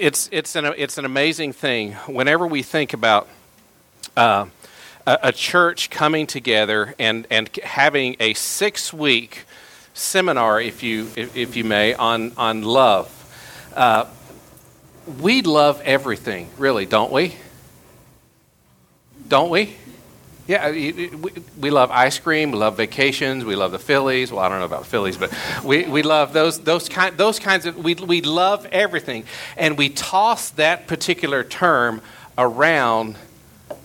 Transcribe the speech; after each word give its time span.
it's 0.00 0.28
it's 0.32 0.56
an 0.56 0.72
it's 0.76 0.98
an 0.98 1.04
amazing 1.04 1.52
thing 1.52 1.92
whenever 2.06 2.46
we 2.46 2.62
think 2.62 2.94
about 2.94 3.28
uh, 4.16 4.46
a, 5.06 5.18
a, 5.24 5.32
church 5.32 5.90
coming 5.90 6.26
together 6.26 6.94
and 6.98 7.26
and 7.30 7.54
having 7.62 8.16
a 8.18 8.34
six 8.34 8.92
week 8.92 9.44
seminar, 9.92 10.60
if 10.60 10.82
you 10.82 11.08
if, 11.16 11.36
if, 11.36 11.54
you 11.54 11.64
may, 11.64 11.94
on 11.94 12.32
on 12.36 12.62
love. 12.62 13.16
Uh, 13.76 14.06
we 15.20 15.42
love 15.42 15.80
everything, 15.82 16.48
really, 16.56 16.86
don't 16.86 17.12
we? 17.12 17.36
Don't 19.28 19.50
we? 19.50 19.76
Yeah, 20.50 20.72
we 20.72 21.70
love 21.70 21.92
ice 21.92 22.18
cream. 22.18 22.50
We 22.50 22.58
love 22.58 22.76
vacations. 22.76 23.44
We 23.44 23.54
love 23.54 23.70
the 23.70 23.78
Phillies. 23.78 24.32
Well, 24.32 24.40
I 24.40 24.48
don't 24.48 24.58
know 24.58 24.64
about 24.64 24.84
Phillies, 24.84 25.16
but 25.16 25.32
we, 25.62 25.84
we 25.84 26.02
love 26.02 26.32
those 26.32 26.58
those 26.58 26.88
kind 26.88 27.16
those 27.16 27.38
kinds 27.38 27.66
of 27.66 27.76
we 27.76 27.94
we 27.94 28.20
love 28.20 28.66
everything, 28.72 29.22
and 29.56 29.78
we 29.78 29.90
toss 29.90 30.50
that 30.50 30.88
particular 30.88 31.44
term 31.44 32.02
around 32.36 33.14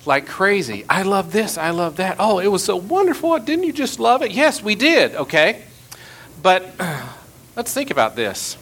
like 0.08 0.26
crazy. 0.26 0.86
I 0.90 1.04
love 1.04 1.32
this. 1.32 1.60
I 1.60 1.70
love 1.70 1.98
that. 1.98 2.16
Oh, 2.18 2.40
it 2.40 2.48
was 2.48 2.64
so 2.64 2.77
wonderful. 2.77 3.38
Didn't 3.38 3.66
you 3.66 3.74
just 3.74 4.00
love 4.00 4.24
it? 4.24 4.32
Yes, 4.32 4.63
we 4.63 4.74
did. 4.74 5.13
Okay, 5.13 5.62
but 6.41 6.66
let's 7.55 7.76
think 7.76 7.91
about 7.91 8.16
this 8.16 8.58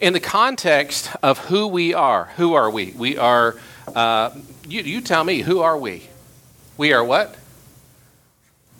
in 0.00 0.14
the 0.14 0.20
context 0.20 1.10
of 1.22 1.36
who 1.40 1.66
we 1.66 1.92
are. 1.92 2.30
Who 2.38 2.54
are 2.54 2.70
we? 2.70 2.92
We 2.92 3.18
are. 3.18 3.56
Uh, 3.94 4.30
you, 4.66 4.80
you 4.80 5.02
tell 5.02 5.24
me. 5.24 5.40
Who 5.40 5.60
are 5.60 5.76
we? 5.76 6.08
We 6.78 6.92
are 6.94 7.04
what? 7.04 7.36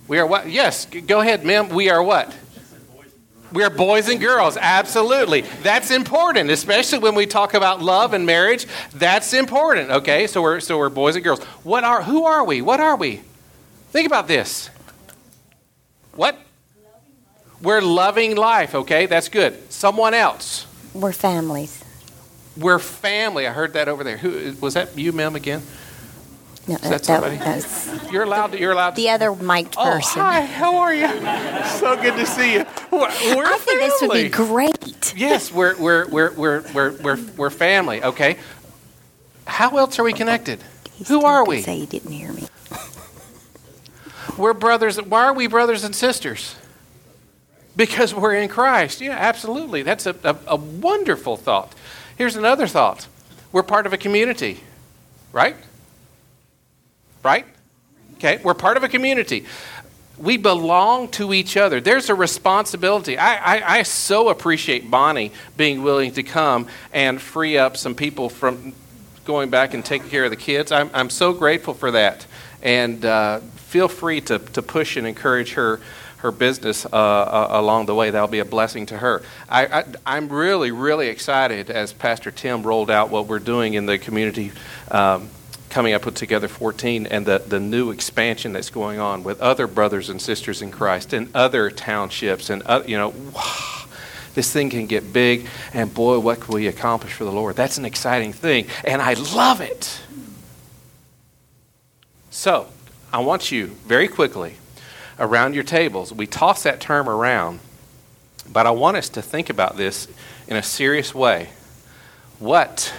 We 0.07 0.19
are 0.19 0.27
what? 0.27 0.49
Yes, 0.49 0.87
go 0.87 1.21
ahead, 1.21 1.45
ma'am. 1.45 1.69
We 1.69 1.91
are 1.91 2.03
what? 2.03 2.35
We 3.53 3.63
are 3.63 3.71
boys 3.71 4.09
and 4.09 4.21
girls. 4.21 4.57
Absolutely. 4.57 5.43
That's 5.63 5.91
important, 5.91 6.51
especially 6.51 6.99
when 6.99 7.15
we 7.15 7.27
talk 7.27 7.55
about 7.55 7.83
love 7.83 8.13
and 8.15 8.25
marriage. 8.25 8.67
That's 8.95 9.33
important. 9.33 9.91
Okay? 9.91 10.27
So 10.27 10.43
we're 10.43 10.61
so 10.61 10.79
we're 10.79 10.91
boys 10.91 11.17
and 11.17 11.25
girls. 11.25 11.43
What 11.65 11.85
are 11.85 12.03
who 12.03 12.25
are 12.25 12.45
we? 12.45 12.63
What 12.63 12.81
are 12.81 12.97
we? 12.97 13.23
Think 13.91 14.07
about 14.07 14.29
this. 14.29 14.71
What? 16.15 16.39
We're 17.63 17.81
loving 17.81 18.37
life, 18.37 18.75
okay? 18.75 19.07
That's 19.07 19.29
good. 19.29 19.73
Someone 19.73 20.15
else. 20.15 20.67
We're 20.95 21.13
families. 21.13 21.83
We're 22.57 22.79
family. 22.79 23.47
I 23.47 23.53
heard 23.53 23.73
that 23.73 23.89
over 23.89 24.05
there. 24.05 24.19
Who 24.19 24.55
was 24.61 24.75
that 24.75 24.97
you, 24.97 25.13
ma'am, 25.13 25.35
again? 25.35 25.63
No, 26.69 26.75
Is 26.75 26.83
that 26.83 27.05
somebody? 27.07 27.39
That, 27.39 28.11
you're 28.13 28.25
allowed 28.25 28.53
to. 28.53 28.61
You're 28.61 28.73
allowed. 28.73 28.91
To. 28.91 28.97
The 28.97 29.09
other 29.09 29.35
mic'd 29.35 29.75
oh, 29.79 29.85
person. 29.85 30.21
Hi. 30.21 30.43
How 30.43 30.77
are 30.77 30.95
you? 30.95 31.09
so 31.79 31.97
good 31.97 32.15
to 32.17 32.27
see 32.27 32.53
you. 32.53 32.67
We're, 32.93 33.09
we're 33.35 33.47
I 33.47 33.57
think 33.59 33.81
this 33.81 34.03
would 34.03 34.13
be 34.13 34.29
great. 34.29 35.15
Yes, 35.17 35.51
we're 35.51 35.79
we're 35.79 36.07
we're 36.09 36.33
we're 36.35 36.63
we're 36.75 36.93
we're, 37.01 37.19
we're 37.39 37.51
family. 37.51 38.03
Okay. 38.03 38.37
How 39.47 39.79
else 39.79 39.99
are 39.99 40.03
we 40.03 40.13
connected? 40.13 40.63
He's 40.93 41.09
Who 41.09 41.23
are 41.23 41.47
we? 41.47 41.63
Say 41.63 41.77
you 41.77 41.87
didn't 41.87 42.13
hear 42.13 42.35
me. 42.35 42.47
we're 44.37 44.53
brothers. 44.53 45.01
Why 45.01 45.25
are 45.25 45.33
we 45.33 45.47
brothers 45.47 45.85
and 45.85 45.97
sisters? 45.97 46.55
Because 47.77 48.13
we're 48.13 48.35
in 48.35 48.51
Christ. 48.51 49.01
Yeah, 49.01 49.17
absolutely. 49.19 49.83
That's 49.83 50.05
a, 50.05 50.15
a, 50.23 50.37
a 50.49 50.57
wonderful 50.57 51.39
thought. 51.39 51.73
Here's 52.19 52.37
another 52.37 52.67
thought. 52.67 53.07
We're 53.53 53.63
part 53.63 53.87
of 53.87 53.95
a 53.95 53.97
community, 53.97 54.61
right? 55.33 55.57
Right? 57.23 57.47
Okay, 58.15 58.41
we're 58.43 58.55
part 58.55 58.77
of 58.77 58.83
a 58.83 58.89
community. 58.89 59.45
We 60.19 60.37
belong 60.37 61.09
to 61.13 61.33
each 61.33 61.57
other. 61.57 61.81
There's 61.81 62.11
a 62.11 62.15
responsibility. 62.15 63.17
I, 63.17 63.59
I, 63.59 63.79
I 63.79 63.83
so 63.85 64.29
appreciate 64.29 64.91
Bonnie 64.91 65.31
being 65.57 65.83
willing 65.83 66.13
to 66.13 66.25
come 66.25 66.67
and 66.93 67.21
free 67.21 67.57
up 67.57 67.77
some 67.77 67.95
people 67.95 68.29
from 68.29 68.75
going 69.25 69.51
back 69.51 69.75
and 69.75 69.85
taking 69.85 70.09
care 70.09 70.25
of 70.25 70.31
the 70.31 70.37
kids. 70.37 70.73
I'm, 70.73 70.91
I'm 70.93 71.11
so 71.11 71.33
grateful 71.33 71.75
for 71.75 71.93
that. 71.93 72.27
And 72.63 73.05
uh, 73.05 73.39
feel 73.39 73.87
free 73.87 74.21
to, 74.23 74.41
to 74.41 74.63
push 74.63 74.97
and 74.97 75.07
encourage 75.07 75.53
her 75.53 75.81
her 76.19 76.33
business 76.33 76.85
uh, 76.85 76.89
uh, 76.89 77.49
along 77.51 77.87
the 77.87 77.95
way. 77.95 78.11
That'll 78.11 78.29
be 78.29 78.41
a 78.41 78.45
blessing 78.45 78.87
to 78.87 78.99
her. 78.99 79.23
I, 79.49 79.85
am 80.05 80.29
really, 80.29 80.73
really 80.73 81.09
excited 81.09 81.71
as 81.71 81.93
Pastor 81.93 82.31
Tim 82.31 82.65
rolled 82.65 82.91
out 82.91 83.11
what 83.11 83.27
we're 83.27 83.39
doing 83.39 83.75
in 83.75 83.87
the 83.87 83.99
community 83.99 84.51
um, 84.91 85.31
coming 85.71 85.93
up 85.95 86.05
with 86.05 86.15
Together 86.15 86.49
14 86.49 87.07
and 87.07 87.27
the, 87.27 87.39
the 87.39 87.61
new 87.61 87.91
expansion 87.91 88.53
that's 88.53 88.71
going 88.71 88.99
on 88.99 89.23
with 89.23 89.41
other 89.41 89.67
brothers 89.67 90.09
and 90.09 90.21
sisters 90.21 90.63
in 90.63 90.71
Christ 90.71 91.13
and 91.13 91.29
other 91.35 91.71
townships 91.71 92.51
and, 92.51 92.63
uh, 92.67 92.83
you 92.87 92.97
know, 92.97 93.11
wow, 93.11 93.85
this 94.35 94.53
thing 94.53 94.71
can 94.71 94.87
get 94.87 95.13
big 95.13 95.47
and 95.73 95.93
boy, 95.93 96.19
what 96.19 96.41
can 96.41 96.55
we 96.55 96.67
accomplish 96.67 97.13
for 97.13 97.25
the 97.25 97.33
Lord? 97.33 97.57
That's 97.57 97.79
an 97.79 97.85
exciting 97.85 98.33
thing 98.33 98.67
and 98.85 99.03
I 99.03 99.15
love 99.15 99.61
it. 99.61 100.01
So, 102.31 102.69
I 103.13 103.21
want 103.21 103.51
you 103.51 103.69
very 103.87 104.07
quickly 104.07 104.57
around 105.19 105.55
your 105.55 105.65
tables, 105.65 106.13
we 106.13 106.27
toss 106.27 106.63
that 106.63 106.81
term 106.81 107.09
around, 107.09 107.61
but 108.51 108.67
I 108.67 108.71
want 108.71 108.97
us 108.97 109.09
to 109.11 109.23
think 109.23 109.51
about 109.51 109.77
this 109.77 110.09
in 110.47 110.57
a 110.57 110.63
serious 110.63 111.15
way. 111.15 111.51
What 112.39 112.95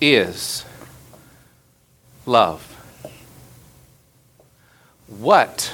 is 0.00 0.64
love. 2.28 2.62
What 5.06 5.72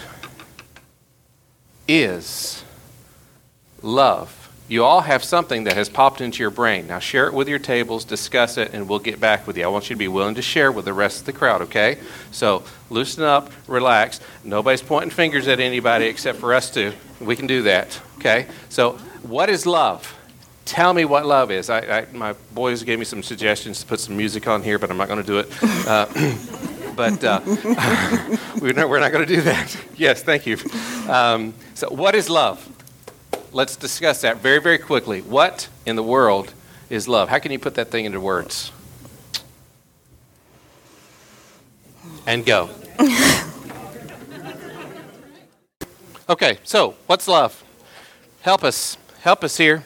is 1.88 2.62
love? 3.82 4.40
You 4.66 4.84
all 4.84 5.02
have 5.02 5.22
something 5.22 5.64
that 5.64 5.74
has 5.74 5.90
popped 5.90 6.22
into 6.22 6.42
your 6.42 6.50
brain. 6.50 6.86
Now 6.86 7.00
share 7.00 7.26
it 7.26 7.34
with 7.34 7.48
your 7.48 7.58
tables, 7.58 8.04
discuss 8.04 8.56
it, 8.56 8.72
and 8.72 8.88
we'll 8.88 9.00
get 9.00 9.20
back 9.20 9.46
with 9.46 9.58
you. 9.58 9.64
I 9.64 9.66
want 9.66 9.90
you 9.90 9.96
to 9.96 9.98
be 9.98 10.08
willing 10.08 10.36
to 10.36 10.42
share 10.42 10.72
with 10.72 10.86
the 10.86 10.94
rest 10.94 11.20
of 11.20 11.26
the 11.26 11.32
crowd, 11.32 11.60
okay? 11.62 11.98
So 12.30 12.62
loosen 12.88 13.24
up, 13.24 13.50
relax. 13.66 14.20
Nobody's 14.42 14.80
pointing 14.80 15.10
fingers 15.10 15.48
at 15.48 15.60
anybody 15.60 16.06
except 16.06 16.38
for 16.38 16.54
us 16.54 16.70
two. 16.70 16.94
We 17.20 17.36
can 17.36 17.46
do 17.46 17.62
that, 17.62 18.00
okay? 18.18 18.46
So, 18.68 18.92
what 19.22 19.50
is 19.50 19.66
love? 19.66 20.16
Tell 20.64 20.94
me 20.94 21.04
what 21.04 21.26
love 21.26 21.50
is. 21.50 21.70
I, 21.70 21.80
I, 21.80 22.06
my 22.12 22.34
boys 22.52 22.82
gave 22.82 22.98
me 22.98 23.04
some 23.04 23.22
suggestions 23.22 23.80
to 23.80 23.86
put 23.86 24.00
some 24.00 24.16
music 24.16 24.46
on 24.48 24.62
here, 24.62 24.78
but 24.78 24.90
I'm 24.90 24.96
not 24.96 25.08
going 25.08 25.22
to 25.22 25.26
do 25.26 25.38
it. 25.38 25.48
Uh, 25.86 26.06
but 26.96 27.22
uh, 27.24 27.40
we're 28.60 28.72
not, 28.72 28.88
not 28.88 29.12
going 29.12 29.26
to 29.26 29.34
do 29.34 29.40
that. 29.42 29.76
yes, 29.96 30.22
thank 30.22 30.46
you. 30.46 30.58
Um, 31.08 31.54
so, 31.74 31.90
what 31.90 32.14
is 32.14 32.30
love? 32.30 32.68
Let's 33.52 33.76
discuss 33.76 34.22
that 34.22 34.38
very, 34.38 34.60
very 34.60 34.78
quickly. 34.78 35.20
What 35.22 35.68
in 35.86 35.96
the 35.96 36.02
world 36.02 36.52
is 36.90 37.06
love? 37.06 37.28
How 37.28 37.38
can 37.38 37.52
you 37.52 37.58
put 37.58 37.74
that 37.76 37.90
thing 37.90 38.04
into 38.04 38.20
words? 38.20 38.72
And 42.26 42.44
go. 42.44 42.70
okay, 46.28 46.58
so 46.64 46.94
what's 47.06 47.28
love? 47.28 47.62
Help 48.40 48.64
us. 48.64 48.96
Help 49.20 49.44
us 49.44 49.56
here. 49.56 49.84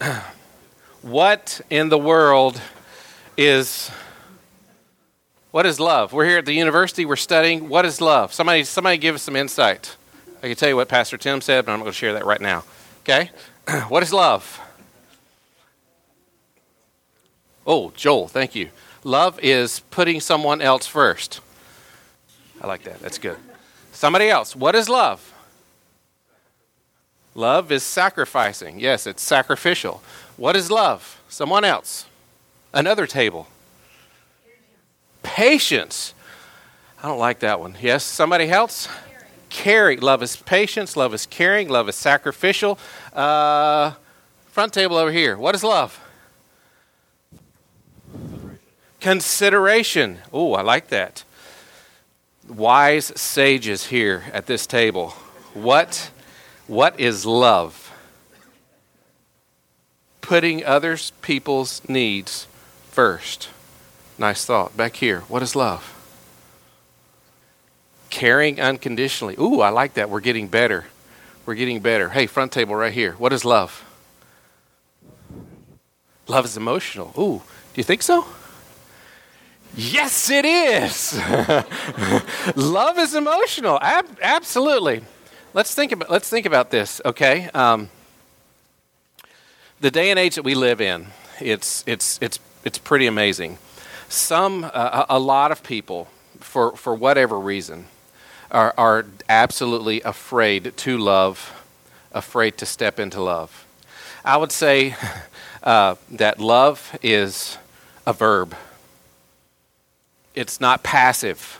what 1.02 1.60
in 1.70 1.88
the 1.88 1.98
world 1.98 2.60
is 3.36 3.90
what 5.50 5.66
is 5.66 5.80
love? 5.80 6.12
We're 6.12 6.26
here 6.26 6.38
at 6.38 6.46
the 6.46 6.52
university, 6.52 7.04
we're 7.04 7.16
studying 7.16 7.68
what 7.68 7.84
is 7.84 8.00
love? 8.00 8.32
Somebody 8.32 8.64
somebody 8.64 8.98
give 8.98 9.14
us 9.14 9.22
some 9.22 9.36
insight. 9.36 9.96
I 10.42 10.48
can 10.48 10.56
tell 10.56 10.68
you 10.68 10.76
what 10.76 10.88
Pastor 10.88 11.16
Tim 11.16 11.40
said, 11.40 11.64
but 11.64 11.72
I'm 11.72 11.80
not 11.80 11.84
going 11.84 11.92
to 11.92 11.98
share 11.98 12.12
that 12.12 12.24
right 12.24 12.40
now. 12.40 12.64
Okay? 13.00 13.30
what 13.88 14.02
is 14.02 14.12
love? 14.12 14.60
Oh, 17.66 17.92
Joel, 17.96 18.28
thank 18.28 18.54
you. 18.54 18.70
Love 19.02 19.38
is 19.42 19.80
putting 19.90 20.20
someone 20.20 20.60
else 20.60 20.86
first. 20.86 21.40
I 22.60 22.66
like 22.66 22.84
that. 22.84 23.00
That's 23.00 23.18
good. 23.18 23.36
Somebody 23.92 24.28
else. 24.28 24.54
What 24.54 24.74
is 24.74 24.88
love? 24.88 25.34
Love 27.38 27.70
is 27.70 27.84
sacrificing. 27.84 28.80
Yes, 28.80 29.06
it's 29.06 29.22
sacrificial. 29.22 30.02
What 30.36 30.56
is 30.56 30.72
love? 30.72 31.22
Someone 31.28 31.62
else. 31.62 32.06
Another 32.74 33.06
table. 33.06 33.46
Patience. 35.22 36.14
I 37.00 37.06
don't 37.06 37.20
like 37.20 37.38
that 37.38 37.60
one. 37.60 37.76
Yes, 37.80 38.02
somebody 38.02 38.50
else? 38.50 38.88
Caring. 39.50 40.00
Love 40.00 40.20
is 40.20 40.34
patience. 40.34 40.96
Love 40.96 41.14
is 41.14 41.26
caring. 41.26 41.68
Love 41.68 41.88
is 41.88 41.94
sacrificial. 41.94 42.76
Uh, 43.12 43.92
front 44.48 44.72
table 44.72 44.96
over 44.96 45.12
here. 45.12 45.38
What 45.38 45.54
is 45.54 45.62
love? 45.62 46.00
Consideration. 49.00 50.18
Oh, 50.32 50.54
I 50.54 50.62
like 50.62 50.88
that. 50.88 51.22
Wise 52.48 53.12
sages 53.14 53.86
here 53.86 54.24
at 54.32 54.46
this 54.46 54.66
table. 54.66 55.10
What 55.54 56.10
what 56.68 57.00
is 57.00 57.26
love? 57.26 57.92
Putting 60.20 60.64
others 60.64 61.10
people's 61.22 61.82
needs 61.88 62.46
first. 62.90 63.48
Nice 64.18 64.44
thought. 64.44 64.76
Back 64.76 64.96
here. 64.96 65.20
What 65.22 65.42
is 65.42 65.56
love? 65.56 65.94
Caring 68.10 68.60
unconditionally. 68.60 69.34
Ooh, 69.40 69.60
I 69.60 69.70
like 69.70 69.94
that. 69.94 70.10
We're 70.10 70.20
getting 70.20 70.48
better. 70.48 70.86
We're 71.46 71.54
getting 71.54 71.80
better. 71.80 72.10
Hey, 72.10 72.26
front 72.26 72.52
table 72.52 72.74
right 72.74 72.92
here. 72.92 73.12
What 73.14 73.32
is 73.32 73.44
love? 73.44 73.84
Love 76.26 76.44
is 76.44 76.56
emotional. 76.56 77.14
Ooh, 77.18 77.42
do 77.72 77.80
you 77.80 77.84
think 77.84 78.02
so? 78.02 78.26
Yes, 79.74 80.30
it 80.30 80.44
is. 80.44 81.14
Love 82.56 82.98
is 82.98 83.14
emotional. 83.14 83.78
Ab- 83.80 84.18
absolutely. 84.20 85.02
Let's 85.54 85.74
think 85.74 85.92
about 85.92 86.10
let's 86.10 86.28
think 86.28 86.46
about 86.46 86.70
this. 86.70 87.00
Okay, 87.04 87.48
um, 87.54 87.88
the 89.80 89.90
day 89.90 90.10
and 90.10 90.18
age 90.18 90.34
that 90.34 90.42
we 90.42 90.54
live 90.54 90.80
in, 90.80 91.08
it's 91.40 91.84
it's 91.86 92.18
it's 92.20 92.38
it's 92.64 92.78
pretty 92.78 93.06
amazing. 93.06 93.58
Some 94.08 94.70
uh, 94.72 95.06
a 95.08 95.18
lot 95.18 95.50
of 95.50 95.62
people, 95.62 96.08
for 96.40 96.76
for 96.76 96.94
whatever 96.94 97.38
reason, 97.38 97.86
are 98.50 98.74
are 98.76 99.06
absolutely 99.28 100.02
afraid 100.02 100.76
to 100.76 100.98
love, 100.98 101.64
afraid 102.12 102.58
to 102.58 102.66
step 102.66 103.00
into 103.00 103.22
love. 103.22 103.66
I 104.24 104.36
would 104.36 104.52
say 104.52 104.96
uh, 105.62 105.94
that 106.10 106.40
love 106.40 106.98
is 107.02 107.58
a 108.06 108.12
verb 108.12 108.54
it's 110.38 110.60
not 110.60 110.84
passive. 110.84 111.58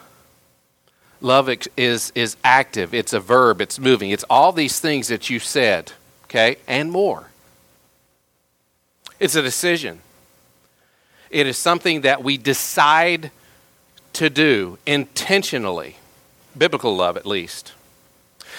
Love 1.21 1.51
is, 1.77 2.13
is 2.15 2.37
active, 2.45 2.95
it's 2.95 3.13
a 3.13 3.21
verb, 3.21 3.61
it's 3.61 3.79
moving. 3.79 4.11
It's 4.11 4.25
all 4.31 4.53
these 4.53 4.79
things 4.79 5.09
that 5.09 5.29
you 5.29 5.41
said, 5.41 5.93
okay, 6.25 6.57
and 6.67 6.93
more. 6.93 7.31
It's 9.19 9.35
a 9.35 9.43
decision. 9.43 10.01
It 11.31 11.47
is 11.47 11.59
something 11.59 12.03
that 12.03 12.23
we 12.23 12.39
decide 12.39 13.31
to 14.15 14.31
do 14.31 14.79
intentionally, 14.87 15.97
biblical 16.57 16.97
love 16.97 17.17
at 17.17 17.27
least. 17.27 17.73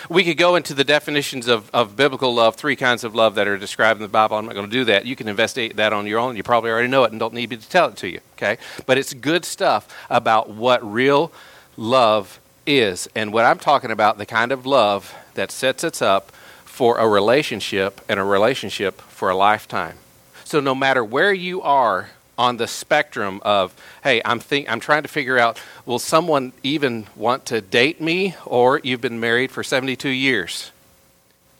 We 0.10 0.24
could 0.24 0.38
go 0.38 0.56
into 0.56 0.74
the 0.74 0.84
definitions 0.84 1.48
of, 1.48 1.70
of 1.74 1.96
biblical 1.96 2.34
love, 2.34 2.56
three 2.56 2.76
kinds 2.76 3.04
of 3.04 3.16
love 3.16 3.36
that 3.36 3.48
are 3.48 3.58
described 3.58 3.98
in 3.98 4.04
the 4.04 4.08
Bible. 4.08 4.38
I'm 4.38 4.46
not 4.46 4.54
going 4.54 4.68
to 4.68 4.72
do 4.72 4.86
that. 4.86 5.06
You 5.06 5.16
can 5.16 5.28
investigate 5.28 5.76
that 5.78 5.92
on 5.92 6.08
your 6.08 6.20
own. 6.20 6.36
You 6.36 6.44
probably 6.44 6.70
already 6.70 6.88
know 6.88 7.04
it 7.04 7.12
and 7.12 7.20
don't 7.20 7.34
need 7.34 7.50
me 7.50 7.58
to 7.58 7.70
tell 7.70 7.90
it 7.90 7.98
to 7.98 8.08
you, 8.08 8.22
okay? 8.38 8.58
But 8.86 8.98
it's 8.98 9.14
good 9.14 9.44
stuff 9.44 9.94
about 10.10 10.50
what 10.50 10.90
real 10.90 11.32
love 11.76 12.40
is. 12.69 13.10
And 13.16 13.33
what 13.33 13.45
I'm 13.45 13.60
talking 13.60 13.92
about, 13.92 14.18
the 14.18 14.25
kind 14.25 14.51
of 14.51 14.66
love 14.66 15.16
that 15.33 15.51
sets 15.51 15.83
us 15.83 16.01
up 16.01 16.31
for 16.63 16.98
a 16.98 17.07
relationship 17.07 18.00
and 18.07 18.19
a 18.19 18.24
relationship 18.24 19.01
for 19.01 19.30
a 19.30 19.36
lifetime. 19.36 19.98
So 20.45 20.60
no 20.60 20.75
matter 20.75 21.04
where 21.04 21.33
you 21.33 21.62
are 21.62 22.10
on 22.38 22.56
the 22.56 22.68
spectrum 22.68 23.42
of 23.44 23.75
hey 24.01 24.21
i'm 24.24 24.39
think 24.39 24.71
i'm 24.71 24.80
trying 24.80 25.01
to 25.04 25.10
figure 25.10 25.38
out 25.38 25.62
will 25.86 26.00
someone 26.00 26.54
even 26.63 27.06
want 27.18 27.45
to 27.45 27.60
date 27.60 28.00
me 28.00 28.33
or 28.45 28.80
you've 28.81 29.01
been 29.01 29.19
married 29.19 29.51
for 29.51 29.62
72 29.62 30.07
years 30.07 30.71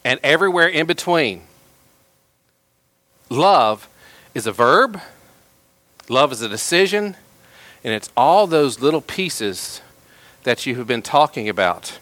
and 0.06 0.21
everywhere 0.23 0.69
in 0.69 0.88
between 0.88 1.41
love 3.29 3.89
is 4.33 4.47
a 4.47 4.53
verb 4.53 5.01
love 6.07 6.31
is 6.31 6.41
a 6.41 6.47
decision 6.47 7.17
and 7.83 7.94
it's 7.94 8.09
all 8.15 8.47
those 8.47 8.79
little 8.79 9.01
pieces 9.01 9.81
that 10.50 10.66
you 10.66 10.74
have 10.78 10.88
been 10.88 11.04
talking 11.04 11.48
about 11.48 12.00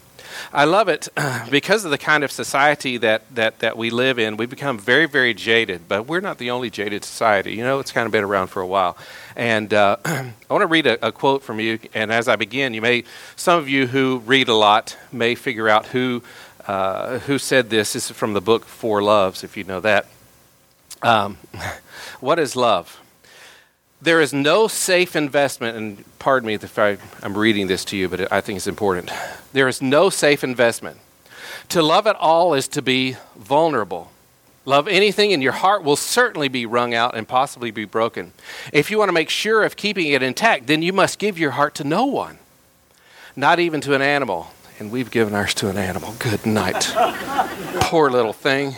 I 0.54 0.64
love 0.64 0.88
it 0.88 1.10
because 1.52 1.84
of 1.84 1.92
the 1.92 1.98
kind 1.98 2.24
of 2.24 2.32
society 2.32 2.96
that, 2.98 3.24
that, 3.36 3.60
that 3.60 3.76
we 3.76 3.90
live 3.90 4.20
in. 4.20 4.38
We 4.38 4.46
become 4.46 4.80
very, 4.80 5.06
very 5.06 5.34
jaded, 5.34 5.90
but 5.90 6.08
we're 6.08 6.22
not 6.22 6.38
the 6.38 6.52
only 6.52 6.70
jaded 6.70 7.04
society. 7.04 7.56
You 7.56 7.64
know, 7.64 7.80
it's 7.80 7.92
kind 7.92 8.06
of 8.06 8.14
been 8.14 8.24
around 8.24 8.48
for 8.48 8.62
a 8.62 8.68
while. 8.68 8.96
And 9.36 9.74
uh, 9.74 9.98
I 10.06 10.32
want 10.50 10.62
to 10.62 10.68
read 10.68 10.88
a, 10.88 11.08
a, 11.08 11.12
quote 11.12 11.44
from 11.44 11.60
you. 11.60 11.80
And 11.94 12.10
as 12.10 12.30
I 12.30 12.38
begin, 12.38 12.74
you 12.74 12.82
may, 12.82 13.04
some 13.36 13.60
of 13.60 13.68
you 13.68 13.88
who 13.88 14.20
read 14.26 14.48
a 14.48 14.56
lot 14.56 14.96
may 15.12 15.36
figure 15.36 15.68
out 15.68 15.88
who, 15.88 16.24
uh, 16.68 17.20
who 17.20 17.40
said 17.40 17.70
this. 17.70 17.92
This 17.94 18.12
is 18.12 18.16
from 18.16 18.32
the 18.32 18.42
book 18.42 18.64
Four 18.64 19.02
Loves, 19.02 19.44
if 19.44 19.58
you 19.58 19.66
know 19.66 19.82
that. 19.82 20.06
Um, 21.02 21.38
what 22.22 22.40
is 22.40 22.56
love? 22.56 23.02
There 24.02 24.22
is 24.22 24.32
no 24.32 24.68
safe 24.68 25.16
investment, 25.16 25.76
and 25.76 26.04
pardon 26.20 26.48
me 26.48 26.54
if 26.54 26.78
I, 26.78 26.98
am 27.24 27.36
reading 27.36 27.68
this 27.68 27.84
to 27.86 27.98
you, 27.98 28.08
but 28.08 28.32
I 28.32 28.42
think 28.42 28.58
it's 28.58 28.68
important. 28.68 29.12
There 29.54 29.68
is 29.68 29.82
no 29.82 30.10
safe 30.12 30.44
investment. 30.44 30.98
To 31.70 31.82
love 31.82 32.06
at 32.06 32.16
all 32.16 32.54
is 32.54 32.68
to 32.70 32.82
be 32.82 33.18
vulnerable. 33.36 34.12
Love 34.66 34.88
anything, 34.88 35.34
and 35.34 35.42
your 35.42 35.54
heart 35.54 35.84
will 35.84 35.96
certainly 35.96 36.48
be 36.48 36.66
wrung 36.66 36.94
out 36.94 37.16
and 37.16 37.28
possibly 37.28 37.72
be 37.72 37.86
broken. 37.86 38.34
If 38.72 38.92
you 38.92 39.00
want 39.00 39.10
to 39.10 39.14
make 39.14 39.30
sure 39.30 39.64
of 39.64 39.76
keeping 39.76 40.08
it 40.08 40.22
intact, 40.22 40.68
then 40.68 40.82
you 40.82 40.94
must 40.94 41.18
give 41.18 41.40
your 41.40 41.52
heart 41.52 41.74
to 41.76 41.84
no 41.84 42.06
one, 42.06 42.38
not 43.36 43.60
even 43.60 43.82
to 43.82 43.96
an 43.96 44.02
animal. 44.02 44.52
And 44.80 44.92
we've 44.92 45.10
given 45.10 45.34
ours 45.34 45.56
to 45.56 45.70
an 45.70 45.78
animal. 45.78 46.14
Good 46.20 46.46
night. 46.46 46.94
Poor 47.82 48.12
little 48.12 48.34
thing. 48.34 48.76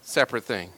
Separate 0.00 0.44
thing. 0.44 0.70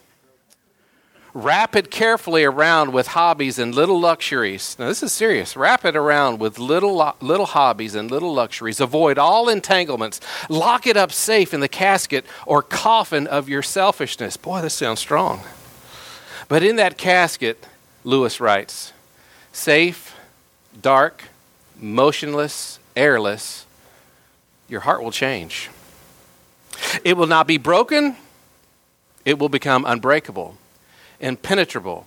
Wrap 1.36 1.74
it 1.74 1.90
carefully 1.90 2.44
around 2.44 2.92
with 2.92 3.08
hobbies 3.08 3.58
and 3.58 3.74
little 3.74 3.98
luxuries. 3.98 4.76
Now, 4.78 4.86
this 4.86 5.02
is 5.02 5.12
serious. 5.12 5.56
Wrap 5.56 5.84
it 5.84 5.96
around 5.96 6.38
with 6.38 6.60
little, 6.60 7.12
little 7.20 7.46
hobbies 7.46 7.96
and 7.96 8.08
little 8.08 8.32
luxuries. 8.32 8.78
Avoid 8.78 9.18
all 9.18 9.48
entanglements. 9.48 10.20
Lock 10.48 10.86
it 10.86 10.96
up 10.96 11.10
safe 11.10 11.52
in 11.52 11.58
the 11.58 11.66
casket 11.66 12.24
or 12.46 12.62
coffin 12.62 13.26
of 13.26 13.48
your 13.48 13.62
selfishness. 13.62 14.36
Boy, 14.36 14.62
this 14.62 14.74
sounds 14.74 15.00
strong. 15.00 15.40
But 16.46 16.62
in 16.62 16.76
that 16.76 16.96
casket, 16.96 17.66
Lewis 18.04 18.38
writes, 18.38 18.92
safe, 19.52 20.14
dark, 20.80 21.24
motionless, 21.80 22.78
airless, 22.94 23.66
your 24.68 24.80
heart 24.80 25.02
will 25.02 25.10
change. 25.10 25.68
It 27.02 27.16
will 27.16 27.26
not 27.26 27.48
be 27.48 27.58
broken, 27.58 28.14
it 29.24 29.40
will 29.40 29.48
become 29.48 29.84
unbreakable 29.84 30.56
impenetrable, 31.24 32.06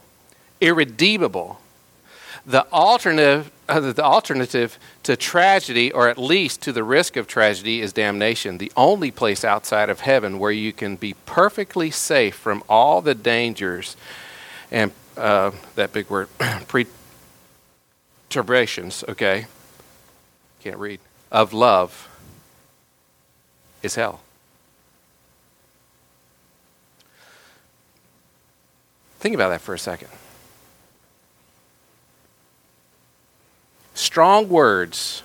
irredeemable. 0.61 1.59
The 2.45 2.71
alternative, 2.71 3.51
uh, 3.67 3.79
the 3.91 4.03
alternative 4.03 4.79
to 5.03 5.17
tragedy, 5.17 5.91
or 5.91 6.07
at 6.07 6.17
least 6.17 6.61
to 6.61 6.71
the 6.71 6.83
risk 6.83 7.17
of 7.17 7.27
tragedy, 7.27 7.81
is 7.81 7.91
damnation. 7.91 8.59
The 8.59 8.71
only 8.77 9.11
place 9.11 9.43
outside 9.43 9.89
of 9.89 10.01
heaven 10.01 10.39
where 10.39 10.51
you 10.51 10.71
can 10.71 10.95
be 10.95 11.15
perfectly 11.25 11.91
safe 11.91 12.35
from 12.35 12.63
all 12.69 13.01
the 13.01 13.15
dangers 13.15 13.97
and 14.71 14.91
uh, 15.17 15.51
that 15.75 15.91
big 15.91 16.09
word, 16.09 16.29
perturbations, 18.29 19.03
okay? 19.09 19.47
Can't 20.63 20.77
read. 20.77 20.99
Of 21.31 21.53
love 21.53 22.07
is 23.81 23.95
hell. 23.95 24.21
Think 29.19 29.35
about 29.35 29.49
that 29.49 29.61
for 29.61 29.73
a 29.73 29.79
second. 29.79 30.09
Strong 33.93 34.49
words 34.49 35.23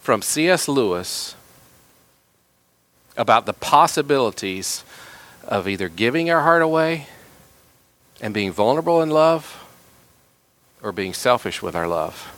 from 0.00 0.22
C.S. 0.22 0.68
Lewis 0.68 1.34
about 3.16 3.46
the 3.46 3.52
possibilities 3.52 4.84
of 5.46 5.68
either 5.68 5.88
giving 5.88 6.30
our 6.30 6.42
heart 6.42 6.62
away 6.62 7.06
and 8.20 8.32
being 8.32 8.52
vulnerable 8.52 9.02
in 9.02 9.10
love 9.10 9.64
or 10.82 10.92
being 10.92 11.12
selfish 11.12 11.60
with 11.60 11.74
our 11.74 11.88
love. 11.88 12.32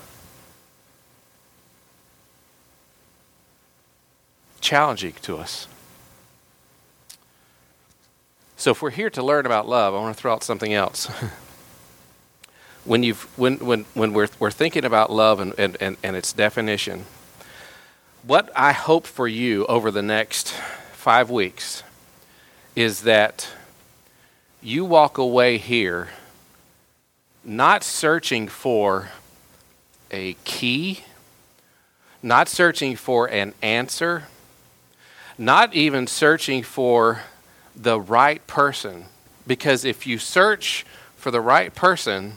Challenging 4.61 5.15
to 5.23 5.37
us. 5.37 5.69
So 8.63 8.71
if 8.71 8.81
we're 8.81 8.91
here 8.91 9.11
to 9.11 9.25
learn 9.25 9.45
about 9.45 9.69
love, 9.69 9.93
I 9.93 9.99
want 9.99 10.17
to 10.17 10.21
throw 10.21 10.33
out 10.35 10.45
something 10.45 10.73
else. 10.73 11.07
when 12.85 13.03
you've 13.03 13.25
when 13.37 13.57
when 13.59 13.87
when 13.95 14.13
we're 14.13 14.29
we're 14.39 14.53
thinking 14.53 14.85
about 14.85 15.11
love 15.11 15.41
and, 15.41 15.53
and, 15.59 15.77
and, 15.81 15.97
and 16.01 16.15
its 16.15 16.33
definition, 16.33 17.07
what 18.23 18.53
I 18.55 18.71
hope 18.71 19.05
for 19.09 19.27
you 19.27 19.67
over 19.67 19.91
the 19.91 20.01
next 20.01 20.53
five 20.93 21.29
weeks 21.29 21.83
is 22.77 23.01
that 23.01 23.49
you 24.63 24.85
walk 24.85 25.19
away 25.19 25.59
here 25.59 26.11
not 27.43 27.83
searching 27.83 28.47
for 28.47 29.09
a 30.13 30.35
key, 30.45 31.03
not 32.23 32.49
searching 32.49 32.95
for 32.95 33.27
an 33.27 33.55
answer, 33.61 34.29
not 35.37 35.75
even 35.75 36.07
searching 36.07 36.63
for 36.63 37.23
the 37.75 38.01
right 38.01 38.47
person. 38.47 39.07
Because 39.47 39.85
if 39.85 40.07
you 40.07 40.19
search 40.19 40.87
for 41.17 41.31
the 41.31 41.41
right 41.41 41.75
person, 41.75 42.35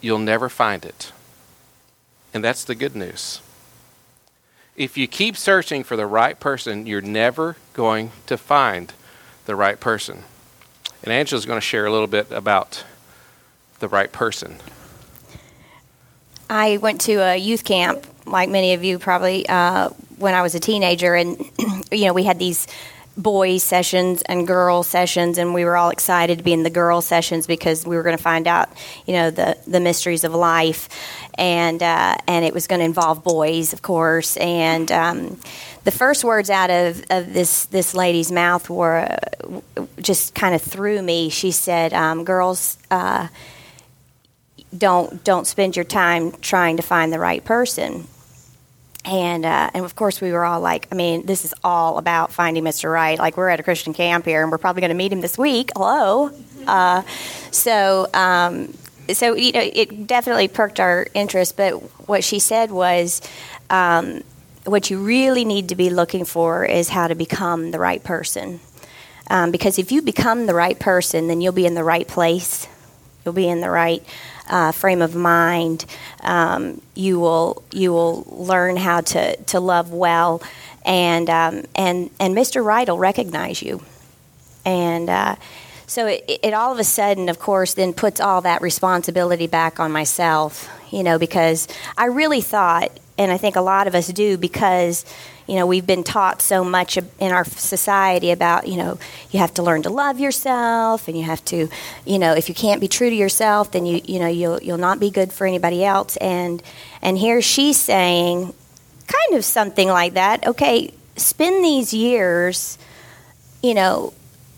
you'll 0.00 0.18
never 0.18 0.48
find 0.48 0.84
it. 0.84 1.12
And 2.34 2.42
that's 2.42 2.64
the 2.64 2.74
good 2.74 2.96
news. 2.96 3.40
If 4.76 4.96
you 4.96 5.06
keep 5.06 5.36
searching 5.36 5.84
for 5.84 5.96
the 5.96 6.06
right 6.06 6.38
person, 6.38 6.86
you're 6.86 7.02
never 7.02 7.56
going 7.74 8.10
to 8.26 8.38
find 8.38 8.92
the 9.44 9.54
right 9.54 9.78
person. 9.78 10.24
And 11.02 11.12
Angela's 11.12 11.46
going 11.46 11.58
to 11.58 11.66
share 11.66 11.84
a 11.84 11.92
little 11.92 12.06
bit 12.06 12.30
about 12.30 12.84
the 13.80 13.88
right 13.88 14.10
person. 14.12 14.56
I 16.48 16.76
went 16.78 17.00
to 17.02 17.14
a 17.14 17.36
youth 17.36 17.64
camp, 17.64 18.06
like 18.26 18.48
many 18.48 18.74
of 18.74 18.84
you 18.84 18.98
probably, 18.98 19.46
uh, 19.48 19.88
when 20.18 20.34
I 20.34 20.42
was 20.42 20.54
a 20.54 20.60
teenager, 20.60 21.14
and 21.14 21.38
you 21.90 22.06
know 22.06 22.12
we 22.12 22.24
had 22.24 22.38
these 22.38 22.66
boys 23.16 23.62
sessions 23.62 24.22
and 24.22 24.46
girl 24.46 24.82
sessions 24.82 25.36
and 25.36 25.52
we 25.52 25.64
were 25.64 25.76
all 25.76 25.90
excited 25.90 26.38
to 26.38 26.44
be 26.44 26.52
in 26.52 26.62
the 26.62 26.70
girl 26.70 27.02
sessions 27.02 27.46
because 27.46 27.86
we 27.86 27.96
were 27.96 28.02
going 28.02 28.16
to 28.16 28.22
find 28.22 28.46
out 28.46 28.70
you 29.06 29.12
know 29.12 29.30
the 29.30 29.56
the 29.66 29.80
mysteries 29.80 30.24
of 30.24 30.34
life. 30.34 30.88
And 31.34 31.82
uh, 31.82 32.16
and 32.26 32.44
it 32.44 32.52
was 32.52 32.66
going 32.66 32.80
to 32.80 32.84
involve 32.84 33.24
boys 33.24 33.72
of 33.72 33.82
course. 33.82 34.36
And 34.36 34.90
um, 34.92 35.40
the 35.84 35.90
first 35.90 36.24
words 36.24 36.50
out 36.50 36.70
of, 36.70 37.04
of 37.10 37.32
this 37.32 37.66
this 37.66 37.94
lady's 37.94 38.30
mouth 38.30 38.68
were 38.70 39.18
uh, 39.76 39.86
just 40.00 40.34
kind 40.34 40.54
of 40.54 40.62
threw 40.62 41.00
me. 41.02 41.28
She 41.28 41.50
said 41.50 41.92
um, 41.92 42.24
girls 42.24 42.78
uh, 42.90 43.28
don't 44.76 45.22
don't 45.24 45.46
spend 45.46 45.76
your 45.76 45.84
time 45.84 46.32
trying 46.40 46.76
to 46.76 46.82
find 46.82 47.12
the 47.12 47.18
right 47.18 47.44
person 47.44 48.06
and 49.04 49.44
uh, 49.44 49.70
and 49.74 49.84
of 49.84 49.96
course 49.96 50.20
we 50.20 50.32
were 50.32 50.44
all 50.44 50.60
like, 50.60 50.88
I 50.92 50.94
mean, 50.94 51.26
this 51.26 51.44
is 51.44 51.54
all 51.64 51.98
about 51.98 52.32
finding 52.32 52.64
Mr. 52.64 52.92
Right. 52.92 53.18
Like 53.18 53.36
we're 53.36 53.48
at 53.48 53.60
a 53.60 53.62
Christian 53.62 53.92
camp 53.92 54.24
here, 54.24 54.42
and 54.42 54.50
we're 54.50 54.58
probably 54.58 54.80
going 54.80 54.90
to 54.90 54.96
meet 54.96 55.12
him 55.12 55.20
this 55.20 55.36
week. 55.36 55.70
Hello, 55.74 56.30
uh, 56.66 57.02
so 57.50 58.08
um, 58.14 58.74
so 59.12 59.34
you 59.34 59.52
know, 59.52 59.62
it 59.62 60.06
definitely 60.06 60.48
perked 60.48 60.80
our 60.80 61.06
interest. 61.14 61.56
But 61.56 61.72
what 62.08 62.24
she 62.24 62.38
said 62.38 62.70
was. 62.70 63.20
Um, 63.70 64.22
what 64.64 64.90
you 64.90 64.98
really 64.98 65.44
need 65.44 65.70
to 65.70 65.74
be 65.74 65.90
looking 65.90 66.24
for 66.24 66.64
is 66.64 66.88
how 66.88 67.08
to 67.08 67.16
become 67.16 67.72
the 67.72 67.80
right 67.80 68.04
person. 68.04 68.60
Um, 69.28 69.50
because 69.50 69.78
if 69.78 69.90
you 69.90 70.02
become 70.02 70.46
the 70.46 70.54
right 70.54 70.78
person, 70.78 71.26
then 71.26 71.40
you'll 71.40 71.52
be 71.52 71.66
in 71.66 71.74
the 71.74 71.82
right 71.82 72.06
place. 72.06 72.68
You'll 73.24 73.34
be 73.34 73.48
in 73.48 73.60
the 73.60 73.70
right 73.70 74.04
uh, 74.48 74.72
frame 74.72 75.02
of 75.02 75.14
mind. 75.14 75.84
Um, 76.20 76.80
you 76.94 77.18
will 77.20 77.62
you 77.72 77.92
will 77.92 78.24
learn 78.28 78.76
how 78.76 79.00
to, 79.00 79.36
to 79.36 79.60
love 79.60 79.92
well, 79.92 80.42
and 80.84 81.28
um, 81.30 81.64
and 81.74 82.10
and 82.20 82.34
Mr. 82.36 82.64
Right 82.64 82.88
will 82.88 82.98
recognize 82.98 83.62
you, 83.62 83.82
and. 84.64 85.08
Uh, 85.08 85.36
so 85.84 86.06
it, 86.06 86.24
it, 86.42 86.54
all 86.54 86.72
of 86.72 86.78
a 86.78 86.84
sudden, 86.84 87.28
of 87.28 87.38
course, 87.38 87.74
then 87.74 87.92
puts 87.92 88.18
all 88.18 88.40
that 88.42 88.62
responsibility 88.62 89.46
back 89.46 89.78
on 89.78 89.92
myself, 89.92 90.70
you 90.90 91.02
know, 91.02 91.18
because 91.18 91.68
I 91.98 92.06
really 92.06 92.40
thought, 92.40 92.98
and 93.18 93.30
I 93.30 93.36
think 93.36 93.56
a 93.56 93.60
lot 93.60 93.86
of 93.86 93.94
us 93.94 94.06
do, 94.06 94.38
because 94.38 95.04
you 95.52 95.58
know 95.58 95.66
we've 95.66 95.86
been 95.86 96.02
taught 96.02 96.40
so 96.40 96.64
much 96.64 96.96
in 96.96 97.30
our 97.30 97.44
society 97.44 98.30
about 98.30 98.66
you 98.66 98.78
know 98.78 98.98
you 99.30 99.38
have 99.38 99.52
to 99.52 99.62
learn 99.62 99.82
to 99.82 99.90
love 99.90 100.18
yourself 100.18 101.08
and 101.08 101.18
you 101.18 101.24
have 101.24 101.44
to 101.44 101.68
you 102.06 102.18
know 102.18 102.32
if 102.32 102.48
you 102.48 102.54
can't 102.54 102.80
be 102.80 102.88
true 102.88 103.10
to 103.10 103.14
yourself 103.14 103.70
then 103.72 103.84
you 103.84 104.00
you 104.06 104.18
know 104.18 104.28
you'll 104.28 104.58
you'll 104.62 104.78
not 104.78 104.98
be 104.98 105.10
good 105.10 105.30
for 105.30 105.46
anybody 105.46 105.84
else. 105.84 106.16
And 106.16 106.62
and 107.02 107.18
here 107.18 107.42
she's 107.42 107.78
saying 107.78 108.54
kind 109.06 109.36
of 109.36 109.44
something 109.44 109.88
like 109.88 110.14
that 110.14 110.46
okay 110.46 110.94
spend 111.16 111.62
these 111.62 111.92
years 111.92 112.78
you 113.62 113.74
know 113.74 114.14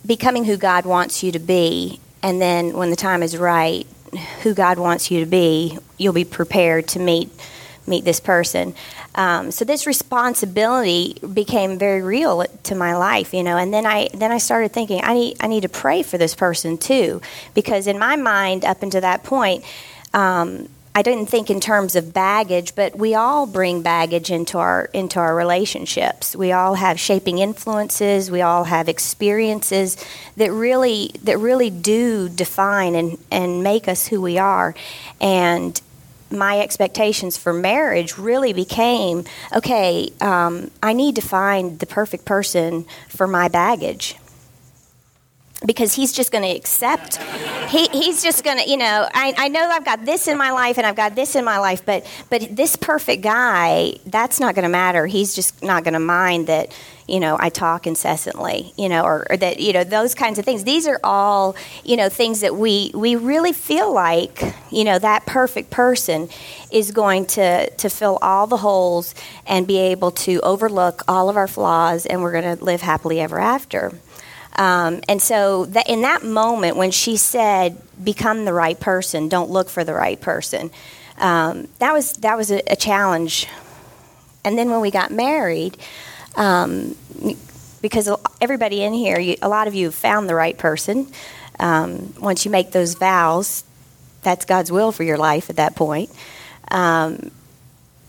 becoming 0.07 0.45
who 0.45 0.57
God 0.57 0.87
wants 0.87 1.25
you 1.25 1.33
to 1.33 1.41
be. 1.41 1.99
And 2.23 2.41
then 2.41 2.73
when 2.75 2.91
the 2.91 2.97
time 2.97 3.25
is 3.25 3.37
right 3.37 3.85
who 4.45 4.55
God 4.55 4.79
wants 4.79 5.11
you 5.11 5.19
to 5.19 5.27
be 5.27 5.77
you'll 5.99 6.13
be 6.13 6.25
prepared 6.25 6.87
to 6.89 7.01
meet 7.01 7.31
meet 7.87 8.05
this 8.05 8.21
person. 8.21 8.75
Um, 9.15 9.51
so 9.51 9.65
this 9.65 9.87
responsibility 9.87 11.17
became 11.33 11.79
very 11.79 12.03
real 12.03 12.45
to 12.65 12.75
my 12.75 12.97
life, 12.97 13.35
you 13.35 13.43
know. 13.43 13.57
And 13.57 13.73
then 13.73 13.87
I 13.87 14.09
then 14.15 14.33
I 14.33 14.39
started 14.39 14.73
thinking 14.73 15.01
I 15.03 15.15
need 15.15 15.37
I 15.41 15.47
need 15.47 15.63
to 15.63 15.69
pray 15.69 16.03
for 16.03 16.19
this 16.19 16.35
person 16.35 16.79
too, 16.79 17.21
because 17.55 17.87
in 17.87 17.99
my 17.99 18.17
mind 18.17 18.65
up 18.65 18.83
until 18.83 19.01
that 19.01 19.23
point. 19.25 19.65
Um, 20.13 20.69
I 20.97 21.03
didn't 21.03 21.27
think 21.27 21.51
in 21.51 21.59
terms 21.59 21.97
of 21.97 22.15
baggage, 22.15 22.77
but 22.77 22.97
we 22.97 23.17
all 23.17 23.47
bring 23.47 23.83
baggage 23.83 24.31
into 24.31 24.59
our 24.59 24.85
into 24.93 25.19
our 25.19 25.35
relationships. 25.35 26.37
We 26.37 26.53
all 26.53 26.75
have 26.77 27.01
shaping 27.01 27.39
influences. 27.39 28.31
We 28.31 28.43
all 28.43 28.63
have 28.63 28.89
experiences 28.89 29.97
that 30.37 30.53
really 30.53 31.11
that 31.25 31.39
really 31.39 31.71
do 31.71 32.29
define 32.29 32.95
and, 32.95 33.19
and 33.33 33.65
make 33.65 33.89
us 33.89 34.07
who 34.07 34.21
we 34.21 34.39
are. 34.39 34.77
And 35.21 35.81
my 36.35 36.61
expectations 36.61 37.37
for 37.37 37.53
marriage 37.53 38.19
really 38.19 38.53
became 38.53 39.25
okay, 39.55 40.11
um, 40.21 40.71
I 40.83 40.93
need 40.93 41.17
to 41.17 41.23
find 41.23 41.79
the 41.79 41.87
perfect 41.87 42.25
person 42.25 42.87
for 43.09 43.27
my 43.27 43.49
baggage 43.49 44.17
because 45.67 45.95
he's 45.95 46.13
just 46.13 46.31
going 46.31 46.45
to 46.45 46.51
accept. 46.51 47.17
He, 47.71 47.89
he's 47.89 48.23
just 48.23 48.45
going 48.45 48.59
to, 48.59 48.69
you 48.69 48.77
know, 48.77 49.09
I, 49.13 49.35
I 49.37 49.49
know 49.49 49.69
I've 49.69 49.85
got 49.85 50.05
this 50.05 50.29
in 50.29 50.37
my 50.37 50.51
life 50.51 50.77
and 50.79 50.87
I've 50.87 50.97
got 50.97 51.15
this 51.15 51.35
in 51.35 51.45
my 51.45 51.59
life, 51.59 51.85
but 51.85 52.07
but 52.31 52.55
this 52.55 52.77
perfect 52.77 53.23
guy, 53.23 53.95
that's 54.07 54.41
not 54.41 54.55
going 54.55 54.65
to 54.65 54.69
matter. 54.69 55.07
He's 55.07 55.35
just 55.35 55.63
not 55.63 55.85
going 55.85 55.95
to 55.95 56.01
mind 56.01 56.47
that, 56.49 56.77
you 57.09 57.21
know, 57.21 57.37
I 57.39 57.49
talk 57.49 57.87
incessantly, 57.87 58.73
you 58.77 58.89
know, 58.89 59.05
or, 59.05 59.27
or, 59.31 59.37
that, 59.37 59.61
you 59.61 59.73
know, 59.73 59.85
those 59.85 60.15
kinds 60.15 60.39
of 60.39 60.45
things. 60.45 60.65
These 60.65 60.87
are 60.87 61.01
all, 61.03 61.57
you 61.85 61.97
know, 61.97 62.09
things 62.09 62.41
that 62.41 62.57
we 62.57 62.91
we 62.95 63.17
really 63.17 63.53
feel 63.53 63.93
like, 63.93 64.43
you 64.71 64.85
know, 64.85 64.99
that 64.99 65.27
perfect 65.27 65.71
person 65.71 66.29
is 66.71 66.91
going 66.91 67.27
to 67.27 67.71
to 67.71 67.89
fill 67.89 68.19
all 68.21 68.47
the 68.47 68.59
holes 68.59 69.15
and 69.47 69.67
be 69.67 69.79
able 69.79 70.11
to 70.11 70.41
overlook 70.41 71.03
all 71.09 71.29
of 71.31 71.37
our 71.37 71.49
flaws, 71.49 72.07
and 72.07 72.23
we're 72.23 72.33
going 72.33 72.57
to 72.57 72.65
live 72.65 72.83
happily 72.83 73.21
ever 73.21 73.39
after. 73.39 73.93
Um, 74.57 75.01
and 75.09 75.21
so, 75.21 75.67
that 75.67 75.89
in 75.89 76.03
that 76.03 76.25
moment 76.25 76.77
when 76.77 76.91
she 76.91 77.17
said, 77.17 77.77
"Become 78.03 78.45
the 78.45 78.53
right 78.53 78.79
person, 78.79 79.29
don't 79.29 79.51
look 79.51 79.69
for 79.69 79.83
the 79.83 79.95
right 79.95 80.21
person," 80.21 80.71
um, 81.19 81.69
that 81.79 81.93
was 81.93 82.13
that 82.15 82.37
was 82.37 82.51
a, 82.51 82.63
a, 82.71 82.77
challenge. 82.77 83.49
And 84.45 84.59
then 84.59 84.71
when 84.71 84.81
we 84.81 84.91
got 84.91 85.11
married, 85.11 85.77
um, 86.37 86.95
because 87.81 88.09
everybody 88.41 88.83
in 88.83 88.93
here, 88.93 89.19
you, 89.19 89.37
a 89.43 89.49
lot 89.49 89.69
of 89.69 89.75
you 89.75 89.87
have 89.87 89.95
found 89.95 90.29
the 90.29 90.35
right 90.35 90.57
person. 90.57 91.09
Um, 91.59 92.15
once 92.21 92.45
you 92.45 92.51
make 92.51 92.73
those 92.73 92.95
vows, 92.95 93.65
that's 94.23 94.45
God's 94.45 94.71
will 94.71 94.93
for 94.93 95.03
your 95.03 95.19
life 95.19 95.51
at 95.51 95.57
that 95.57 95.77
point. 95.77 96.11
Um, 96.71 97.31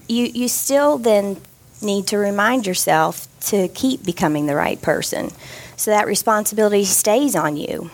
you 0.07 0.25
you 0.25 0.47
still 0.47 0.97
then 0.97 1.41
need 1.81 2.07
to 2.07 2.17
remind 2.17 2.65
yourself 2.65 3.27
to 3.47 3.67
keep 3.69 4.03
becoming 4.03 4.45
the 4.45 4.55
right 4.55 4.81
person. 4.81 5.31
So 5.77 5.91
that 5.91 6.07
responsibility 6.07 6.85
stays 6.85 7.35
on 7.35 7.57
you. 7.57 7.91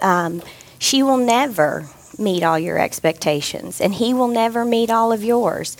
Um, 0.00 0.42
she 0.78 1.02
will 1.02 1.16
never 1.16 1.88
meet 2.18 2.42
all 2.42 2.58
your 2.58 2.78
expectations, 2.78 3.80
and 3.80 3.94
he 3.94 4.14
will 4.14 4.28
never 4.28 4.64
meet 4.64 4.90
all 4.90 5.12
of 5.12 5.22
yours. 5.22 5.76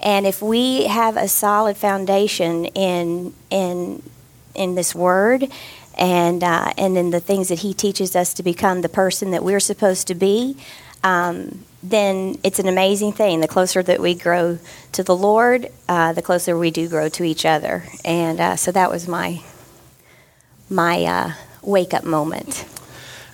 And 0.00 0.26
if 0.26 0.42
we 0.42 0.86
have 0.86 1.16
a 1.16 1.28
solid 1.28 1.76
foundation 1.76 2.66
in 2.66 3.34
in 3.50 4.02
in 4.54 4.74
this 4.74 4.94
word, 4.94 5.48
and 5.96 6.42
uh, 6.42 6.72
and 6.76 6.96
in 6.96 7.10
the 7.10 7.20
things 7.20 7.48
that 7.48 7.60
he 7.60 7.72
teaches 7.72 8.16
us 8.16 8.34
to 8.34 8.42
become 8.42 8.82
the 8.82 8.88
person 8.88 9.30
that 9.30 9.44
we're 9.44 9.60
supposed 9.60 10.06
to 10.08 10.14
be, 10.14 10.56
um, 11.04 11.64
then 11.82 12.38
it's 12.42 12.58
an 12.58 12.68
amazing 12.68 13.12
thing. 13.12 13.40
The 13.40 13.48
closer 13.48 13.82
that 13.82 14.00
we 14.00 14.14
grow 14.14 14.58
to 14.92 15.02
the 15.02 15.16
Lord, 15.16 15.68
uh, 15.88 16.12
the 16.12 16.22
closer 16.22 16.56
we 16.58 16.70
do 16.70 16.88
grow 16.88 17.08
to 17.10 17.24
each 17.24 17.44
other. 17.44 17.84
And 18.04 18.40
uh, 18.40 18.56
so 18.56 18.72
that 18.72 18.90
was 18.90 19.08
my 19.08 19.42
my 20.72 21.04
uh, 21.04 21.32
wake 21.62 21.94
up 21.94 22.04
moment. 22.04 22.66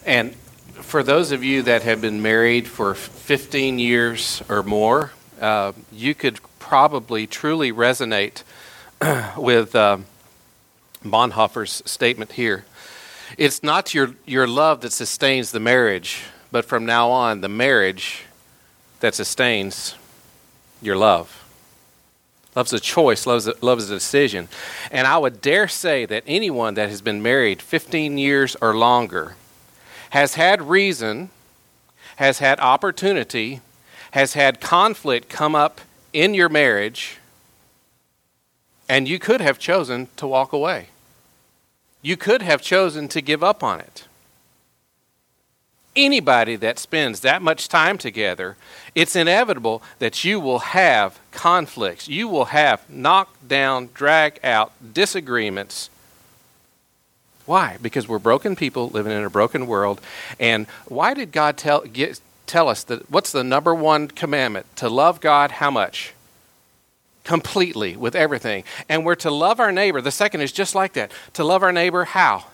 And 0.05 0.35
for 0.35 1.03
those 1.03 1.33
of 1.33 1.45
you 1.45 1.63
that 1.63 1.83
have 1.83 2.01
been 2.01 2.21
married 2.21 2.67
for 2.67 2.95
15 2.95 3.79
years 3.79 4.43
or 4.49 4.63
more, 4.63 5.13
uh, 5.41 5.73
you 5.93 6.15
could 6.15 6.41
probably 6.59 7.27
truly 7.27 7.73
resonate 7.73 8.43
with 9.37 9.75
uh, 9.75 9.99
Bonhoeffer's 11.05 11.83
statement 11.87 12.33
here. 12.33 12.65
It's 13.37 13.63
not 13.63 13.95
your, 13.95 14.15
your 14.27 14.47
love 14.47 14.81
that 14.81 14.93
sustains 14.93 15.53
the 15.53 15.61
marriage, 15.61 16.23
but 16.51 16.65
from 16.65 16.87
now 16.87 17.11
on, 17.11 17.41
the 17.41 17.49
marriage 17.49 18.25
that 19.01 19.15
sustains 19.15 19.95
your 20.81 20.97
love. 20.97 21.48
Love's 22.55 22.73
a 22.73 22.81
choice, 22.81 23.27
love's 23.27 23.47
a, 23.47 23.55
love 23.61 23.79
is 23.79 23.91
a 23.91 23.95
decision. 23.95 24.49
And 24.91 25.07
I 25.07 25.19
would 25.19 25.41
dare 25.41 25.69
say 25.69 26.07
that 26.07 26.25
anyone 26.27 26.75
that 26.75 26.89
has 26.89 27.01
been 27.01 27.23
married 27.23 27.63
15 27.63 28.19
years 28.19 28.57
or 28.61 28.75
longer 28.75 29.37
has 30.11 30.35
had 30.35 30.63
reason, 30.63 31.31
has 32.17 32.39
had 32.39 32.59
opportunity, 32.61 33.61
has 34.13 34.33
had 34.33 34.61
conflict 34.61 35.29
come 35.29 35.55
up 35.55 35.81
in 36.13 36.35
your 36.35 36.49
marriage, 36.49 37.19
and 38.89 39.07
you 39.07 39.19
could 39.19 39.41
have 39.41 39.59
chosen 39.59 40.09
to 40.17 40.27
walk 40.27 40.53
away. 40.53 40.89
You 42.01 42.17
could 42.17 42.43
have 42.43 42.63
chosen 42.63 43.07
to 43.09 43.21
give 43.21 43.45
up 43.45 43.63
on 43.63 43.81
it 43.81 44.08
anybody 45.99 46.57
that 46.57 46.79
spends 46.79 47.21
that 47.21 47.43
much 47.43 47.69
time 47.69 47.99
together, 47.99 48.57
it's 48.95 49.17
inevitable 49.17 49.83
that 49.99 50.25
you 50.25 50.41
will 50.41 50.61
have 50.61 51.19
conflicts. 51.33 52.09
You 52.09 52.29
will 52.29 52.47
have 52.47 52.89
knockdown, 52.89 53.91
drag 53.93 54.39
out 54.45 54.73
disagreements. 54.95 55.91
Why? 57.45 57.79
Because 57.83 58.07
we're 58.07 58.19
broken 58.19 58.57
people 58.57 58.89
living 58.89 59.13
in 59.13 59.25
a 59.25 59.31
broken 59.31 59.67
world. 59.67 60.01
And 60.39 60.67
why 60.87 61.15
did 61.15 61.33
God 61.33 61.57
tell, 61.57 61.81
get, 61.81 62.21
tell 62.47 62.69
us 62.69 62.85
that 62.85 63.11
what's 63.11 63.33
the 63.33 63.45
number 63.45 63.75
one 63.75 64.09
commandment? 64.09 64.67
To 64.77 64.89
love 64.89 65.21
God 65.21 65.51
how 65.53 65.71
much? 65.71 66.15
completely 67.25 67.95
with 67.95 68.17
everything. 68.17 68.65
And 68.89 69.05
we're 69.05 69.15
to 69.17 69.31
love 69.31 69.61
our 69.61 69.71
neighbor. 69.71 70.01
The 70.01 70.11
second 70.11 70.41
is 70.41 70.51
just 70.51 70.75
like 70.75 70.95
that 70.95 71.13
to 71.35 71.45
love 71.45 71.63
our 71.63 71.73
neighbor, 71.73 72.05
how? 72.05 72.47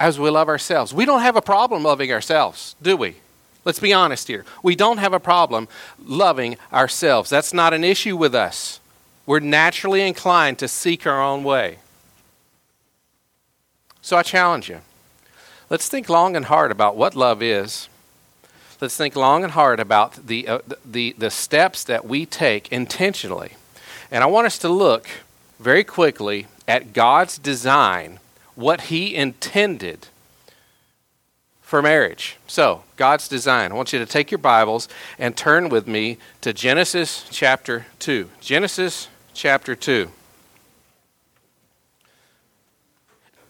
As 0.00 0.18
we 0.18 0.30
love 0.30 0.48
ourselves. 0.48 0.94
We 0.94 1.04
don't 1.04 1.22
have 1.22 1.36
a 1.36 1.42
problem 1.42 1.82
loving 1.82 2.12
ourselves, 2.12 2.76
do 2.80 2.96
we? 2.96 3.16
Let's 3.64 3.80
be 3.80 3.92
honest 3.92 4.28
here. 4.28 4.44
We 4.62 4.76
don't 4.76 4.98
have 4.98 5.12
a 5.12 5.20
problem 5.20 5.68
loving 6.02 6.56
ourselves. 6.72 7.28
That's 7.30 7.52
not 7.52 7.74
an 7.74 7.84
issue 7.84 8.16
with 8.16 8.34
us. 8.34 8.80
We're 9.26 9.40
naturally 9.40 10.00
inclined 10.00 10.58
to 10.60 10.68
seek 10.68 11.06
our 11.06 11.20
own 11.20 11.44
way. 11.44 11.78
So 14.00 14.16
I 14.16 14.22
challenge 14.22 14.70
you. 14.70 14.80
Let's 15.68 15.88
think 15.88 16.08
long 16.08 16.34
and 16.34 16.46
hard 16.46 16.70
about 16.70 16.96
what 16.96 17.14
love 17.14 17.42
is. 17.42 17.88
Let's 18.80 18.96
think 18.96 19.16
long 19.16 19.44
and 19.44 19.52
hard 19.52 19.80
about 19.80 20.28
the, 20.28 20.48
uh, 20.48 20.58
the, 20.84 21.14
the 21.18 21.30
steps 21.30 21.84
that 21.84 22.06
we 22.06 22.24
take 22.24 22.72
intentionally. 22.72 23.52
And 24.10 24.24
I 24.24 24.28
want 24.28 24.46
us 24.46 24.58
to 24.60 24.68
look 24.68 25.08
very 25.60 25.84
quickly 25.84 26.46
at 26.66 26.92
God's 26.92 27.36
design, 27.36 28.20
what 28.58 28.80
He 28.82 29.14
intended 29.14 30.08
for 31.62 31.80
marriage. 31.80 32.38
So, 32.48 32.82
God's 32.96 33.28
design. 33.28 33.70
I 33.70 33.76
want 33.76 33.92
you 33.92 34.00
to 34.00 34.06
take 34.06 34.32
your 34.32 34.38
Bibles 34.38 34.88
and 35.16 35.36
turn 35.36 35.68
with 35.68 35.86
me 35.86 36.18
to 36.40 36.52
Genesis 36.52 37.24
chapter 37.30 37.86
2. 38.00 38.28
Genesis 38.40 39.06
chapter 39.32 39.76
2. 39.76 40.10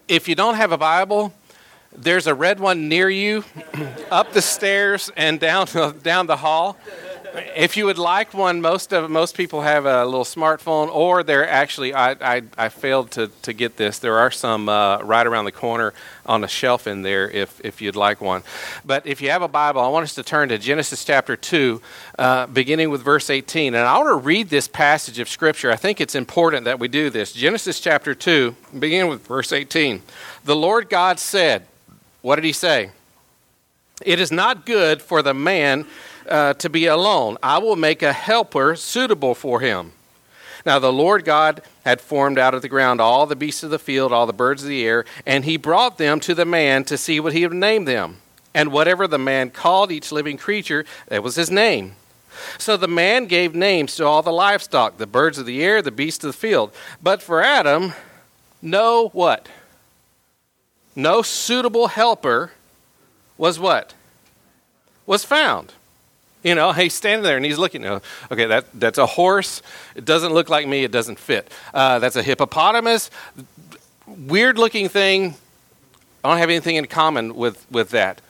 If 0.07 0.27
you 0.27 0.35
don't 0.35 0.55
have 0.55 0.71
a 0.71 0.77
Bible, 0.77 1.33
there's 1.91 2.27
a 2.27 2.35
red 2.35 2.59
one 2.59 2.87
near 2.87 3.09
you, 3.09 3.43
up 4.11 4.33
the 4.33 4.43
stairs 4.43 5.09
and 5.17 5.39
down 5.39 5.65
down 6.03 6.27
the 6.27 6.37
hall. 6.37 6.77
If 7.55 7.77
you 7.77 7.85
would 7.85 7.97
like 7.97 8.33
one, 8.33 8.61
most 8.61 8.93
of 8.93 9.09
most 9.09 9.35
people 9.35 9.61
have 9.61 9.85
a 9.85 10.03
little 10.05 10.23
smartphone, 10.23 10.93
or 10.93 11.21
they're 11.23 11.47
actually. 11.47 11.93
I, 11.93 12.11
I, 12.11 12.41
I 12.57 12.69
failed 12.69 13.11
to, 13.11 13.27
to 13.43 13.53
get 13.53 13.77
this. 13.77 13.99
There 13.99 14.17
are 14.17 14.31
some 14.31 14.67
uh, 14.67 14.99
right 15.03 15.27
around 15.27 15.45
the 15.45 15.51
corner 15.51 15.93
on 16.25 16.43
a 16.43 16.47
shelf 16.47 16.87
in 16.87 17.01
there. 17.03 17.29
If 17.29 17.59
if 17.63 17.81
you'd 17.81 17.95
like 17.95 18.21
one, 18.21 18.43
but 18.83 19.05
if 19.05 19.21
you 19.21 19.29
have 19.29 19.41
a 19.41 19.47
Bible, 19.47 19.81
I 19.81 19.89
want 19.89 20.05
us 20.05 20.15
to 20.15 20.23
turn 20.23 20.49
to 20.49 20.57
Genesis 20.57 21.03
chapter 21.03 21.35
two, 21.35 21.81
uh, 22.17 22.47
beginning 22.47 22.89
with 22.89 23.03
verse 23.03 23.29
eighteen, 23.29 23.75
and 23.75 23.85
I 23.85 23.97
want 23.97 24.09
to 24.09 24.15
read 24.15 24.49
this 24.49 24.67
passage 24.67 25.19
of 25.19 25.29
Scripture. 25.29 25.71
I 25.71 25.75
think 25.75 26.01
it's 26.01 26.15
important 26.15 26.65
that 26.65 26.79
we 26.79 26.87
do 26.87 27.09
this. 27.09 27.33
Genesis 27.33 27.79
chapter 27.79 28.15
two, 28.15 28.55
beginning 28.77 29.09
with 29.09 29.27
verse 29.27 29.51
eighteen. 29.51 30.01
The 30.45 30.55
Lord 30.55 30.89
God 30.89 31.19
said, 31.19 31.67
"What 32.21 32.35
did 32.35 32.45
He 32.45 32.53
say?" 32.53 32.91
It 34.05 34.19
is 34.19 34.31
not 34.31 34.65
good 34.65 35.01
for 35.01 35.21
the 35.21 35.33
man 35.33 35.85
uh, 36.27 36.53
to 36.55 36.69
be 36.69 36.85
alone. 36.85 37.37
I 37.41 37.57
will 37.59 37.75
make 37.75 38.01
a 38.01 38.13
helper 38.13 38.75
suitable 38.75 39.35
for 39.35 39.59
him. 39.59 39.93
Now 40.65 40.79
the 40.79 40.93
Lord 40.93 41.25
God 41.25 41.61
had 41.85 42.01
formed 42.01 42.37
out 42.37 42.53
of 42.53 42.61
the 42.61 42.69
ground 42.69 42.99
all 42.99 43.25
the 43.25 43.35
beasts 43.35 43.63
of 43.63 43.69
the 43.69 43.79
field, 43.79 44.11
all 44.11 44.25
the 44.25 44.33
birds 44.33 44.63
of 44.63 44.69
the 44.69 44.85
air, 44.85 45.05
and 45.25 45.45
he 45.45 45.57
brought 45.57 45.97
them 45.97 46.19
to 46.21 46.35
the 46.35 46.45
man 46.45 46.83
to 46.85 46.97
see 46.97 47.19
what 47.19 47.33
he 47.33 47.47
would 47.47 47.55
name 47.55 47.85
them. 47.85 48.17
And 48.53 48.71
whatever 48.71 49.07
the 49.07 49.19
man 49.19 49.51
called 49.51 49.91
each 49.91 50.11
living 50.11 50.37
creature, 50.37 50.85
that 51.07 51.23
was 51.23 51.35
his 51.35 51.51
name. 51.51 51.95
So 52.57 52.77
the 52.77 52.87
man 52.87 53.25
gave 53.25 53.55
names 53.55 53.95
to 53.95 54.05
all 54.05 54.21
the 54.21 54.31
livestock, 54.31 54.97
the 54.97 55.07
birds 55.07 55.37
of 55.37 55.45
the 55.45 55.63
air, 55.63 55.81
the 55.81 55.91
beasts 55.91 56.23
of 56.23 56.31
the 56.31 56.37
field. 56.37 56.71
But 57.01 57.21
for 57.21 57.41
Adam, 57.41 57.93
no 58.61 59.09
what? 59.09 59.49
No 60.95 61.21
suitable 61.21 61.87
helper 61.87 62.51
was 63.37 63.59
what? 63.59 63.93
Was 65.05 65.23
found. 65.23 65.73
You 66.43 66.55
know, 66.55 66.71
he's 66.71 66.93
standing 66.93 67.23
there 67.23 67.35
and 67.35 67.45
he's 67.45 67.57
looking. 67.57 67.85
Okay, 67.85 68.45
that, 68.45 68.65
that's 68.73 68.97
a 68.97 69.05
horse. 69.05 69.61
It 69.95 70.05
doesn't 70.05 70.33
look 70.33 70.49
like 70.49 70.67
me. 70.67 70.83
It 70.83 70.91
doesn't 70.91 71.19
fit. 71.19 71.51
Uh, 71.73 71.99
that's 71.99 72.15
a 72.15 72.23
hippopotamus. 72.23 73.11
Weird 74.07 74.57
looking 74.57 74.87
thing. 74.87 75.35
I 76.23 76.29
don't 76.29 76.37
have 76.37 76.49
anything 76.49 76.77
in 76.77 76.85
common 76.85 77.35
with, 77.35 77.65
with 77.69 77.89
that. 77.89 78.21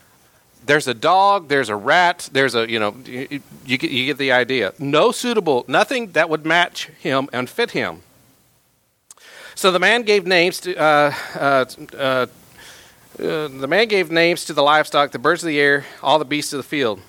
There's 0.65 0.87
a 0.87 0.93
dog. 0.93 1.47
There's 1.47 1.69
a 1.69 1.75
rat. 1.75 2.29
There's 2.31 2.55
a, 2.55 2.69
you 2.69 2.79
know, 2.79 2.95
you, 3.05 3.41
you, 3.65 3.77
get, 3.77 3.91
you 3.91 4.05
get 4.07 4.17
the 4.17 4.31
idea. 4.31 4.73
No 4.79 5.11
suitable, 5.11 5.65
nothing 5.67 6.11
that 6.11 6.29
would 6.29 6.45
match 6.45 6.87
him 6.99 7.29
and 7.31 7.49
fit 7.49 7.71
him. 7.71 8.01
So 9.55 9.71
the 9.71 9.79
man 9.79 10.03
gave 10.03 10.25
names 10.25 10.59
to, 10.61 10.75
uh, 10.75 11.13
uh, 11.35 11.65
uh, 11.93 11.97
uh 11.97 12.27
the 13.17 13.67
man 13.67 13.87
gave 13.87 14.11
names 14.11 14.45
to 14.45 14.53
the 14.53 14.63
livestock, 14.63 15.11
the 15.11 15.19
birds 15.19 15.43
of 15.43 15.47
the 15.47 15.59
air, 15.59 15.85
all 16.01 16.17
the 16.17 16.25
beasts 16.25 16.53
of 16.53 16.57
the 16.57 16.63
field. 16.63 17.01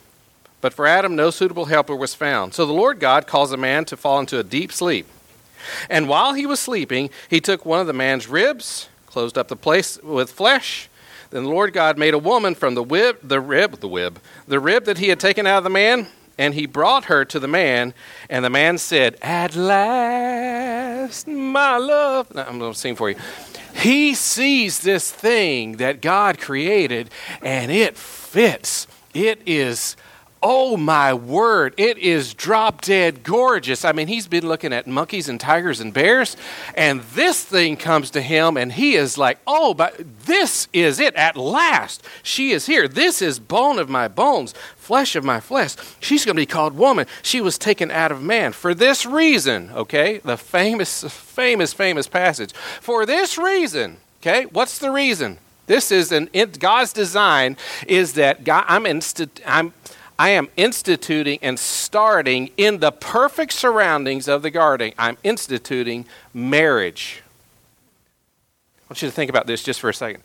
But 0.61 0.75
for 0.75 0.87
Adam, 0.87 1.16
no 1.16 1.31
suitable 1.31 1.66
helper 1.66 1.96
was 1.96 2.14
found. 2.14 2.55
So 2.55 2.66
the 2.66 2.73
Lord 2.73 3.01
God 3.01 3.27
caused 3.27 3.53
the 3.53 3.57
man 3.57 3.85
to 3.87 3.96
fall 3.96 4.20
into 4.20 4.38
a 4.38 4.44
deep 4.44 4.73
sleep. 4.73 5.07
And 5.88 6.09
while 6.09 6.35
he 6.35 6.46
was 6.46 6.61
sleeping, 6.61 7.11
he 7.29 7.40
took 7.40 7.64
one 7.66 7.81
of 7.81 7.87
the 7.87 7.92
man's 7.92 8.29
ribs, 8.29 8.88
closed 9.07 9.37
up 9.37 9.49
the 9.49 9.57
place 9.57 10.03
with 10.03 10.31
flesh. 10.31 10.88
Then 11.31 11.44
the 11.44 11.51
Lord 11.51 11.73
God 11.73 11.96
made 11.96 12.14
a 12.14 12.18
woman 12.18 12.55
from 12.55 12.75
the 12.75 12.85
rib, 12.85 13.18
the 13.23 13.40
rib, 13.40 13.81
the 13.81 13.88
rib, 13.88 14.20
the 14.49 14.59
rib 14.59 14.85
that 14.85 14.99
he 14.99 15.09
had 15.09 15.20
taken 15.20 15.46
out 15.46 15.59
of 15.59 15.64
the 15.64 15.70
man, 15.70 16.09
and 16.37 16.55
he 16.55 16.66
brought 16.66 17.05
her 17.05 17.25
to 17.27 17.38
the 17.38 17.46
man. 17.46 17.94
And 18.29 18.44
the 18.44 18.51
man 18.51 18.79
said, 18.79 19.16
"At 19.23 19.55
last, 19.55 21.29
my 21.29 21.77
love." 21.77 22.27
I'm 22.35 22.59
going 22.59 22.73
to 22.73 22.79
sing 22.79 22.96
for 22.96 23.11
you. 23.11 23.16
He 23.75 24.14
sees 24.14 24.81
this 24.81 25.11
thing 25.11 25.77
that 25.77 26.03
God 26.03 26.40
created, 26.40 27.11
and 27.42 27.70
it 27.70 27.96
fits. 27.96 28.88
It 29.14 29.40
is 29.46 29.96
Oh 30.42 30.79
my 30.79 31.12
word, 31.12 31.74
it 31.76 31.98
is 31.98 32.33
drop 32.33 32.81
dead 32.81 33.22
gorgeous. 33.22 33.85
I 33.85 33.92
mean, 33.92 34.09
he's 34.09 34.26
been 34.26 34.48
looking 34.48 34.72
at 34.72 34.87
monkeys 34.87 35.29
and 35.29 35.38
tigers 35.38 35.81
and 35.81 35.92
bears, 35.92 36.35
and 36.74 37.03
this 37.14 37.44
thing 37.44 37.76
comes 37.76 38.11
to 38.12 38.22
him, 38.22 38.57
and 38.57 38.72
he 38.72 38.94
is 38.94 39.18
like, 39.18 39.38
Oh, 39.46 39.74
but 39.74 40.00
this 40.24 40.66
is 40.72 40.98
it 40.98 41.14
at 41.14 41.37
last. 41.37 42.03
She 42.22 42.53
is 42.53 42.64
here. 42.64 42.88
This 42.88 43.20
is 43.20 43.38
bone 43.38 43.79
of 43.79 43.90
my 43.90 44.09
bones, 44.09 44.55
flesh 44.76 45.14
of 45.14 45.24
my 45.24 45.40
flesh. 45.40 45.76
She's 46.00 46.24
going 46.24 46.37
to 46.37 46.42
be 46.42 46.46
called 46.46 46.74
woman. 46.74 47.07
She 47.22 47.42
was 47.42 47.59
taken 47.59 47.90
out 47.90 48.11
of 48.11 48.22
man. 48.22 48.53
For 48.53 48.72
this 48.72 49.05
reason, 49.05 49.70
okay, 49.72 50.18
the 50.24 50.38
famous, 50.38 51.05
famous, 51.05 51.74
famous 51.74 52.09
passage. 52.09 52.55
For 52.55 53.05
this 53.05 53.37
reason, 53.37 53.98
okay, 54.22 54.46
what's 54.46 54.79
the 54.79 54.90
reason? 54.90 55.38
This 55.66 55.92
is 55.92 56.11
an 56.11 56.31
God's 56.59 56.92
design 56.92 57.57
is 57.87 58.14
that 58.14 58.42
God, 58.42 58.64
I'm, 58.66 58.85
insti- 58.85 59.40
I'm 59.46 59.72
I 60.20 60.28
am 60.33 60.50
instituting 60.54 61.38
and 61.40 61.59
starting 61.59 62.50
in 62.59 62.80
the 62.80 62.92
perfect 62.92 63.54
surroundings 63.54 64.28
of 64.28 64.42
the 64.42 64.50
garden. 64.50 64.92
I'm 64.98 65.16
instituting 65.24 66.04
marriage. 66.35 67.22
I 68.76 68.83
want 68.90 69.00
you 69.00 69.09
to 69.09 69.14
think 69.14 69.30
about 69.30 69.46
this 69.46 69.62
just 69.62 69.80
for 69.80 69.88
a 69.88 69.94
second. 69.94 70.22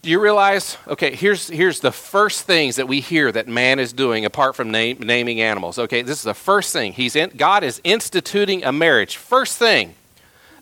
Do 0.00 0.08
you 0.08 0.18
realize? 0.18 0.78
Okay, 0.88 1.14
here's, 1.14 1.48
here's 1.48 1.80
the 1.80 1.92
first 1.92 2.46
things 2.46 2.76
that 2.76 2.88
we 2.88 3.00
hear 3.00 3.30
that 3.30 3.46
man 3.48 3.78
is 3.78 3.92
doing 3.92 4.24
apart 4.24 4.56
from 4.56 4.70
name, 4.70 5.00
naming 5.00 5.42
animals. 5.42 5.78
Okay, 5.78 6.00
this 6.00 6.16
is 6.16 6.24
the 6.24 6.32
first 6.32 6.72
thing. 6.72 6.94
He's 6.94 7.14
in, 7.14 7.32
God 7.36 7.64
is 7.64 7.82
instituting 7.84 8.64
a 8.64 8.72
marriage. 8.72 9.18
First 9.18 9.58
thing, 9.58 9.94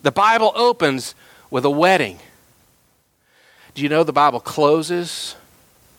the 0.03 0.11
Bible 0.11 0.51
opens 0.55 1.15
with 1.49 1.63
a 1.63 1.69
wedding. 1.69 2.19
Do 3.75 3.81
you 3.81 3.87
know 3.87 4.03
the 4.03 4.11
Bible 4.11 4.41
closes 4.41 5.37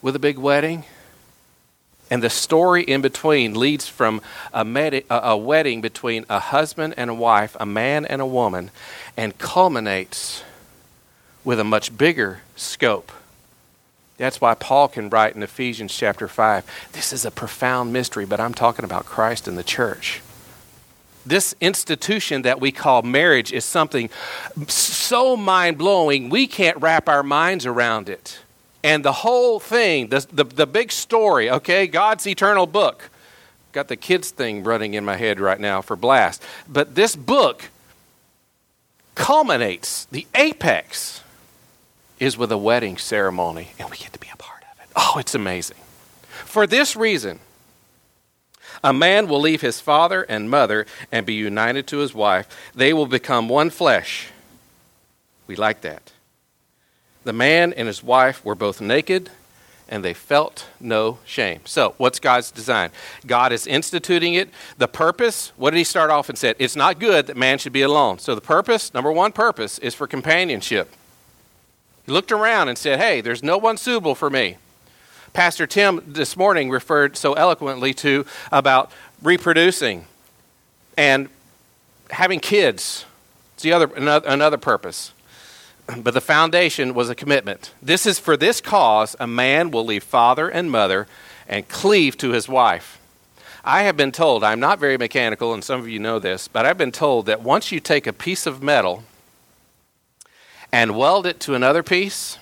with 0.03 0.15
a 0.15 0.19
big 0.19 0.37
wedding? 0.37 0.85
And 2.13 2.23
the 2.23 2.29
story 2.29 2.83
in 2.83 3.01
between 3.01 3.55
leads 3.55 3.89
from 3.89 4.21
a, 4.53 4.67
med- 4.67 5.05
a, 5.09 5.35
wedding 5.35 5.81
between 5.81 6.27
a 6.29 6.41
husband 6.41 6.93
and 6.99 7.09
a 7.09 7.15
wife, 7.15 7.57
a 7.59 7.65
man 7.65 8.05
and 8.05 8.21
a 8.21 8.27
woman, 8.27 8.71
and 9.17 9.39
culminates 9.39 10.45
with 11.43 11.59
a 11.59 11.65
much 11.65 11.97
bigger 11.97 12.43
scope. 12.55 13.11
That's 14.19 14.43
why 14.43 14.53
Paul 14.53 14.89
can 14.89 15.09
write 15.09 15.35
in 15.37 15.43
Ephesians 15.43 15.97
chapter 15.97 16.29
5 16.29 16.91
this 16.93 17.15
is 17.15 17.25
a 17.25 17.31
profound 17.31 17.95
mystery, 17.95 18.27
but 18.27 18.41
I'm 18.41 18.53
talking 18.53 18.85
about 18.85 19.07
Christ 19.07 19.49
and 19.49 19.57
the 19.57 19.65
church. 19.65 20.21
This 21.25 21.55
institution 21.63 22.43
that 22.43 22.61
we 22.61 22.73
call 22.73 23.01
marriage 23.01 23.55
is 23.55 23.65
something 23.65 24.11
so 24.69 25.35
mind 25.35 25.79
blowing, 25.79 26.29
we 26.29 26.47
can't 26.47 26.77
wrap 26.77 27.09
our 27.09 27.23
minds 27.23 27.65
around 27.65 28.11
it. 28.11 28.39
And 28.85 29.05
the 29.05 29.13
whole 29.13 29.61
thing, 29.61 30.09
the, 30.09 30.27
the, 30.33 30.45
the 30.45 30.67
big 30.67 30.91
story, 30.91 31.51
okay, 31.51 31.87
God's 31.87 32.27
eternal 32.27 32.67
book. 32.67 33.11
Got 33.73 33.89
the 33.89 33.97
kids 33.97 34.31
thing 34.31 34.65
running 34.65 34.95
in 34.95 35.05
my 35.05 35.17
head 35.17 35.41
right 35.41 35.61
now 35.61 35.81
for 35.81 35.97
blast. 35.97 36.43
But 36.69 36.95
this 36.95 37.17
book 37.17 37.71
culminates, 39.15 40.05
the 40.07 40.27
apex 40.35 41.23
is 42.19 42.37
with 42.37 42.53
a 42.53 42.59
wedding 42.59 42.97
ceremony, 42.97 43.73
and 43.79 43.89
we 43.91 43.97
get 43.97 44.13
to 44.13 44.19
be 44.19 44.29
a 44.33 44.37
part 44.37 44.63
of 44.63 44.81
it. 44.83 44.91
Oh, 44.95 45.17
it's 45.19 45.35
amazing. 45.35 45.79
For 46.45 46.67
this 46.67 46.95
reason, 46.95 47.39
a 48.85 48.93
man 48.93 49.29
will 49.29 49.41
leave 49.41 49.61
his 49.61 49.81
father 49.81 50.23
and 50.23 50.51
mother 50.51 50.87
and 51.11 51.25
be 51.25 51.35
united 51.35 51.87
to 51.89 51.99
his 51.99 52.15
wife. 52.15 52.49
They 52.75 52.93
will 52.93 53.07
become 53.07 53.49
one 53.49 53.71
flesh. 53.71 54.29
We 55.47 55.57
like 55.57 55.81
that. 55.83 56.13
The 57.25 57.33
man 57.33 57.73
and 57.73 57.87
his 57.87 58.03
wife 58.03 58.45
were 58.45 58.55
both 58.55 58.81
naked 58.81 59.31
and 59.89 60.03
they 60.03 60.15
felt 60.15 60.67
no 60.81 61.19
shame. 61.27 61.61
So, 61.67 61.95
what's 61.99 62.19
God's 62.19 62.51
design? 62.51 62.91
God 63.27 63.53
is 63.53 63.67
instituting 63.67 64.33
it. 64.33 64.49
The 64.79 64.89
purpose, 64.89 65.53
what 65.57 65.71
did 65.73 65.77
he 65.77 65.85
start 65.85 66.11
off 66.11 66.31
and 66.31 66.39
said? 66.39 66.57
It's 66.59 66.75
not 66.75 66.99
good 66.99 67.27
that 67.27 67.37
man 67.37 67.59
should 67.59 67.75
be 67.75 67.83
alone. 67.83 68.19
So, 68.19 68.35
the 68.35 68.41
purpose, 68.41 68.95
number 68.95 69.13
one 69.13 69.33
purpose, 69.33 69.79
is 69.81 69.95
for 69.95 70.07
companionship. 70.07 70.91
He 72.07 72.13
looked 72.13 72.33
around 72.33 72.69
and 72.69 72.79
said, 72.79 72.99
Hey, 72.99 73.21
there's 73.21 73.43
no 73.43 73.59
one 73.59 73.77
suitable 73.77 74.15
for 74.15 74.31
me. 74.31 74.57
Pastor 75.35 75.67
Tim 75.67 76.03
this 76.07 76.39
morning 76.39 76.71
referred 76.71 77.17
so 77.17 77.35
eloquently 77.35 77.93
to 77.95 78.25
about 78.51 78.91
reproducing 79.23 80.07
and 80.97 81.29
having 82.11 82.41
kids. 82.41 83.05
It's 83.55 83.63
the 83.63 83.73
other 83.73 83.91
another, 83.95 84.29
another 84.29 84.59
purpose. 84.59 85.13
But 86.03 86.15
the 86.15 86.21
foundation 86.21 86.95
was 86.95 87.11
a 87.11 87.15
commitment. 87.15 87.73
This 87.83 88.07
is 88.07 88.19
for 88.19 88.37
this 88.37 88.61
cause 88.61 89.17
a 89.19 89.27
man 89.27 89.71
will 89.71 89.85
leave 89.85 90.05
father 90.05 90.49
and 90.49 90.71
mother 90.71 91.07
and 91.49 91.69
cleave 91.69 92.17
to 92.19 92.31
his 92.31 92.49
wife. 92.49 92.99
I 93.65 93.83
have 93.83 93.97
been 93.97 94.11
told, 94.11 94.43
I'm 94.43 94.59
not 94.59 94.81
very 94.81 94.99
mechanical, 94.99 95.55
and 95.55 95.63
some 95.63 95.79
of 95.79 95.89
you 95.89 96.01
know 96.01 96.19
this, 96.19 96.49
but 96.49 96.67
I've 96.67 96.79
been 96.79 96.93
told 96.93 97.27
that 97.27 97.43
once 97.43 97.71
you 97.71 97.79
take 97.79 98.07
a 98.07 98.13
piece 98.13 98.47
of 98.47 98.63
metal 98.63 99.05
and 100.73 100.97
weld 100.97 101.27
it 101.27 101.39
to 101.41 101.55
another 101.55 101.83
piece, 101.83 102.39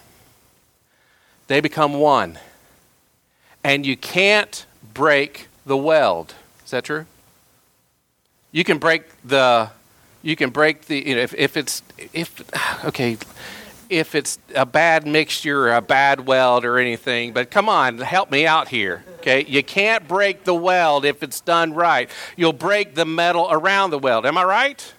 they 1.48 1.60
become 1.60 1.94
one. 1.94 2.38
And 3.62 3.84
you 3.84 3.96
can't 3.96 4.64
break 4.94 5.48
the 5.66 5.76
weld. 5.76 6.34
Is 6.64 6.70
that 6.70 6.84
true? 6.84 7.04
You 8.52 8.64
can 8.64 8.78
break 8.78 9.02
the 9.22 9.70
you 10.22 10.36
can 10.36 10.50
break 10.50 10.86
the 10.86 11.06
you 11.06 11.14
know 11.14 11.22
if, 11.22 11.34
if 11.34 11.56
it's 11.56 11.82
if 12.12 12.42
okay 12.84 13.16
if 13.88 14.14
it's 14.14 14.38
a 14.54 14.64
bad 14.64 15.06
mixture 15.06 15.68
or 15.68 15.74
a 15.74 15.82
bad 15.82 16.26
weld 16.26 16.64
or 16.64 16.78
anything 16.78 17.32
but 17.32 17.50
come 17.50 17.68
on 17.68 17.98
help 17.98 18.30
me 18.30 18.46
out 18.46 18.68
here 18.68 19.04
okay? 19.20 19.44
You 19.46 19.62
can't 19.62 20.08
break 20.08 20.44
the 20.44 20.54
weld 20.54 21.04
if 21.04 21.22
it's 21.22 21.40
done 21.40 21.72
right. 21.74 22.10
You'll 22.36 22.52
break 22.52 22.94
the 22.94 23.04
metal 23.04 23.46
around 23.50 23.90
the 23.90 23.98
weld. 23.98 24.26
Am 24.26 24.36
i 24.36 24.44
right? 24.44 24.92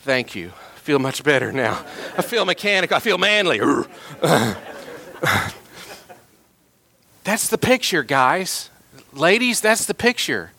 Thank 0.00 0.34
you. 0.34 0.48
I 0.48 0.78
feel 0.78 0.98
much 0.98 1.22
better 1.22 1.52
now. 1.52 1.84
I 2.16 2.22
feel 2.22 2.44
mechanical. 2.44 2.96
I 2.96 3.00
feel 3.00 3.18
manly. 3.18 3.60
That's 7.24 7.48
the 7.48 7.58
picture 7.58 8.02
guys. 8.02 8.70
Ladies 9.12 9.60
that's 9.60 9.84
the 9.86 9.94
picture. 9.94 10.52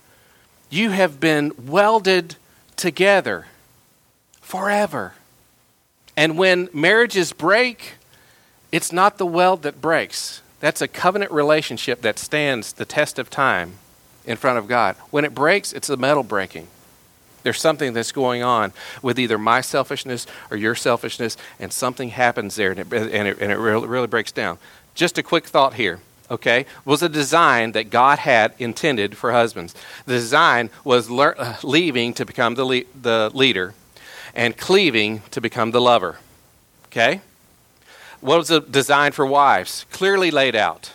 You 0.70 0.92
have 0.92 1.20
been 1.20 1.52
welded 1.58 2.36
together 2.76 3.48
forever. 4.52 5.14
And 6.18 6.38
when 6.38 6.68
marriages 6.74 7.32
break, 7.32 7.94
it's 8.70 8.92
not 8.92 9.18
the 9.18 9.26
weld 9.26 9.62
that 9.62 9.80
breaks. 9.80 10.42
That's 10.60 10.82
a 10.82 10.90
covenant 10.90 11.32
relationship 11.32 12.02
that 12.02 12.20
stands 12.20 12.74
the 12.74 12.84
test 12.84 13.18
of 13.18 13.30
time 13.30 13.76
in 14.26 14.36
front 14.36 14.58
of 14.58 14.68
God. 14.68 14.98
When 15.10 15.24
it 15.24 15.34
breaks, 15.34 15.72
it's 15.72 15.88
the 15.88 15.96
metal 15.96 16.24
breaking. 16.24 16.68
There's 17.44 17.62
something 17.62 17.94
that's 17.94 18.12
going 18.12 18.44
on 18.44 18.74
with 19.02 19.18
either 19.18 19.38
my 19.38 19.62
selfishness 19.62 20.28
or 20.52 20.58
your 20.58 20.76
selfishness, 20.76 21.38
and 21.58 21.72
something 21.72 22.10
happens 22.10 22.56
there, 22.58 22.72
and 22.72 22.80
it, 22.82 22.92
and 22.92 23.30
it, 23.30 23.38
and 23.40 23.54
it 23.54 23.58
really, 23.58 23.88
really 23.88 24.08
breaks 24.08 24.34
down. 24.34 24.58
Just 24.96 25.18
a 25.18 25.24
quick 25.24 25.46
thought 25.46 25.76
here 25.76 26.02
okay, 26.30 26.66
was 26.86 27.04
a 27.04 27.10
design 27.10 27.74
that 27.74 27.90
God 27.90 28.20
had 28.20 28.54
intended 28.58 29.18
for 29.18 29.34
husbands. 29.34 29.76
The 30.06 30.14
design 30.14 30.70
was 30.86 31.10
lear- 31.10 31.36
uh, 31.38 31.58
leaving 31.62 32.14
to 32.14 32.26
become 32.26 32.56
the, 32.56 32.64
le- 32.64 32.84
the 33.02 33.30
leader 33.34 33.74
and 34.34 34.58
cleaving 34.58 35.22
to 35.32 35.42
become 35.42 35.72
the 35.72 35.82
lover. 35.82 36.20
Okay? 36.88 37.22
What 38.20 38.38
was 38.38 38.50
the 38.50 38.62
design 38.62 39.12
for 39.12 39.26
wives? 39.26 39.86
Clearly 39.92 40.32
laid 40.32 40.56
out. 40.56 40.92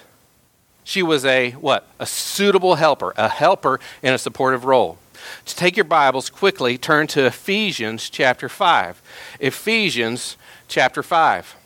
She 0.85 1.03
was 1.03 1.25
a 1.25 1.51
what? 1.53 1.87
A 1.99 2.07
suitable 2.07 2.77
helper, 2.77 3.13
a 3.17 3.29
helper 3.29 3.81
in 4.03 4.15
a 4.15 4.19
supportive 4.19 4.65
role. 4.65 4.99
To 5.47 5.57
take 5.57 5.77
your 5.77 5.85
Bibles 5.85 6.31
quickly, 6.31 6.79
turn 6.79 7.09
to 7.09 7.27
Ephesians 7.27 8.09
chapter 8.09 8.49
5. 8.49 9.03
Ephesians 9.41 10.37
chapter 10.69 11.03
5. 11.03 11.57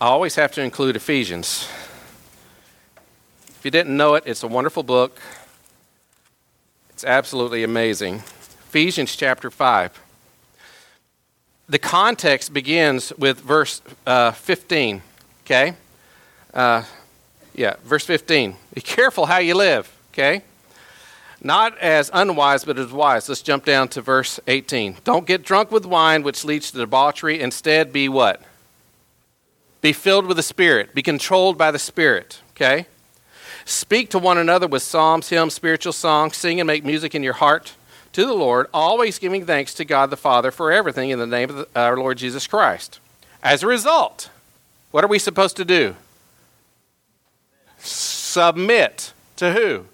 I 0.00 0.06
always 0.06 0.34
have 0.36 0.52
to 0.52 0.62
include 0.62 0.96
Ephesians. 0.96 1.68
If 3.46 3.60
you 3.64 3.70
didn't 3.70 3.96
know 3.96 4.14
it, 4.14 4.24
it's 4.26 4.42
a 4.42 4.48
wonderful 4.48 4.82
book. 4.82 5.20
It's 7.02 7.08
absolutely 7.08 7.64
amazing. 7.64 8.18
Ephesians 8.68 9.16
chapter 9.16 9.50
5. 9.50 10.00
The 11.68 11.80
context 11.80 12.54
begins 12.54 13.12
with 13.18 13.40
verse 13.40 13.82
uh, 14.06 14.30
15, 14.30 15.02
okay? 15.44 15.74
Uh, 16.54 16.84
yeah, 17.56 17.74
verse 17.82 18.06
15. 18.06 18.54
Be 18.72 18.80
careful 18.80 19.26
how 19.26 19.38
you 19.38 19.56
live, 19.56 19.92
okay? 20.12 20.44
Not 21.42 21.76
as 21.78 22.08
unwise, 22.14 22.64
but 22.64 22.78
as 22.78 22.92
wise. 22.92 23.28
Let's 23.28 23.42
jump 23.42 23.64
down 23.64 23.88
to 23.88 24.00
verse 24.00 24.38
18. 24.46 24.98
Don't 25.02 25.26
get 25.26 25.42
drunk 25.42 25.72
with 25.72 25.84
wine, 25.84 26.22
which 26.22 26.44
leads 26.44 26.70
to 26.70 26.78
debauchery. 26.78 27.40
Instead, 27.40 27.92
be 27.92 28.08
what? 28.08 28.40
Be 29.80 29.92
filled 29.92 30.26
with 30.26 30.36
the 30.36 30.42
Spirit. 30.44 30.94
Be 30.94 31.02
controlled 31.02 31.58
by 31.58 31.72
the 31.72 31.80
Spirit. 31.80 32.38
Okay? 32.50 32.86
Speak 33.64 34.10
to 34.10 34.18
one 34.18 34.38
another 34.38 34.66
with 34.66 34.82
psalms, 34.82 35.28
hymns, 35.28 35.54
spiritual 35.54 35.92
songs. 35.92 36.36
Sing 36.36 36.60
and 36.60 36.66
make 36.66 36.84
music 36.84 37.14
in 37.14 37.22
your 37.22 37.34
heart 37.34 37.74
to 38.12 38.26
the 38.26 38.34
Lord, 38.34 38.66
always 38.74 39.18
giving 39.18 39.46
thanks 39.46 39.74
to 39.74 39.84
God 39.84 40.10
the 40.10 40.16
Father 40.16 40.50
for 40.50 40.70
everything 40.70 41.10
in 41.10 41.18
the 41.18 41.26
name 41.26 41.50
of 41.50 41.56
the, 41.56 41.68
our 41.74 41.96
Lord 41.96 42.18
Jesus 42.18 42.46
Christ. 42.46 43.00
As 43.42 43.62
a 43.62 43.66
result, 43.66 44.28
what 44.90 45.02
are 45.02 45.08
we 45.08 45.18
supposed 45.18 45.56
to 45.56 45.64
do? 45.64 45.96
Submit 47.78 49.12
to 49.36 49.52
who? 49.52 49.86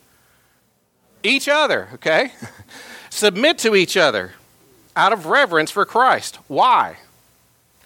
Each 1.23 1.49
other, 1.49 1.89
okay? 1.95 2.33
Submit 3.11 3.59
to 3.59 3.75
each 3.75 3.97
other 3.97 4.33
out 4.97 5.13
of 5.13 5.27
reverence 5.27 5.71
for 5.71 5.85
Christ. 5.85 6.37
Why? 6.49 6.97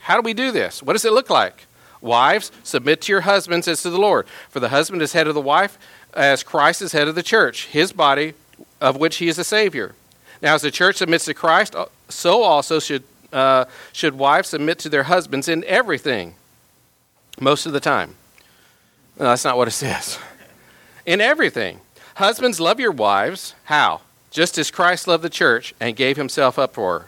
How 0.01 0.17
do 0.17 0.23
we 0.23 0.35
do 0.35 0.51
this? 0.51 0.83
What 0.83 0.95
does 0.95 1.05
it 1.05 1.13
look 1.13 1.31
like? 1.31 1.67
Wives, 2.03 2.51
submit 2.65 3.01
to 3.03 3.13
your 3.13 3.21
husbands 3.23 3.69
as 3.69 3.83
to 3.83 3.91
the 3.91 3.99
Lord. 3.99 4.27
For 4.51 4.59
the 4.59 4.71
husband 4.71 5.01
is 5.01 5.13
head 5.13 5.29
of 5.29 5.35
the 5.35 5.41
wife, 5.41 5.79
as 6.13 6.43
Christ 6.43 6.83
is 6.83 6.93
head 6.93 7.07
of 7.07 7.15
the 7.15 7.23
church, 7.23 7.67
his 7.67 7.93
body, 7.93 8.35
of 8.81 8.97
which 8.97 9.17
he 9.17 9.29
is 9.29 9.37
the 9.37 9.45
Savior. 9.45 9.95
Now, 10.43 10.57
as 10.57 10.63
the 10.63 10.73
church 10.73 10.97
submits 10.97 11.25
to 11.27 11.35
Christ, 11.35 11.77
uh, 11.77 11.87
so 12.09 12.43
also 12.43 12.81
should, 12.81 13.05
uh, 13.33 13.67
should 13.93 14.19
wives 14.19 14.49
submit 14.49 14.81
to 14.81 14.89
their 14.89 15.05
husbands 15.05 15.49
in 15.49 15.63
everything, 15.65 16.35
most 17.41 17.67
of 17.67 17.73
the 17.73 17.81
time. 17.81 18.17
No, 19.19 19.27
that's 19.27 19.45
not 19.45 19.57
what 19.57 19.69
it 19.69 19.73
says. 19.73 20.19
In 21.07 21.21
everything. 21.21 21.81
Husbands, 22.17 22.59
love 22.59 22.81
your 22.81 22.91
wives. 22.91 23.55
How? 23.65 24.01
Just 24.33 24.59
as 24.59 24.73
Christ 24.73 25.07
loved 25.07 25.23
the 25.23 25.31
church 25.31 25.73
and 25.79 25.95
gave 25.95 26.17
himself 26.17 26.59
up 26.59 26.75
for 26.75 26.99
her. 26.99 27.07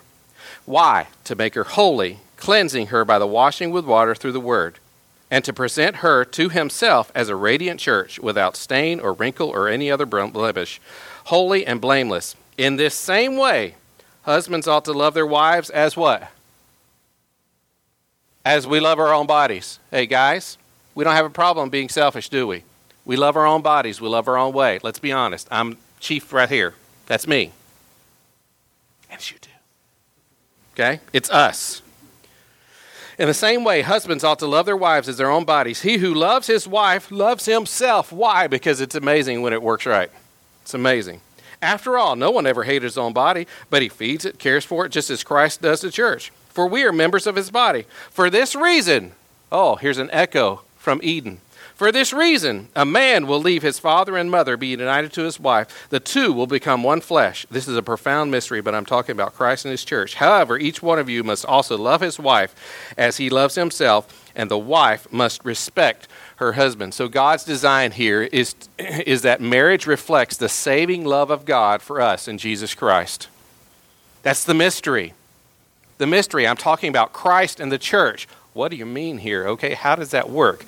Why? 0.65 1.09
To 1.25 1.35
make 1.35 1.55
her 1.57 1.65
holy, 1.65 2.21
cleansing 2.37 2.87
her 2.87 3.05
by 3.05 3.19
the 3.19 3.27
washing 3.27 3.73
with 3.73 3.85
water 3.85 4.15
through 4.15 4.33
the 4.33 4.41
word 4.41 4.79
and 5.35 5.45
to 5.45 5.53
present 5.53 5.97
her 5.97 6.25
to 6.25 6.49
himself 6.49 7.11
as 7.13 7.29
a 7.29 7.35
radiant 7.35 7.81
church 7.81 8.21
without 8.21 8.55
stain 8.55 9.01
or 9.01 9.13
wrinkle 9.13 9.49
or 9.49 9.67
any 9.67 9.91
other 9.91 10.07
blemish, 10.07 10.81
holy 11.25 11.67
and 11.67 11.81
blameless. 11.81 12.37
In 12.57 12.77
this 12.77 12.95
same 12.95 13.37
way, 13.37 13.75
husbands 14.23 14.69
ought 14.69 14.85
to 14.85 14.93
love 14.93 15.13
their 15.13 15.27
wives 15.27 15.71
as 15.71 15.97
what? 15.97 16.31
As 18.45 18.65
we 18.65 18.79
love 18.79 19.01
our 19.01 19.13
own 19.13 19.27
bodies. 19.27 19.81
Hey, 19.91 20.07
guys, 20.07 20.57
we 20.95 21.03
don't 21.03 21.17
have 21.17 21.27
a 21.27 21.31
problem 21.31 21.69
being 21.69 21.89
selfish, 21.89 22.29
do 22.29 22.47
we? 22.47 22.63
We 23.05 23.17
love 23.17 23.35
our 23.35 23.45
own 23.45 23.61
bodies. 23.61 24.01
We 24.01 24.07
love 24.07 24.29
our 24.29 24.39
own 24.39 24.53
way. 24.53 24.79
Let's 24.85 25.01
be 25.01 25.11
honest. 25.11 25.49
I'm 25.51 25.79
chief 25.99 26.33
right 26.33 26.49
here. 26.49 26.75
That's 27.07 27.27
me. 27.27 27.51
And 29.11 29.31
you 29.33 29.39
do. 29.41 29.51
Okay? 30.75 31.01
It's 31.13 31.29
us. 31.29 31.83
In 33.19 33.29
the 33.29 33.35
same 33.35 33.63
way, 33.63 33.83
husbands 33.83 34.25
ought 34.25 34.41
to 34.41 34.47
love 34.47 34.67
their 34.67 34.77
wives 34.77 35.09
as 35.09 35.19
their 35.19 35.31
own 35.31 35.45
bodies. 35.45 35.83
He 35.83 35.99
who 35.99 36.13
loves 36.13 36.49
his 36.49 36.67
wife 36.67 37.11
loves 37.11 37.47
himself. 37.47 38.13
Why? 38.13 38.47
Because 38.47 38.81
it's 38.81 38.95
amazing 38.95 39.43
when 39.43 39.53
it 39.53 39.63
works 39.63 39.87
right. 39.87 40.11
It's 40.63 40.75
amazing. 40.75 41.21
After 41.63 41.97
all, 41.97 42.17
no 42.17 42.31
one 42.31 42.47
ever 42.47 42.65
hated 42.65 42.83
his 42.83 42.99
own 42.99 43.13
body, 43.13 43.47
but 43.71 43.83
he 43.83 43.89
feeds 43.89 44.25
it, 44.25 44.39
cares 44.39 44.65
for 44.65 44.85
it, 44.85 44.91
just 44.91 45.11
as 45.11 45.23
Christ 45.23 45.63
does 45.63 45.81
the 45.81 45.91
church. 45.91 46.33
For 46.49 46.67
we 46.67 46.85
are 46.85 46.93
members 46.93 47.27
of 47.27 47.37
his 47.37 47.51
body. 47.51 47.87
For 48.11 48.29
this 48.31 48.55
reason, 48.55 49.13
oh, 49.51 49.77
here's 49.77 49.99
an 49.99 50.11
echo 50.13 50.63
from 50.77 51.01
Eden. 51.03 51.41
For 51.75 51.91
this 51.91 52.13
reason, 52.13 52.69
a 52.77 52.85
man 52.85 53.27
will 53.27 53.41
leave 53.41 53.63
his 53.63 53.81
father 53.81 54.17
and 54.17 54.31
mother, 54.31 54.57
be 54.57 54.69
united 54.69 55.13
to 55.15 55.25
his 55.25 55.41
wife. 55.41 55.89
The 55.91 55.99
two 55.99 56.33
will 56.33 56.47
become 56.47 56.85
one 56.85 57.01
flesh. 57.01 57.47
This 57.51 57.67
is 57.67 57.77
a 57.77 57.83
profound 57.83 58.31
mystery, 58.31 58.61
but 58.61 58.77
I'm 58.77 58.87
talking 58.87 59.13
about 59.13 59.35
Christ 59.35 59.65
and 59.65 59.73
his 59.73 59.85
church. 59.85 60.15
However, 60.15 60.57
each 60.57 60.83
one 60.83 61.01
of 61.01 61.09
you 61.09 61.25
must 61.25 61.45
also 61.45 61.77
love 61.77 62.01
his 62.01 62.17
wife 62.17 62.55
as 62.97 63.17
he 63.17 63.29
loves 63.29 63.57
himself, 63.57 64.31
and 64.37 64.49
the 64.49 64.59
wife 64.59 65.13
must 65.13 65.45
respect 65.45 66.07
her 66.37 66.53
husband. 66.53 66.95
So 66.95 67.09
God's 67.09 67.43
design 67.43 67.91
here 67.91 68.23
is, 68.23 68.55
is 68.79 69.23
that 69.23 69.41
marriage 69.41 69.87
reflects 69.87 70.37
the 70.37 70.49
saving 70.49 71.05
love 71.05 71.31
of 71.31 71.45
God 71.45 71.83
for 71.83 72.01
us 72.01 72.29
in 72.29 72.39
Jesus 72.39 72.73
Christ. 72.75 73.27
That's 74.23 74.45
the 74.45 74.55
mystery. 74.55 75.13
The 75.99 76.07
mystery, 76.07 76.47
I'm 76.47 76.57
talking 76.57 76.89
about 76.89 77.13
Christ 77.13 77.59
and 77.59 77.73
the 77.73 77.79
church. 77.79 78.29
what 78.53 78.71
do 78.71 78.77
you 78.77 78.87
mean 78.87 79.19
here? 79.19 79.49
Okay, 79.49 79.75
how 79.75 79.97
does 79.97 80.13
that 80.13 80.31
work? 80.31 80.65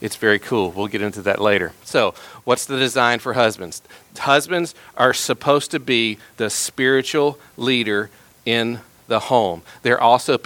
It's 0.00 0.16
very 0.16 0.38
cool. 0.38 0.70
We'll 0.70 0.88
get 0.88 1.02
into 1.02 1.22
that 1.22 1.40
later. 1.40 1.72
So, 1.84 2.14
what's 2.44 2.64
the 2.64 2.78
design 2.78 3.18
for 3.18 3.34
husbands? 3.34 3.82
Husbands 4.18 4.74
are 4.96 5.12
supposed 5.12 5.70
to 5.72 5.80
be 5.80 6.18
the 6.38 6.48
spiritual 6.48 7.38
leader 7.56 8.10
in 8.46 8.80
the 9.08 9.20
home. 9.20 9.62
They're 9.82 10.00
also 10.00 10.38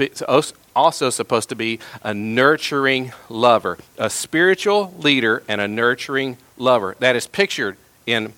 also 0.75 1.09
supposed 1.09 1.49
to 1.51 1.55
be 1.55 1.79
a 2.03 2.13
nurturing 2.13 3.13
lover, 3.29 3.79
a 3.97 4.11
spiritual 4.11 4.93
leader 4.99 5.43
and 5.47 5.61
a 5.61 5.69
nurturing 5.69 6.37
lover. 6.57 6.97
That 6.99 7.15
is 7.15 7.29
pictured 7.29 7.77
in 8.07 8.33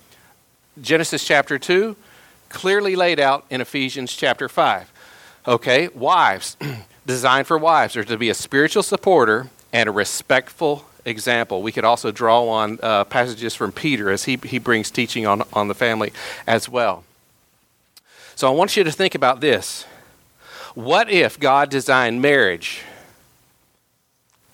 Genesis 0.80 1.24
chapter 1.24 1.58
2, 1.58 1.96
clearly 2.50 2.94
laid 2.94 3.18
out 3.18 3.46
in 3.48 3.62
Ephesians 3.62 4.12
chapter 4.12 4.48
5. 4.48 4.92
Okay, 5.48 5.88
wives, 5.88 6.56
designed 7.06 7.46
for 7.46 7.56
wives, 7.56 7.96
are 7.96 8.04
to 8.04 8.18
be 8.18 8.28
a 8.28 8.34
spiritual 8.34 8.82
supporter 8.82 9.48
and 9.72 9.88
a 9.88 9.92
respectful 9.92 10.84
example. 11.06 11.62
We 11.62 11.72
could 11.72 11.84
also 11.84 12.10
draw 12.10 12.48
on 12.48 12.78
uh, 12.82 13.04
passages 13.04 13.54
from 13.54 13.72
Peter 13.72 14.10
as 14.10 14.24
he, 14.24 14.36
he 14.44 14.58
brings 14.58 14.90
teaching 14.90 15.26
on, 15.26 15.42
on 15.52 15.68
the 15.68 15.74
family 15.74 16.12
as 16.46 16.68
well. 16.68 17.04
So 18.34 18.46
I 18.48 18.50
want 18.50 18.76
you 18.76 18.84
to 18.84 18.92
think 18.92 19.14
about 19.14 19.40
this. 19.40 19.86
What 20.74 21.08
if 21.08 21.40
God 21.40 21.70
designed 21.70 22.20
marriage 22.20 22.82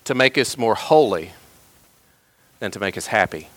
to 0.05 0.15
make 0.15 0.37
us 0.37 0.57
more 0.57 0.75
holy 0.75 1.31
than 2.59 2.71
to 2.71 2.79
make 2.79 2.97
us 2.97 3.07
happy? 3.07 3.49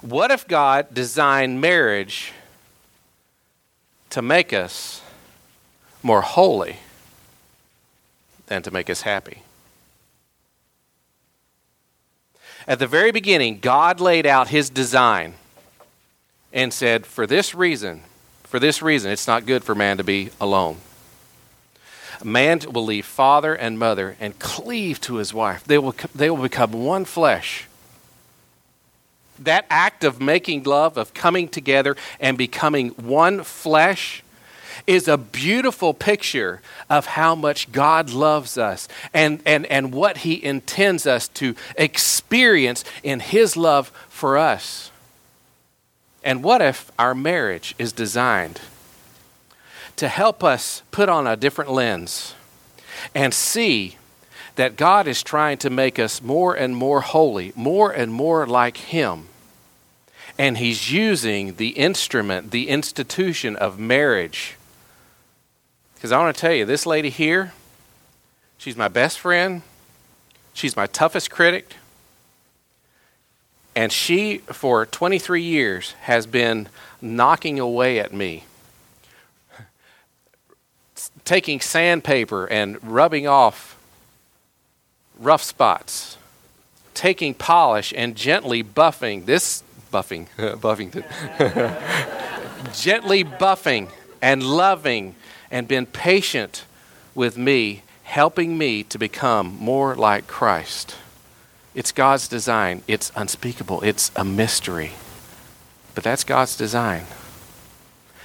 What 0.00 0.30
if 0.30 0.48
God 0.48 0.92
designed 0.92 1.60
marriage 1.60 2.32
to 4.10 4.22
make 4.22 4.52
us 4.52 5.02
more 6.02 6.22
holy 6.22 6.78
than 8.46 8.62
to 8.62 8.70
make 8.70 8.88
us 8.88 9.02
happy? 9.02 9.42
At 12.68 12.78
the 12.78 12.86
very 12.86 13.12
beginning, 13.12 13.60
God 13.60 13.98
laid 13.98 14.26
out 14.26 14.48
his 14.48 14.68
design 14.68 15.36
and 16.52 16.70
said, 16.70 17.06
For 17.06 17.26
this 17.26 17.54
reason, 17.54 18.02
for 18.44 18.60
this 18.60 18.82
reason, 18.82 19.10
it's 19.10 19.26
not 19.26 19.46
good 19.46 19.64
for 19.64 19.74
man 19.74 19.96
to 19.96 20.04
be 20.04 20.28
alone. 20.38 20.76
Man 22.22 22.60
will 22.70 22.84
leave 22.84 23.06
father 23.06 23.54
and 23.54 23.78
mother 23.78 24.16
and 24.20 24.38
cleave 24.38 25.00
to 25.02 25.14
his 25.14 25.32
wife. 25.32 25.64
They 25.64 25.78
will, 25.78 25.94
they 26.14 26.28
will 26.28 26.42
become 26.42 26.72
one 26.72 27.06
flesh. 27.06 27.66
That 29.38 29.64
act 29.70 30.04
of 30.04 30.20
making 30.20 30.64
love, 30.64 30.98
of 30.98 31.14
coming 31.14 31.48
together 31.48 31.96
and 32.20 32.36
becoming 32.36 32.90
one 32.90 33.44
flesh, 33.44 34.22
is 34.86 35.08
a 35.08 35.16
beautiful 35.16 35.94
picture 35.94 36.60
of 36.88 37.06
how 37.06 37.34
much 37.34 37.72
God 37.72 38.10
loves 38.10 38.56
us 38.56 38.88
and, 39.12 39.40
and, 39.44 39.66
and 39.66 39.92
what 39.92 40.18
He 40.18 40.42
intends 40.42 41.06
us 41.06 41.28
to 41.28 41.54
experience 41.76 42.84
in 43.02 43.20
His 43.20 43.56
love 43.56 43.88
for 44.08 44.38
us. 44.38 44.90
And 46.22 46.42
what 46.42 46.60
if 46.60 46.90
our 46.98 47.14
marriage 47.14 47.74
is 47.78 47.92
designed 47.92 48.60
to 49.96 50.08
help 50.08 50.44
us 50.44 50.82
put 50.90 51.08
on 51.08 51.26
a 51.26 51.36
different 51.36 51.70
lens 51.70 52.34
and 53.14 53.32
see 53.32 53.96
that 54.56 54.76
God 54.76 55.06
is 55.06 55.22
trying 55.22 55.58
to 55.58 55.70
make 55.70 55.98
us 55.98 56.20
more 56.20 56.54
and 56.54 56.74
more 56.74 57.00
holy, 57.00 57.52
more 57.54 57.92
and 57.92 58.12
more 58.12 58.46
like 58.46 58.76
Him? 58.76 59.28
And 60.36 60.58
He's 60.58 60.92
using 60.92 61.56
the 61.56 61.70
instrument, 61.70 62.50
the 62.50 62.68
institution 62.68 63.56
of 63.56 63.78
marriage 63.78 64.57
because 65.98 66.12
I 66.12 66.18
want 66.20 66.36
to 66.36 66.40
tell 66.40 66.52
you, 66.52 66.64
this 66.64 66.86
lady 66.86 67.10
here, 67.10 67.52
she's 68.56 68.76
my 68.76 68.86
best 68.86 69.18
friend, 69.18 69.62
she's 70.52 70.76
my 70.76 70.86
toughest 70.86 71.28
critic, 71.28 71.74
and 73.74 73.90
she, 73.90 74.38
for 74.38 74.86
23 74.86 75.42
years, 75.42 75.94
has 76.02 76.24
been 76.24 76.68
knocking 77.02 77.58
away 77.58 77.98
at 77.98 78.12
me. 78.12 78.44
Taking 81.24 81.60
sandpaper 81.60 82.46
and 82.46 82.78
rubbing 82.80 83.26
off 83.26 83.76
rough 85.18 85.42
spots, 85.42 86.16
taking 86.94 87.34
polish 87.34 87.92
and 87.96 88.14
gently 88.14 88.62
buffing 88.62 89.26
this 89.26 89.64
buffing, 89.92 90.28
Buffington, 90.60 91.02
gently 92.72 93.24
buffing 93.24 93.88
and 94.22 94.44
loving 94.44 95.16
and 95.50 95.68
been 95.68 95.86
patient 95.86 96.64
with 97.14 97.36
me, 97.36 97.82
helping 98.04 98.56
me 98.56 98.82
to 98.84 98.98
become 98.98 99.56
more 99.58 99.94
like 99.94 100.26
Christ. 100.26 100.96
It's 101.74 101.92
God's 101.92 102.28
design. 102.28 102.82
It's 102.88 103.12
unspeakable. 103.14 103.82
It's 103.82 104.10
a 104.16 104.24
mystery. 104.24 104.92
But 105.94 106.04
that's 106.04 106.24
God's 106.24 106.56
design. 106.56 107.04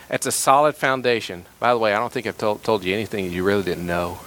It's 0.10 0.26
a 0.26 0.32
solid 0.32 0.76
foundation. 0.76 1.46
By 1.60 1.72
the 1.72 1.80
way, 1.80 1.94
I 1.94 2.00
don't 2.00 2.12
think 2.12 2.28
I've 2.28 2.38
told, 2.38 2.64
told 2.64 2.84
you 2.84 2.94
anything 2.94 3.32
you 3.32 3.44
really 3.44 3.64
didn't 3.64 3.88
know. 3.88 4.20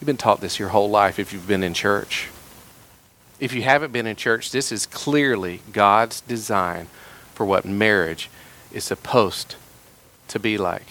You've 0.00 0.06
been 0.06 0.16
taught 0.16 0.40
this 0.40 0.58
your 0.58 0.70
whole 0.70 0.90
life 0.90 1.18
if 1.18 1.32
you've 1.32 1.48
been 1.48 1.62
in 1.62 1.74
church. 1.74 2.28
If 3.38 3.54
you 3.54 3.62
haven't 3.62 3.92
been 3.92 4.06
in 4.06 4.16
church, 4.16 4.50
this 4.50 4.70
is 4.70 4.86
clearly 4.86 5.60
God's 5.72 6.20
design 6.20 6.88
for 7.34 7.46
what 7.46 7.64
marriage 7.64 8.28
is 8.72 8.84
supposed 8.84 9.56
to 10.28 10.38
be 10.38 10.58
like. 10.58 10.86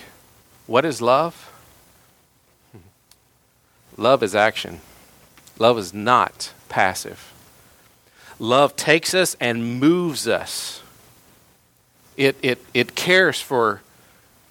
What 0.69 0.86
is 0.86 1.01
love? 1.01 1.51
Love 3.97 4.21
is 4.21 4.36
action. 4.36 4.82
Love 5.58 5.79
is 5.79 5.95
not 5.95 6.53
passive. 6.69 7.34
Love 8.38 8.75
takes 8.75 9.15
us 9.15 9.36
and 9.39 9.79
moves 9.79 10.27
us. 10.27 10.84
It, 12.17 12.38
it, 12.43 12.63
it 12.75 12.93
cares 12.93 13.41
for, 13.41 13.82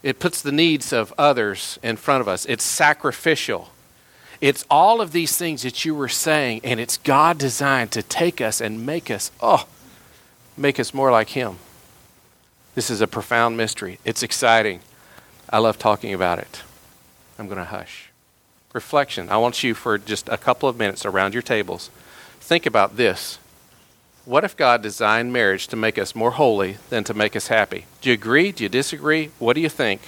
it 0.02 0.18
puts 0.18 0.42
the 0.42 0.50
needs 0.50 0.92
of 0.92 1.14
others 1.16 1.78
in 1.84 1.96
front 1.96 2.20
of 2.20 2.26
us. 2.26 2.46
It's 2.46 2.64
sacrificial. 2.64 3.70
It's 4.40 4.64
all 4.68 5.00
of 5.00 5.12
these 5.12 5.36
things 5.36 5.62
that 5.62 5.84
you 5.84 5.94
were 5.94 6.08
saying, 6.08 6.62
and 6.64 6.80
it's 6.80 6.96
God 6.96 7.38
designed 7.38 7.92
to 7.92 8.02
take 8.02 8.40
us 8.40 8.60
and 8.60 8.84
make 8.84 9.08
us, 9.08 9.30
oh, 9.40 9.68
make 10.56 10.80
us 10.80 10.92
more 10.92 11.12
like 11.12 11.28
Him. 11.28 11.58
This 12.74 12.90
is 12.90 13.00
a 13.00 13.06
profound 13.06 13.56
mystery. 13.56 14.00
It's 14.04 14.24
exciting. 14.24 14.80
I 15.50 15.58
love 15.58 15.78
talking 15.78 16.12
about 16.12 16.38
it. 16.38 16.62
I'm 17.38 17.46
going 17.46 17.58
to 17.58 17.64
hush. 17.64 18.10
Reflection. 18.72 19.30
I 19.30 19.38
want 19.38 19.62
you 19.62 19.74
for 19.74 19.96
just 19.96 20.28
a 20.28 20.36
couple 20.36 20.68
of 20.68 20.76
minutes 20.76 21.06
around 21.06 21.32
your 21.32 21.42
tables. 21.42 21.90
Think 22.40 22.66
about 22.66 22.96
this. 22.96 23.38
What 24.24 24.44
if 24.44 24.56
God 24.56 24.82
designed 24.82 25.32
marriage 25.32 25.68
to 25.68 25.76
make 25.76 25.96
us 25.98 26.14
more 26.14 26.32
holy 26.32 26.76
than 26.90 27.02
to 27.04 27.14
make 27.14 27.34
us 27.34 27.48
happy? 27.48 27.86
Do 28.02 28.10
you 28.10 28.14
agree? 28.14 28.52
Do 28.52 28.62
you 28.62 28.68
disagree? 28.68 29.30
What 29.38 29.54
do 29.54 29.62
you 29.62 29.70
think? 29.70 30.00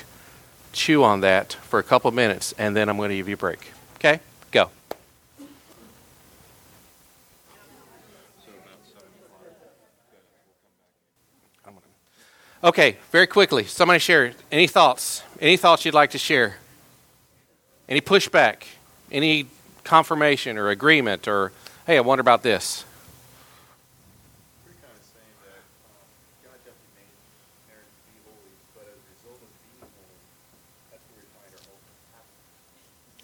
Chew 0.72 1.02
on 1.02 1.20
that 1.20 1.54
for 1.54 1.78
a 1.78 1.82
couple 1.82 2.08
of 2.08 2.14
minutes, 2.14 2.52
and 2.58 2.76
then 2.76 2.90
I'm 2.90 2.98
going 2.98 3.08
to 3.08 3.16
give 3.16 3.28
you 3.28 3.34
a 3.34 3.38
break. 3.38 3.72
Okay? 3.96 4.20
Go. 4.50 4.70
Okay, 12.62 12.98
very 13.10 13.26
quickly, 13.26 13.64
somebody 13.64 13.98
share 13.98 14.34
any 14.52 14.66
thoughts? 14.66 15.22
Any 15.40 15.56
thoughts 15.56 15.86
you'd 15.86 15.94
like 15.94 16.10
to 16.10 16.18
share? 16.18 16.56
Any 17.88 18.02
pushback? 18.02 18.64
Any 19.10 19.46
confirmation 19.84 20.58
or 20.58 20.68
agreement 20.68 21.26
or, 21.26 21.50
hey, 21.86 21.96
I 21.96 22.00
wonder 22.02 22.20
about 22.20 22.42
this? 22.42 22.84
Uh, 24.68 24.70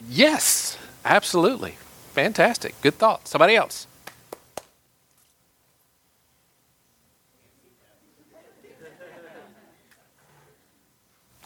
yes, 0.09 0.79
absolutely. 1.05 1.76
Fantastic. 2.14 2.81
Good 2.81 2.94
thought. 2.94 3.29
Somebody 3.29 3.57
else. 3.57 3.87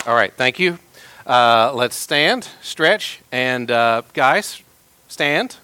All 0.06 0.14
right, 0.14 0.32
thank 0.32 0.58
you. 0.58 0.78
Uh, 1.26 1.72
let's 1.74 1.94
stand, 1.94 2.48
stretch, 2.62 3.20
and 3.30 3.70
uh, 3.70 4.00
guys, 4.14 4.62
stand, 5.08 5.56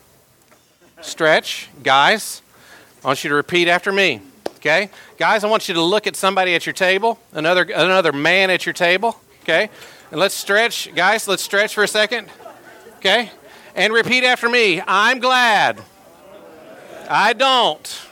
stretch. 1.01 1.71
Guys, 1.83 2.43
I 3.03 3.07
want 3.07 3.25
you 3.25 3.31
to 3.31 3.35
repeat 3.35 3.67
after 3.67 3.91
me. 3.91 4.21
Okay, 4.57 4.91
guys, 5.17 5.43
I 5.43 5.49
want 5.49 5.69
you 5.69 5.75
to 5.75 5.81
look 5.81 6.07
at 6.07 6.17
somebody 6.17 6.55
at 6.55 6.67
your 6.67 6.75
table, 6.75 7.19
another 7.33 7.63
another 7.63 8.13
man 8.13 8.51
at 8.51 8.67
your 8.67 8.75
table. 8.75 9.19
Okay, 9.43 9.71
and 10.11 10.21
let's 10.21 10.35
stretch, 10.35 10.95
guys. 10.95 11.27
Let's 11.27 11.43
stretch 11.43 11.75
for 11.75 11.83
a 11.83 11.89
second. 11.89 12.29
Okay, 12.99 13.31
and 13.75 13.91
repeat 13.91 14.23
after 14.23 14.51
me. 14.51 14.83
I'm 14.87 15.19
glad 15.19 15.81
I 17.09 17.33
don't 17.33 18.03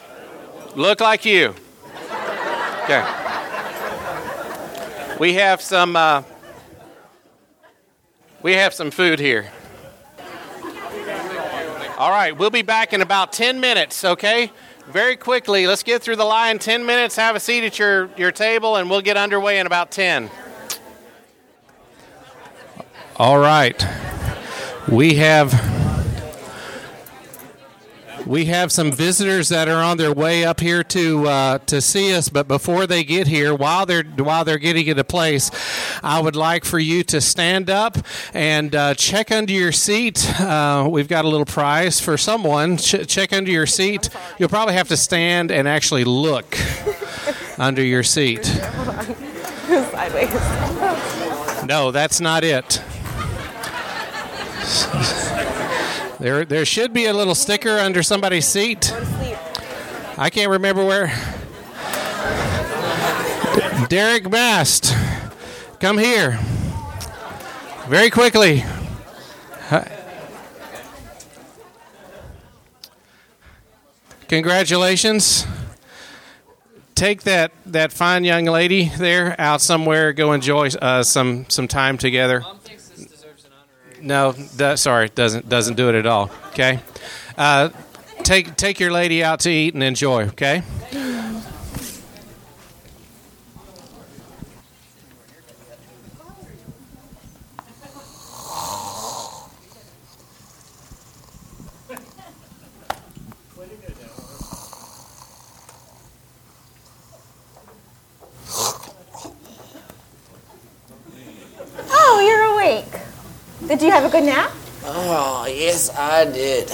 look 0.74 1.02
like 1.02 1.26
you. 1.26 1.54
Okay. 2.84 3.33
We 5.18 5.34
have 5.34 5.60
some. 5.60 5.94
Uh, 5.96 6.22
we 8.42 8.52
have 8.54 8.74
some 8.74 8.90
food 8.90 9.20
here. 9.20 9.50
All 11.96 12.10
right, 12.10 12.36
we'll 12.36 12.50
be 12.50 12.62
back 12.62 12.92
in 12.92 13.00
about 13.00 13.32
10 13.32 13.60
minutes, 13.60 14.04
okay? 14.04 14.50
Very 14.88 15.16
quickly, 15.16 15.66
let's 15.66 15.82
get 15.84 16.02
through 16.02 16.16
the 16.16 16.24
line 16.24 16.58
10 16.58 16.84
minutes, 16.84 17.16
have 17.16 17.36
a 17.36 17.40
seat 17.40 17.64
at 17.64 17.78
your, 17.78 18.10
your 18.16 18.32
table, 18.32 18.76
and 18.76 18.90
we'll 18.90 19.00
get 19.00 19.16
underway 19.16 19.60
in 19.60 19.66
about 19.66 19.92
10. 19.92 20.28
All 23.16 23.38
right. 23.38 23.86
We 24.88 25.14
have 25.14 25.73
we 28.26 28.46
have 28.46 28.72
some 28.72 28.90
visitors 28.90 29.48
that 29.50 29.68
are 29.68 29.82
on 29.82 29.96
their 29.96 30.12
way 30.12 30.44
up 30.44 30.60
here 30.60 30.82
to 30.84 31.28
uh, 31.28 31.58
to 31.58 31.80
see 31.80 32.14
us, 32.14 32.28
but 32.28 32.48
before 32.48 32.86
they 32.86 33.04
get 33.04 33.26
here, 33.26 33.54
while 33.54 33.86
they're 33.86 34.04
while 34.04 34.44
they're 34.44 34.58
getting 34.58 34.86
into 34.86 35.04
place, 35.04 35.50
I 36.02 36.20
would 36.20 36.36
like 36.36 36.64
for 36.64 36.78
you 36.78 37.02
to 37.04 37.20
stand 37.20 37.70
up 37.70 37.98
and 38.32 38.74
uh, 38.74 38.94
check 38.94 39.30
under 39.30 39.52
your 39.52 39.72
seat. 39.72 40.40
Uh, 40.40 40.88
we've 40.90 41.08
got 41.08 41.24
a 41.24 41.28
little 41.28 41.46
prize 41.46 42.00
for 42.00 42.16
someone. 42.16 42.76
Ch- 42.76 43.06
check 43.06 43.32
under 43.32 43.50
your 43.50 43.66
seat. 43.66 44.10
You'll 44.38 44.48
probably 44.48 44.74
have 44.74 44.88
to 44.88 44.96
stand 44.96 45.50
and 45.50 45.68
actually 45.68 46.04
look 46.04 46.56
under 47.58 47.82
your 47.82 48.02
seat. 48.02 48.44
Sideways. 49.66 50.30
No, 51.64 51.92
that's 51.92 52.20
not 52.20 52.44
it. 52.44 52.82
There, 56.24 56.46
there 56.46 56.64
should 56.64 56.94
be 56.94 57.04
a 57.04 57.12
little 57.12 57.34
sticker 57.34 57.78
under 57.78 58.02
somebody's 58.02 58.46
seat. 58.46 58.90
I 60.16 60.30
can't 60.30 60.48
remember 60.48 60.82
where. 60.82 61.08
Derek 63.90 64.30
Bast, 64.30 64.94
come 65.80 65.98
here. 65.98 66.38
Very 67.88 68.08
quickly. 68.08 68.64
Congratulations. 74.28 75.46
Take 76.94 77.24
that, 77.24 77.52
that 77.66 77.92
fine 77.92 78.24
young 78.24 78.46
lady 78.46 78.90
there 78.96 79.38
out 79.38 79.60
somewhere. 79.60 80.14
Go 80.14 80.32
enjoy 80.32 80.68
uh, 80.68 81.02
some 81.02 81.44
some 81.50 81.68
time 81.68 81.98
together. 81.98 82.40
Mom 82.40 82.60
thinks 82.60 82.88
this 82.88 83.04
deserves 83.04 83.44
an 83.44 83.50
honorary. 83.52 83.93
No, 84.04 84.32
that, 84.32 84.78
sorry, 84.78 85.08
doesn't 85.08 85.48
doesn't 85.48 85.76
do 85.76 85.88
it 85.88 85.94
at 85.94 86.04
all. 86.04 86.30
Okay, 86.48 86.80
uh, 87.38 87.70
take 88.22 88.54
take 88.54 88.78
your 88.78 88.92
lady 88.92 89.24
out 89.24 89.40
to 89.40 89.50
eat 89.50 89.72
and 89.72 89.82
enjoy. 89.82 90.24
Okay. 90.26 90.62
Oh, 111.90 112.20
you're 112.20 112.42
awake. 112.42 112.84
Did 113.74 113.82
you 113.82 113.90
have 113.90 114.04
a 114.04 114.08
good 114.08 114.22
nap? 114.22 114.52
Oh, 114.84 115.46
yes, 115.48 115.90
I 115.98 116.26
did. 116.26 116.70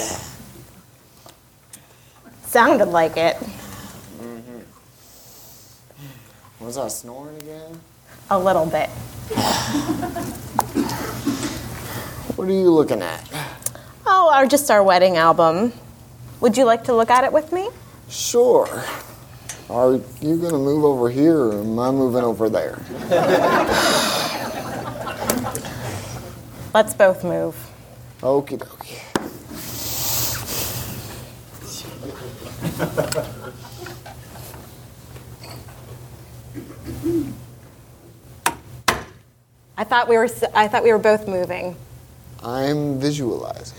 Sounded 2.45 2.89
like 2.89 3.17
it. 3.17 3.37
Mm-hmm. 4.21 4.59
Was 6.63 6.77
I 6.77 6.89
snoring 6.89 7.37
again? 7.37 7.81
A 8.29 8.37
little 8.37 8.67
bit. 8.67 8.91
What 12.37 12.47
are 12.47 12.51
you 12.51 12.69
looking 12.69 13.01
at? 13.01 13.27
Oh, 14.05 14.29
our 14.31 14.45
just 14.45 14.69
our 14.69 14.83
wedding 14.83 15.17
album. 15.17 15.73
Would 16.39 16.55
you 16.55 16.65
like 16.65 16.83
to 16.83 16.93
look 16.93 17.09
at 17.09 17.23
it 17.23 17.33
with 17.33 17.51
me? 17.51 17.71
Sure. 18.09 18.83
Are 19.71 19.93
you 20.21 20.37
gonna 20.37 20.59
move 20.59 20.83
over 20.83 21.09
here 21.09 21.39
or 21.39 21.61
am 21.61 21.79
I 21.79 21.89
moving 21.89 22.23
over 22.23 22.47
there? 22.47 22.79
Let's 26.73 26.93
both 26.93 27.23
move. 27.23 27.55
Okie 28.21 28.57
dokie. 28.57 28.99
I 39.77 39.83
thought 39.83 40.07
we 40.07 40.17
were 40.17 40.25
s- 40.25 40.43
I 40.53 40.67
thought 40.67 40.83
we 40.83 40.91
were 40.91 40.99
both 40.99 41.27
moving. 41.27 41.75
I'm 42.43 42.99
visualizing. 42.99 43.77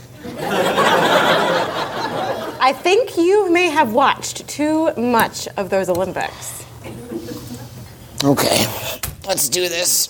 I 2.65 2.73
think 2.81 3.17
you 3.17 3.51
may 3.51 3.69
have 3.69 3.93
watched 3.93 4.47
too 4.47 4.93
much 4.95 5.47
of 5.57 5.69
those 5.69 5.89
Olympics. 5.89 6.63
Okay, 8.23 8.65
let's 9.27 9.49
do 9.49 9.67
this. 9.67 10.09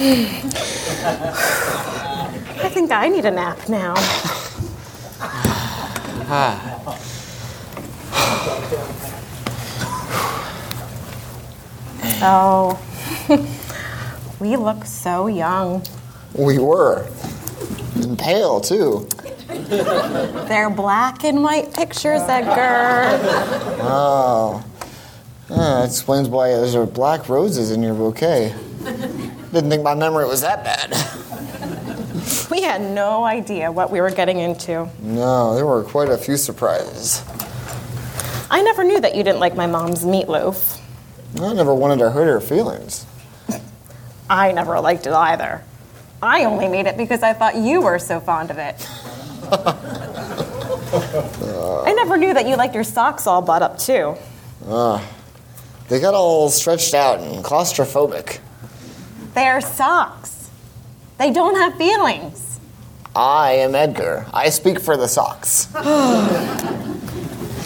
I 0.02 0.04
think 2.72 2.90
I 2.90 3.08
need 3.08 3.26
a 3.26 3.30
nap 3.30 3.68
now. 3.68 3.92
oh, 12.22 12.80
we 14.40 14.56
look 14.56 14.86
so 14.86 15.26
young. 15.26 15.84
We 16.32 16.56
were. 16.58 17.06
And 17.96 18.18
pale, 18.18 18.62
too. 18.62 19.06
They're 19.48 20.70
black 20.70 21.24
and 21.24 21.42
white 21.42 21.74
pictures, 21.74 22.22
Edgar. 22.22 23.20
Oh. 23.82 24.64
Ah, 25.50 25.80
that 25.80 25.88
explains 25.90 26.30
why 26.30 26.48
there's 26.52 26.74
are 26.74 26.86
black 26.86 27.28
roses 27.28 27.70
in 27.70 27.82
your 27.82 27.92
bouquet. 27.92 28.54
Didn't 29.52 29.70
think 29.70 29.82
my 29.82 29.94
memory 29.94 30.26
was 30.26 30.40
that 30.42 30.64
bad. 30.64 30.94
We 32.50 32.62
had 32.62 32.80
no 32.80 33.24
idea 33.24 33.70
what 33.70 33.90
we 33.90 34.00
were 34.00 34.10
getting 34.10 34.38
into. 34.38 34.88
No, 35.00 35.54
there 35.54 35.66
were 35.66 35.84
quite 35.84 36.08
a 36.08 36.18
few 36.18 36.36
surprises. 36.36 37.22
I 38.50 38.60
never 38.62 38.82
knew 38.82 39.00
that 39.00 39.14
you 39.14 39.22
didn't 39.22 39.38
like 39.40 39.54
my 39.54 39.66
mom's 39.66 40.04
meatloaf. 40.04 40.80
I 41.40 41.52
never 41.54 41.72
wanted 41.72 42.00
to 42.00 42.10
hurt 42.10 42.26
her 42.26 42.40
feelings. 42.40 43.06
I 44.28 44.50
never 44.52 44.80
liked 44.80 45.06
it 45.06 45.12
either. 45.12 45.62
I 46.22 46.44
only 46.44 46.68
made 46.68 46.86
it 46.86 46.96
because 46.96 47.22
I 47.22 47.32
thought 47.32 47.56
you 47.56 47.80
were 47.80 47.98
so 47.98 48.20
fond 48.20 48.50
of 48.50 48.58
it. 48.58 48.74
I 51.86 51.92
never 51.96 52.16
knew 52.16 52.34
that 52.34 52.46
you 52.46 52.56
liked 52.56 52.74
your 52.74 52.84
socks 52.84 53.26
all 53.26 53.42
bought 53.42 53.62
up 53.62 53.78
too. 53.78 54.16
Ah, 54.66 55.04
they 55.88 56.00
got 56.00 56.14
all 56.14 56.50
stretched 56.50 56.94
out 56.94 57.20
and 57.20 57.44
claustrophobic. 57.44 58.40
They're 59.34 59.60
socks. 59.60 60.50
They 61.18 61.30
don't 61.32 61.56
have 61.56 61.76
feelings. 61.76 62.58
I 63.14 63.52
am 63.52 63.74
Edgar. 63.74 64.26
I 64.32 64.50
speak 64.50 64.80
for 64.80 64.96
the 64.96 65.08
socks. 65.08 65.66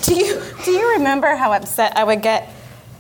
Do 0.05 0.14
you 0.14 0.40
do 0.64 0.70
you 0.70 0.92
remember 0.94 1.35
how 1.37 1.53
upset 1.53 1.96
I 1.96 2.05
would 2.05 2.22
get 2.22 2.50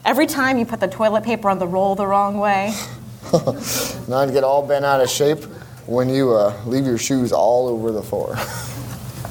every 0.04 0.26
time 0.26 0.58
you 0.58 0.66
put 0.66 0.80
the 0.80 0.88
toilet 0.88 1.24
paper 1.24 1.48
on 1.48 1.58
the 1.58 1.66
roll 1.66 1.94
the 1.94 2.06
wrong 2.06 2.38
way? 2.38 2.72
And 3.32 4.14
I'd 4.14 4.32
get 4.32 4.44
all 4.44 4.64
bent 4.66 4.84
out 4.84 5.00
of 5.00 5.08
shape 5.10 5.42
when 5.86 6.08
you 6.10 6.32
uh, 6.34 6.54
leave 6.66 6.84
your 6.86 6.98
shoes 6.98 7.32
all 7.32 7.66
over 7.68 7.90
the 7.90 8.02
floor. 8.02 8.36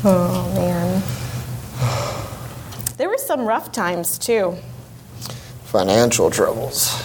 Oh 0.05 0.51
man. 0.53 1.01
There 2.97 3.07
were 3.07 3.17
some 3.17 3.45
rough 3.45 3.71
times 3.71 4.17
too. 4.17 4.57
Financial 5.63 6.29
troubles. 6.29 7.01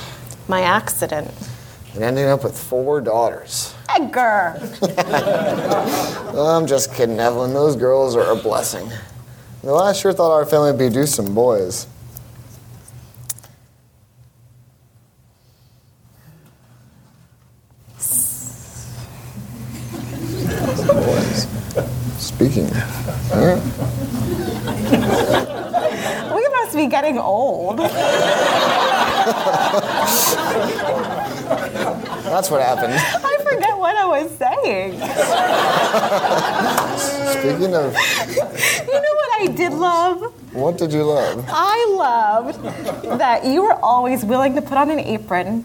My 0.49 0.63
accident. 0.63 1.31
And 1.95 2.05
ending 2.05 2.27
up 2.27 2.45
with 2.45 2.57
four 2.59 3.01
daughters. 3.01 3.75
Edgar. 3.89 4.59
Well, 6.33 6.47
I'm 6.47 6.67
just 6.67 6.95
kidding, 6.95 7.19
Evelyn. 7.19 7.53
Those 7.53 7.75
girls 7.75 8.15
are 8.15 8.31
a 8.31 8.37
blessing. 8.37 8.89
Though 9.63 9.77
I 9.77 9.93
sure 9.93 10.13
thought 10.13 10.33
our 10.33 10.47
family 10.47 10.71
would 10.71 10.79
be 10.79 10.89
do 10.89 11.07
some 11.07 11.35
boys. 11.35 11.87
Boys. 20.87 21.47
Speaking. 22.19 22.69
Huh? 23.33 23.59
We 26.35 26.49
must 26.49 26.77
be 26.77 26.87
getting 26.87 27.19
old. 27.19 27.81
That's 32.29 32.51
what 32.51 32.61
happened. 32.63 32.93
I 32.95 33.37
forget 33.43 33.77
what 33.79 33.97
I 33.97 34.05
was 34.05 34.31
saying. 34.39 34.93
Speaking 37.39 37.75
of 37.75 37.95
You 38.87 38.93
know 38.93 39.15
what 39.21 39.41
I 39.41 39.47
did 39.55 39.73
love? 39.73 40.23
What 40.53 40.79
did 40.79 40.93
you 40.93 41.05
love? 41.05 41.45
I 41.49 41.87
loved 41.97 42.63
that 43.19 43.45
you 43.45 43.63
were 43.63 43.75
always 43.75 44.25
willing 44.25 44.55
to 44.57 44.63
put 44.63 44.77
on 44.77 44.91
an 44.91 44.99
apron 45.01 45.65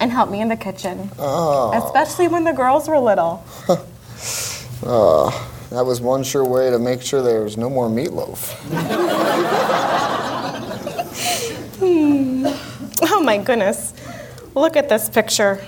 and 0.00 0.10
help 0.12 0.30
me 0.30 0.40
in 0.40 0.48
the 0.48 0.56
kitchen, 0.56 1.10
Oh, 1.18 1.72
especially 1.84 2.28
when 2.28 2.44
the 2.44 2.52
girls 2.52 2.86
were 2.88 2.98
little. 2.98 3.42
oh, 4.84 5.50
that 5.70 5.84
was 5.86 6.00
one 6.00 6.22
sure 6.22 6.44
way 6.44 6.70
to 6.70 6.78
make 6.78 7.00
sure 7.02 7.22
there 7.22 7.42
was 7.42 7.56
no 7.56 7.70
more 7.70 7.88
meatloaf. 7.88 8.54
Hmm. 11.76 12.46
Oh 13.02 13.20
my 13.22 13.36
goodness. 13.36 13.92
Look 14.54 14.76
at 14.76 14.88
this 14.88 15.10
picture. 15.10 15.62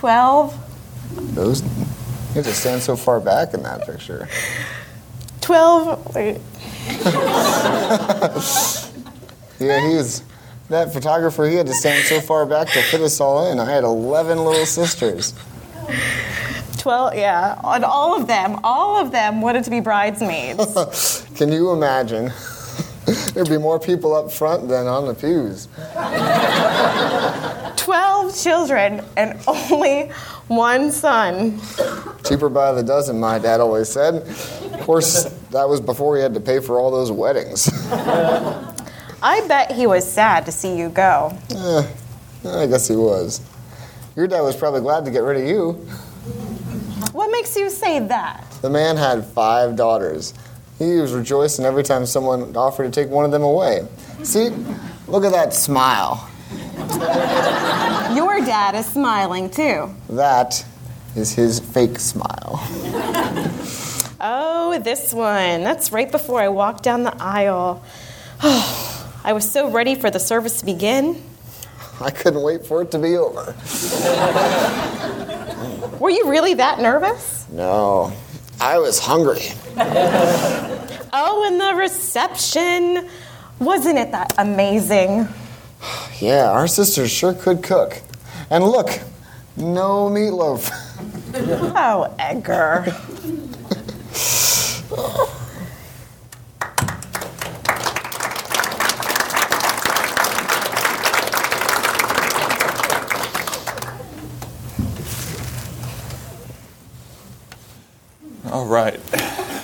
12, 0.00 1.34
Those, 1.34 1.60
you 1.60 1.68
had 2.36 2.44
to 2.44 2.54
stand 2.54 2.80
so 2.80 2.96
far 2.96 3.20
back 3.20 3.52
in 3.52 3.62
that 3.64 3.84
picture. 3.84 4.28
12, 5.42 6.14
wait, 6.14 6.40
Yeah, 9.60 9.86
he 9.86 9.96
was. 9.96 10.22
That 10.70 10.94
photographer, 10.94 11.44
he 11.46 11.56
had 11.56 11.66
to 11.66 11.74
stand 11.74 12.02
so 12.06 12.18
far 12.22 12.46
back 12.46 12.68
to 12.68 12.80
fit 12.80 13.02
us 13.02 13.20
all 13.20 13.52
in. 13.52 13.60
I 13.60 13.70
had 13.70 13.84
11 13.84 14.38
little 14.42 14.64
sisters. 14.64 15.34
12, 16.78 17.16
yeah. 17.16 17.60
And 17.62 17.84
all 17.84 18.18
of 18.18 18.26
them, 18.26 18.58
all 18.64 18.98
of 19.04 19.12
them 19.12 19.42
wanted 19.42 19.64
to 19.64 19.70
be 19.70 19.80
bridesmaids. 19.80 21.26
Can 21.36 21.52
you 21.52 21.72
imagine? 21.72 22.32
There'd 23.34 23.50
be 23.50 23.58
more 23.58 23.78
people 23.78 24.14
up 24.14 24.32
front 24.32 24.66
than 24.68 24.86
on 24.86 25.06
the 25.08 25.14
pews. 25.14 25.68
12 27.80 28.36
children 28.36 29.02
and 29.16 29.38
only 29.46 30.08
one 30.48 30.92
son. 30.92 31.58
Cheaper 32.28 32.50
by 32.50 32.72
the 32.72 32.82
dozen, 32.82 33.18
my 33.18 33.38
dad 33.38 33.60
always 33.60 33.88
said. 33.88 34.16
Of 34.16 34.80
course, 34.80 35.24
that 35.50 35.66
was 35.68 35.80
before 35.80 36.16
he 36.16 36.22
had 36.22 36.34
to 36.34 36.40
pay 36.40 36.60
for 36.60 36.78
all 36.78 36.90
those 36.90 37.10
weddings. 37.10 37.70
I 39.22 39.46
bet 39.48 39.72
he 39.72 39.86
was 39.86 40.10
sad 40.10 40.46
to 40.46 40.52
see 40.52 40.76
you 40.76 40.90
go. 40.90 41.36
Eh, 41.54 41.86
I 42.44 42.66
guess 42.66 42.86
he 42.88 42.96
was. 42.96 43.40
Your 44.14 44.26
dad 44.26 44.42
was 44.42 44.56
probably 44.56 44.80
glad 44.82 45.04
to 45.06 45.10
get 45.10 45.22
rid 45.22 45.38
of 45.42 45.48
you. 45.48 45.72
What 47.12 47.30
makes 47.30 47.56
you 47.56 47.70
say 47.70 47.98
that? 47.98 48.44
The 48.62 48.70
man 48.70 48.96
had 48.96 49.24
five 49.24 49.74
daughters. 49.76 50.34
He 50.78 50.96
was 50.96 51.12
rejoicing 51.12 51.64
every 51.64 51.82
time 51.82 52.06
someone 52.06 52.54
offered 52.56 52.84
to 52.84 52.90
take 52.90 53.10
one 53.10 53.24
of 53.24 53.30
them 53.30 53.42
away. 53.42 53.86
See, 54.22 54.50
look 55.08 55.24
at 55.24 55.32
that 55.32 55.52
smile. 55.54 56.29
Your 58.14 58.40
dad 58.44 58.74
is 58.74 58.86
smiling 58.86 59.50
too. 59.50 59.94
That 60.08 60.64
is 61.16 61.32
his 61.32 61.60
fake 61.60 61.98
smile. 61.98 62.60
Oh, 64.20 64.78
this 64.82 65.12
one. 65.14 65.62
That's 65.64 65.92
right 65.92 66.10
before 66.10 66.40
I 66.40 66.48
walked 66.48 66.82
down 66.82 67.04
the 67.04 67.16
aisle. 67.22 67.82
Oh, 68.42 69.20
I 69.24 69.32
was 69.32 69.50
so 69.50 69.70
ready 69.70 69.94
for 69.94 70.10
the 70.10 70.20
service 70.20 70.60
to 70.60 70.66
begin. 70.66 71.22
I 72.00 72.10
couldn't 72.10 72.42
wait 72.42 72.66
for 72.66 72.82
it 72.82 72.90
to 72.92 72.98
be 72.98 73.16
over. 73.16 73.54
Were 75.98 76.10
you 76.10 76.30
really 76.30 76.54
that 76.54 76.80
nervous? 76.80 77.46
No, 77.50 78.12
I 78.60 78.78
was 78.78 78.98
hungry. 78.98 79.52
Oh, 81.12 81.44
and 81.46 81.60
the 81.60 81.74
reception. 81.74 83.08
Wasn't 83.58 83.98
it 83.98 84.12
that 84.12 84.32
amazing? 84.38 85.28
Yeah, 86.20 86.50
our 86.50 86.66
sisters 86.68 87.10
sure 87.10 87.32
could 87.32 87.62
cook. 87.62 88.02
And 88.50 88.62
look, 88.64 89.00
no 89.56 90.10
meatloaf. 90.10 90.70
Oh, 91.74 92.14
Edgar. 92.18 92.94
All 108.52 108.66
right. 108.66 108.98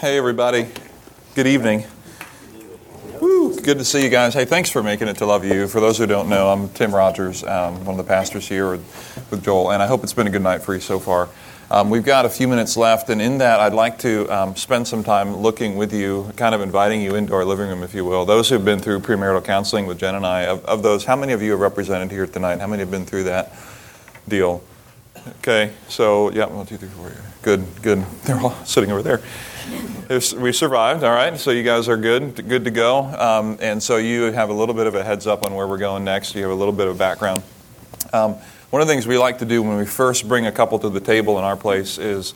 Hey, 0.00 0.16
everybody. 0.16 0.68
Good 1.34 1.48
evening. 1.48 1.84
Woo, 3.26 3.60
good 3.60 3.78
to 3.78 3.84
see 3.84 4.04
you 4.04 4.08
guys. 4.08 4.34
Hey, 4.34 4.44
thanks 4.44 4.70
for 4.70 4.84
making 4.84 5.08
it 5.08 5.16
to 5.16 5.26
Love 5.26 5.44
You. 5.44 5.66
For 5.66 5.80
those 5.80 5.98
who 5.98 6.06
don't 6.06 6.28
know, 6.28 6.48
I'm 6.48 6.68
Tim 6.68 6.94
Rogers, 6.94 7.42
um, 7.42 7.84
one 7.84 7.98
of 7.98 8.06
the 8.06 8.08
pastors 8.08 8.46
here 8.46 8.70
with, 8.70 9.26
with 9.32 9.44
Joel, 9.44 9.72
and 9.72 9.82
I 9.82 9.88
hope 9.88 10.04
it's 10.04 10.12
been 10.12 10.28
a 10.28 10.30
good 10.30 10.44
night 10.44 10.62
for 10.62 10.74
you 10.74 10.80
so 10.80 11.00
far. 11.00 11.28
Um, 11.68 11.90
we've 11.90 12.04
got 12.04 12.24
a 12.24 12.28
few 12.28 12.46
minutes 12.46 12.76
left, 12.76 13.10
and 13.10 13.20
in 13.20 13.38
that, 13.38 13.58
I'd 13.58 13.72
like 13.72 13.98
to 13.98 14.28
um, 14.28 14.54
spend 14.54 14.86
some 14.86 15.02
time 15.02 15.38
looking 15.38 15.74
with 15.74 15.92
you, 15.92 16.30
kind 16.36 16.54
of 16.54 16.60
inviting 16.60 17.02
you 17.02 17.16
into 17.16 17.34
our 17.34 17.44
living 17.44 17.68
room, 17.68 17.82
if 17.82 17.94
you 17.94 18.04
will. 18.04 18.24
Those 18.26 18.48
who've 18.48 18.64
been 18.64 18.78
through 18.78 19.00
premarital 19.00 19.44
counseling 19.44 19.86
with 19.86 19.98
Jen 19.98 20.14
and 20.14 20.24
I, 20.24 20.42
of, 20.42 20.64
of 20.64 20.84
those, 20.84 21.04
how 21.04 21.16
many 21.16 21.32
of 21.32 21.42
you 21.42 21.54
are 21.54 21.56
represented 21.56 22.12
here 22.12 22.28
tonight? 22.28 22.60
How 22.60 22.68
many 22.68 22.78
have 22.78 22.92
been 22.92 23.06
through 23.06 23.24
that 23.24 23.52
deal? 24.28 24.62
Okay, 25.40 25.72
so 25.88 26.30
yeah, 26.30 26.46
one, 26.46 26.64
two, 26.64 26.76
three, 26.76 26.88
four. 26.90 27.10
Good, 27.42 27.66
good. 27.82 28.04
They're 28.22 28.38
all 28.38 28.54
sitting 28.64 28.92
over 28.92 29.02
there. 29.02 29.20
We 30.08 30.52
survived, 30.52 31.02
all 31.02 31.10
right. 31.10 31.36
So 31.36 31.50
you 31.50 31.64
guys 31.64 31.88
are 31.88 31.96
good, 31.96 32.48
good 32.48 32.64
to 32.64 32.70
go. 32.70 32.98
Um, 32.98 33.58
and 33.60 33.82
so 33.82 33.96
you 33.96 34.30
have 34.30 34.50
a 34.50 34.52
little 34.52 34.74
bit 34.74 34.86
of 34.86 34.94
a 34.94 35.02
heads 35.02 35.26
up 35.26 35.44
on 35.44 35.54
where 35.54 35.66
we're 35.66 35.78
going 35.78 36.04
next. 36.04 36.34
You 36.34 36.42
have 36.42 36.52
a 36.52 36.54
little 36.54 36.72
bit 36.72 36.86
of 36.86 36.96
background. 36.96 37.42
Um, 38.12 38.34
one 38.70 38.82
of 38.82 38.88
the 38.88 38.94
things 38.94 39.06
we 39.06 39.18
like 39.18 39.38
to 39.38 39.44
do 39.44 39.62
when 39.62 39.76
we 39.76 39.84
first 39.84 40.28
bring 40.28 40.46
a 40.46 40.52
couple 40.52 40.78
to 40.78 40.88
the 40.88 41.00
table 41.00 41.38
in 41.38 41.44
our 41.44 41.56
place 41.56 41.98
is 41.98 42.34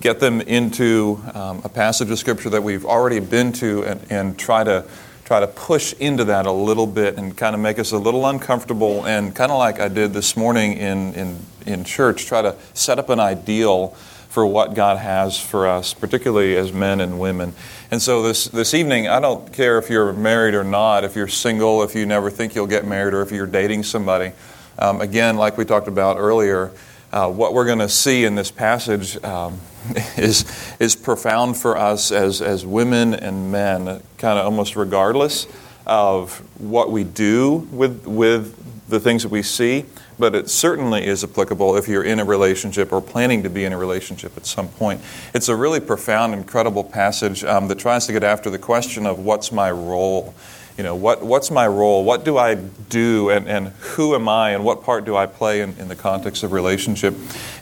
get 0.00 0.20
them 0.20 0.40
into 0.40 1.20
um, 1.34 1.60
a 1.64 1.68
passage 1.68 2.10
of 2.10 2.18
scripture 2.18 2.50
that 2.50 2.62
we've 2.62 2.84
already 2.84 3.18
been 3.18 3.52
to 3.54 3.82
and, 3.84 4.00
and 4.10 4.38
try 4.38 4.62
to 4.62 4.84
try 5.24 5.40
to 5.40 5.46
push 5.46 5.92
into 5.94 6.24
that 6.24 6.46
a 6.46 6.52
little 6.52 6.86
bit 6.86 7.18
and 7.18 7.36
kind 7.36 7.54
of 7.54 7.60
make 7.60 7.78
us 7.78 7.92
a 7.92 7.98
little 7.98 8.26
uncomfortable 8.26 9.04
and 9.04 9.34
kind 9.34 9.52
of 9.52 9.58
like 9.58 9.78
I 9.78 9.88
did 9.88 10.14
this 10.14 10.38
morning 10.38 10.72
in, 10.72 11.12
in, 11.12 11.38
in 11.66 11.84
church, 11.84 12.24
try 12.24 12.40
to 12.40 12.56
set 12.72 12.98
up 12.98 13.10
an 13.10 13.20
ideal 13.20 13.94
for 14.28 14.46
what 14.46 14.74
God 14.74 14.98
has 14.98 15.40
for 15.40 15.66
us, 15.66 15.94
particularly 15.94 16.56
as 16.56 16.72
men 16.72 17.00
and 17.00 17.18
women. 17.18 17.54
And 17.90 18.00
so 18.00 18.22
this, 18.22 18.44
this 18.44 18.74
evening, 18.74 19.08
I 19.08 19.20
don't 19.20 19.52
care 19.52 19.78
if 19.78 19.88
you're 19.88 20.12
married 20.12 20.54
or 20.54 20.64
not, 20.64 21.04
if 21.04 21.16
you're 21.16 21.28
single, 21.28 21.82
if 21.82 21.94
you 21.94 22.04
never 22.04 22.30
think 22.30 22.54
you'll 22.54 22.66
get 22.66 22.86
married, 22.86 23.14
or 23.14 23.22
if 23.22 23.32
you're 23.32 23.46
dating 23.46 23.84
somebody. 23.84 24.32
Um, 24.78 25.00
again, 25.00 25.36
like 25.36 25.56
we 25.56 25.64
talked 25.64 25.88
about 25.88 26.18
earlier, 26.18 26.72
uh, 27.12 27.30
what 27.30 27.54
we're 27.54 27.64
going 27.64 27.78
to 27.78 27.88
see 27.88 28.24
in 28.24 28.34
this 28.34 28.50
passage 28.50 29.22
um, 29.24 29.60
is, 30.18 30.44
is 30.78 30.94
profound 30.94 31.56
for 31.56 31.76
us 31.76 32.12
as, 32.12 32.42
as 32.42 32.66
women 32.66 33.14
and 33.14 33.50
men, 33.50 34.02
kind 34.18 34.38
of 34.38 34.44
almost 34.44 34.76
regardless 34.76 35.46
of 35.86 36.38
what 36.60 36.92
we 36.92 37.02
do 37.02 37.66
with, 37.72 38.06
with 38.06 38.54
the 38.88 39.00
things 39.00 39.22
that 39.22 39.30
we 39.30 39.42
see, 39.42 39.86
but 40.18 40.34
it 40.34 40.50
certainly 40.50 41.06
is 41.06 41.22
applicable 41.24 41.76
if 41.76 41.88
you're 41.88 42.04
in 42.04 42.20
a 42.20 42.24
relationship 42.24 42.92
or 42.92 43.00
planning 43.00 43.42
to 43.42 43.50
be 43.50 43.64
in 43.64 43.72
a 43.72 43.78
relationship 43.78 44.36
at 44.36 44.46
some 44.46 44.68
point. 44.68 45.00
It's 45.34 45.48
a 45.48 45.56
really 45.56 45.80
profound, 45.80 46.34
incredible 46.34 46.84
passage 46.84 47.44
um, 47.44 47.68
that 47.68 47.78
tries 47.78 48.06
to 48.06 48.12
get 48.12 48.24
after 48.24 48.50
the 48.50 48.58
question 48.58 49.06
of 49.06 49.18
what's 49.18 49.52
my 49.52 49.70
role 49.70 50.34
you 50.78 50.84
know, 50.84 50.94
what, 50.94 51.24
what's 51.24 51.50
my 51.50 51.66
role? 51.66 52.04
What 52.04 52.24
do 52.24 52.38
I 52.38 52.54
do? 52.54 53.30
And, 53.30 53.48
and 53.48 53.68
who 53.80 54.14
am 54.14 54.28
I? 54.28 54.50
And 54.50 54.64
what 54.64 54.84
part 54.84 55.04
do 55.04 55.16
I 55.16 55.26
play 55.26 55.60
in, 55.60 55.74
in 55.76 55.88
the 55.88 55.96
context 55.96 56.44
of 56.44 56.52
relationship? 56.52 57.14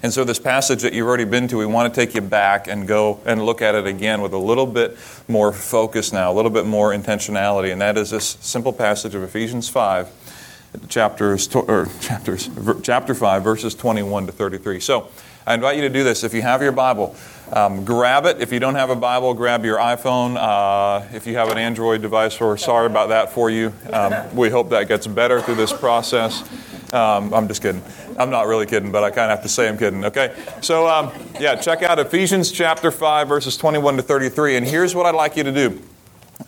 And 0.03 0.13
so, 0.13 0.23
this 0.23 0.39
passage 0.39 0.83
that 0.83 0.93
you've 0.93 1.07
already 1.07 1.25
been 1.25 1.49
to, 1.49 1.57
we 1.57 1.65
want 1.65 1.93
to 1.93 1.99
take 1.99 2.15
you 2.15 2.21
back 2.21 2.69
and 2.69 2.87
go 2.87 3.21
and 3.25 3.43
look 3.43 3.63
at 3.63 3.75
it 3.75 3.87
again 3.87 4.21
with 4.21 4.35
a 4.35 4.39
little 4.39 4.67
bit 4.67 4.99
more 5.29 5.51
focus 5.51 6.13
now, 6.13 6.31
a 6.31 6.35
little 6.35 6.51
bit 6.51 6.67
more 6.67 6.93
intentionality. 6.93 7.73
And 7.73 7.81
that 7.81 7.97
is 7.97 8.11
this 8.11 8.37
simple 8.43 8.75
passage 8.75 9.15
of 9.15 9.23
Ephesians 9.23 9.71
5, 9.71 10.09
chapters, 10.89 11.55
or 11.55 11.89
chapters, 12.01 12.51
chapter 12.83 13.15
5, 13.15 13.45
verses 13.45 13.75
21 13.75 14.27
to 14.27 14.33
33. 14.33 14.81
So, 14.81 15.09
I 15.49 15.55
invite 15.55 15.77
you 15.77 15.83
to 15.83 15.89
do 15.89 16.03
this. 16.03 16.25
If 16.25 16.35
you 16.35 16.43
have 16.43 16.61
your 16.61 16.73
Bible, 16.73 17.15
um, 17.53 17.85
grab 17.85 18.27
it. 18.27 18.41
If 18.41 18.53
you 18.53 18.59
don't 18.59 18.75
have 18.75 18.91
a 18.91 18.97
Bible, 18.97 19.33
grab 19.33 19.65
your 19.65 19.79
iPhone. 19.79 20.37
Uh, 20.37 21.07
if 21.15 21.25
you 21.25 21.37
have 21.37 21.51
an 21.51 21.57
Android 21.57 22.03
device, 22.03 22.41
we're 22.41 22.57
sorry 22.57 22.87
about 22.87 23.11
that 23.11 23.31
for 23.31 23.49
you. 23.49 23.73
Um, 23.93 24.35
we 24.35 24.51
hope 24.51 24.71
that 24.71 24.89
gets 24.89 25.07
better 25.07 25.41
through 25.41 25.55
this 25.55 25.73
process. 25.73 26.43
Um, 26.93 27.33
I'm 27.33 27.47
just 27.47 27.63
kidding. 27.63 27.81
I'm 28.19 28.31
not 28.31 28.49
really 28.49 28.67
kidding, 28.67 28.91
but 28.91 29.05
I 29.05 29.11
kind 29.11 29.31
of 29.31 29.39
have 29.39 29.43
to 29.45 29.49
say 29.49 29.69
I'm 29.69 29.79
kidding, 29.79 30.05
okay? 30.07 30.35
So, 30.63 30.89
um, 30.89 31.13
yeah, 31.39 31.55
check 31.55 31.85
out 31.85 32.01
Ephesians 32.01 32.51
chapter 32.51 32.91
5, 32.91 33.29
verses 33.29 33.57
21 33.57 33.99
to 33.99 34.03
33. 34.03 34.57
And 34.57 34.67
here's 34.67 34.97
what 34.97 35.07
I'd 35.07 35.15
like 35.15 35.37
you 35.37 35.45
to 35.45 35.53
do 35.53 35.81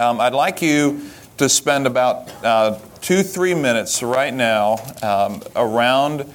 Um, 0.01 0.21
I'd 0.21 0.35
like 0.35 0.61
you 0.61 1.09
to 1.39 1.49
spend 1.49 1.87
about 1.87 2.29
uh, 2.45 2.79
two, 3.01 3.23
three 3.23 3.55
minutes 3.55 4.03
right 4.03 4.35
now 4.35 4.77
um, 5.03 5.43
around 5.57 6.33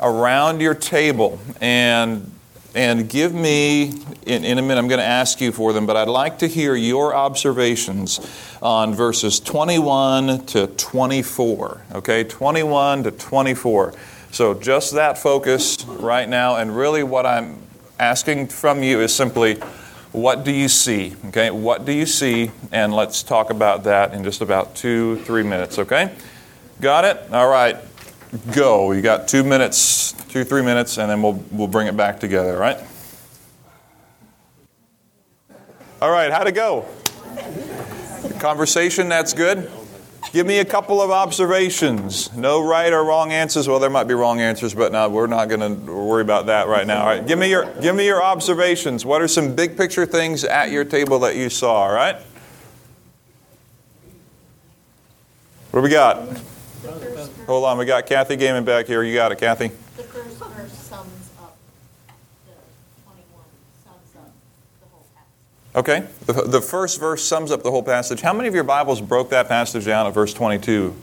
around 0.00 0.60
your 0.60 0.74
table 0.74 1.38
and 1.60 2.28
and 2.74 3.08
give 3.08 3.32
me 3.34 3.92
in, 4.26 4.44
in 4.44 4.58
a 4.58 4.62
minute 4.62 4.78
i'm 4.78 4.88
going 4.88 4.98
to 4.98 5.04
ask 5.04 5.40
you 5.40 5.52
for 5.52 5.72
them 5.72 5.86
but 5.86 5.96
i'd 5.96 6.08
like 6.08 6.38
to 6.38 6.48
hear 6.48 6.74
your 6.74 7.14
observations 7.14 8.18
on 8.60 8.94
verses 8.94 9.38
21 9.38 10.44
to 10.46 10.66
24 10.66 11.82
okay? 11.94 12.24
21 12.24 13.04
to 13.04 13.10
24 13.12 13.94
so 14.32 14.54
just 14.54 14.94
that 14.94 15.18
focus 15.18 15.84
right 15.84 16.28
now 16.28 16.56
and 16.56 16.76
really 16.76 17.04
what 17.04 17.26
i'm 17.26 17.62
asking 18.00 18.48
from 18.48 18.82
you 18.82 19.00
is 19.00 19.14
simply 19.14 19.60
What 20.12 20.44
do 20.44 20.52
you 20.52 20.68
see? 20.68 21.14
Okay, 21.28 21.50
what 21.50 21.86
do 21.86 21.92
you 21.92 22.04
see? 22.04 22.50
And 22.70 22.94
let's 22.94 23.22
talk 23.22 23.48
about 23.48 23.84
that 23.84 24.12
in 24.12 24.22
just 24.24 24.42
about 24.42 24.76
two, 24.76 25.16
three 25.24 25.42
minutes, 25.42 25.78
okay? 25.78 26.14
Got 26.82 27.06
it? 27.06 27.32
All 27.32 27.48
right, 27.48 27.78
go. 28.54 28.92
You 28.92 29.00
got 29.00 29.26
two 29.26 29.42
minutes, 29.42 30.12
two, 30.28 30.44
three 30.44 30.62
minutes, 30.62 30.98
and 30.98 31.10
then 31.10 31.22
we'll, 31.22 31.42
we'll 31.50 31.66
bring 31.66 31.86
it 31.86 31.96
back 31.96 32.20
together, 32.20 32.52
all 32.52 32.60
right? 32.60 32.78
All 36.02 36.10
right, 36.10 36.30
how'd 36.30 36.46
it 36.46 36.54
go? 36.54 36.84
Conversation, 38.38 39.08
that's 39.08 39.32
good. 39.32 39.70
Give 40.30 40.46
me 40.46 40.60
a 40.60 40.64
couple 40.64 41.02
of 41.02 41.10
observations. 41.10 42.32
No 42.34 42.64
right 42.64 42.92
or 42.92 43.04
wrong 43.04 43.32
answers. 43.32 43.66
Well, 43.66 43.80
there 43.80 43.90
might 43.90 44.04
be 44.04 44.14
wrong 44.14 44.40
answers, 44.40 44.72
but 44.74 44.92
no, 44.92 45.08
we're 45.08 45.26
not 45.26 45.48
going 45.48 45.60
to 45.60 45.92
worry 45.92 46.22
about 46.22 46.46
that 46.46 46.68
right 46.68 46.86
now. 46.86 47.00
All 47.00 47.06
right, 47.06 47.26
give 47.26 47.38
me 47.38 47.50
your 47.50 47.66
give 47.80 47.96
me 47.96 48.06
your 48.06 48.22
observations. 48.22 49.04
What 49.04 49.20
are 49.20 49.28
some 49.28 49.54
big 49.54 49.76
picture 49.76 50.06
things 50.06 50.44
at 50.44 50.70
your 50.70 50.84
table 50.84 51.18
that 51.20 51.36
you 51.36 51.50
saw? 51.50 51.82
All 51.82 51.92
right. 51.92 52.16
What 55.72 55.80
do 55.80 55.84
we 55.84 55.90
got? 55.90 56.28
Hold 57.46 57.64
on, 57.64 57.78
we 57.78 57.84
got 57.84 58.06
Kathy 58.06 58.36
Gaiman 58.36 58.64
back 58.64 58.86
here. 58.86 59.02
You 59.02 59.14
got 59.14 59.32
it, 59.32 59.38
Kathy. 59.38 59.68
The 59.96 60.02
first 60.04 60.38
verse 60.38 60.72
sums 60.72 61.30
up 61.40 61.56
the 62.46 62.52
21, 63.04 63.44
sums 63.82 64.16
up 64.16 64.30
the 64.80 64.86
whole 64.92 65.06
passage. 65.14 65.28
Okay. 65.74 66.06
The, 66.26 66.32
the 66.32 66.60
first 66.60 67.00
verse 67.00 67.24
sums 67.24 67.50
up 67.50 67.62
the 67.62 67.70
whole 67.70 67.82
passage. 67.82 68.20
How 68.20 68.34
many 68.34 68.48
of 68.48 68.54
your 68.54 68.64
Bibles 68.64 69.00
broke 69.00 69.30
that 69.30 69.48
passage 69.48 69.86
down 69.86 70.06
at 70.06 70.12
verse 70.12 70.34
22 70.34 70.94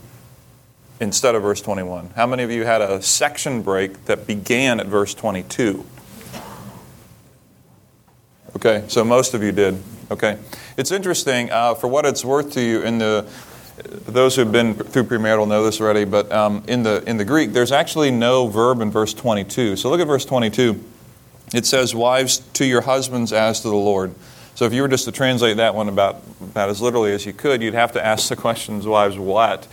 instead 1.00 1.34
of 1.34 1.42
verse 1.42 1.60
21? 1.60 2.10
How 2.14 2.26
many 2.26 2.44
of 2.44 2.50
you 2.50 2.64
had 2.64 2.80
a 2.80 3.02
section 3.02 3.62
break 3.62 4.04
that 4.04 4.26
began 4.26 4.78
at 4.78 4.86
verse 4.86 5.12
22? 5.14 5.84
Okay, 8.56 8.84
so 8.88 9.04
most 9.04 9.34
of 9.34 9.42
you 9.42 9.50
did. 9.52 9.82
Okay. 10.10 10.38
It's 10.76 10.92
interesting, 10.92 11.50
uh, 11.50 11.74
for 11.74 11.88
what 11.88 12.04
it's 12.04 12.24
worth 12.24 12.52
to 12.52 12.60
you, 12.60 12.82
in 12.82 12.98
the 12.98 13.28
those 13.82 14.36
who've 14.36 14.52
been 14.52 14.74
through 14.74 15.04
premarital 15.04 15.48
know 15.48 15.64
this 15.64 15.80
already, 15.80 16.04
but 16.04 16.30
um, 16.30 16.62
in, 16.66 16.82
the, 16.82 17.02
in 17.08 17.16
the 17.16 17.24
Greek, 17.24 17.52
there's 17.52 17.72
actually 17.72 18.10
no 18.10 18.46
verb 18.46 18.82
in 18.82 18.90
verse 18.90 19.14
22. 19.14 19.76
So 19.76 19.88
look 19.88 20.00
at 20.00 20.06
verse 20.06 20.26
22. 20.26 20.82
It 21.54 21.64
says, 21.64 21.94
Wives, 21.94 22.38
to 22.54 22.66
your 22.66 22.82
husbands 22.82 23.32
as 23.32 23.60
to 23.62 23.68
the 23.68 23.76
Lord. 23.76 24.14
So 24.54 24.64
if 24.66 24.72
you 24.72 24.82
were 24.82 24.88
just 24.88 25.04
to 25.06 25.12
translate 25.12 25.56
that 25.56 25.74
one 25.74 25.88
about, 25.88 26.22
about 26.40 26.68
as 26.68 26.82
literally 26.82 27.12
as 27.12 27.24
you 27.24 27.32
could, 27.32 27.62
you'd 27.62 27.74
have 27.74 27.92
to 27.92 28.04
ask 28.04 28.28
the 28.28 28.36
questions, 28.36 28.86
Wives, 28.86 29.18
what 29.18 29.66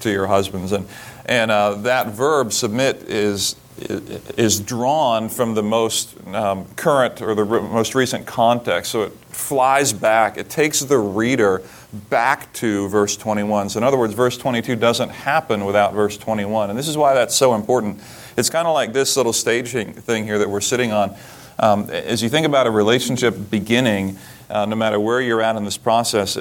to 0.00 0.10
your 0.10 0.26
husbands? 0.26 0.72
And, 0.72 0.86
and 1.26 1.50
uh, 1.50 1.74
that 1.74 2.08
verb, 2.08 2.52
submit, 2.52 3.02
is, 3.08 3.56
is 3.78 4.60
drawn 4.60 5.28
from 5.28 5.54
the 5.54 5.62
most 5.62 6.16
um, 6.28 6.66
current 6.76 7.20
or 7.22 7.34
the 7.34 7.44
re- 7.44 7.60
most 7.60 7.94
recent 7.94 8.26
context. 8.26 8.92
So 8.92 9.02
it 9.02 9.12
flies 9.28 9.92
back, 9.92 10.36
it 10.36 10.50
takes 10.50 10.80
the 10.80 10.98
reader 10.98 11.62
back 12.10 12.52
to 12.54 12.88
verse 12.88 13.16
21. 13.16 13.70
So, 13.70 13.78
in 13.78 13.84
other 13.84 13.96
words, 13.96 14.14
verse 14.14 14.36
22 14.36 14.76
doesn't 14.76 15.10
happen 15.10 15.64
without 15.64 15.94
verse 15.94 16.18
21. 16.18 16.70
And 16.70 16.78
this 16.78 16.88
is 16.88 16.96
why 16.96 17.14
that's 17.14 17.34
so 17.34 17.54
important. 17.54 18.00
It's 18.36 18.50
kind 18.50 18.68
of 18.68 18.74
like 18.74 18.92
this 18.92 19.16
little 19.16 19.32
staging 19.32 19.92
thing 19.92 20.24
here 20.24 20.38
that 20.38 20.50
we're 20.50 20.60
sitting 20.60 20.92
on. 20.92 21.16
Um, 21.60 21.90
as 21.90 22.22
you 22.22 22.28
think 22.28 22.46
about 22.46 22.66
a 22.66 22.70
relationship 22.70 23.50
beginning, 23.50 24.16
uh, 24.48 24.64
no 24.66 24.76
matter 24.76 25.00
where 25.00 25.20
you're 25.20 25.42
at 25.42 25.56
in 25.56 25.64
this 25.64 25.76
process, 25.76 26.38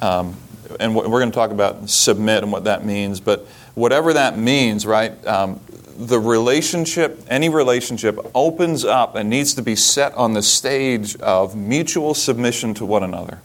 um, 0.00 0.36
and 0.78 0.94
we're 0.94 1.06
going 1.08 1.30
to 1.30 1.34
talk 1.34 1.50
about 1.50 1.88
submit 1.88 2.42
and 2.42 2.52
what 2.52 2.64
that 2.64 2.84
means, 2.84 3.20
but 3.20 3.46
whatever 3.74 4.12
that 4.12 4.36
means, 4.38 4.84
right? 4.84 5.26
Um, 5.26 5.60
the 5.96 6.20
relationship, 6.20 7.18
any 7.28 7.48
relationship, 7.48 8.18
opens 8.34 8.84
up 8.84 9.14
and 9.16 9.30
needs 9.30 9.54
to 9.54 9.62
be 9.62 9.74
set 9.74 10.14
on 10.14 10.34
the 10.34 10.42
stage 10.42 11.16
of 11.16 11.56
mutual 11.56 12.14
submission 12.14 12.74
to 12.74 12.84
one 12.84 13.02
another. 13.02 13.40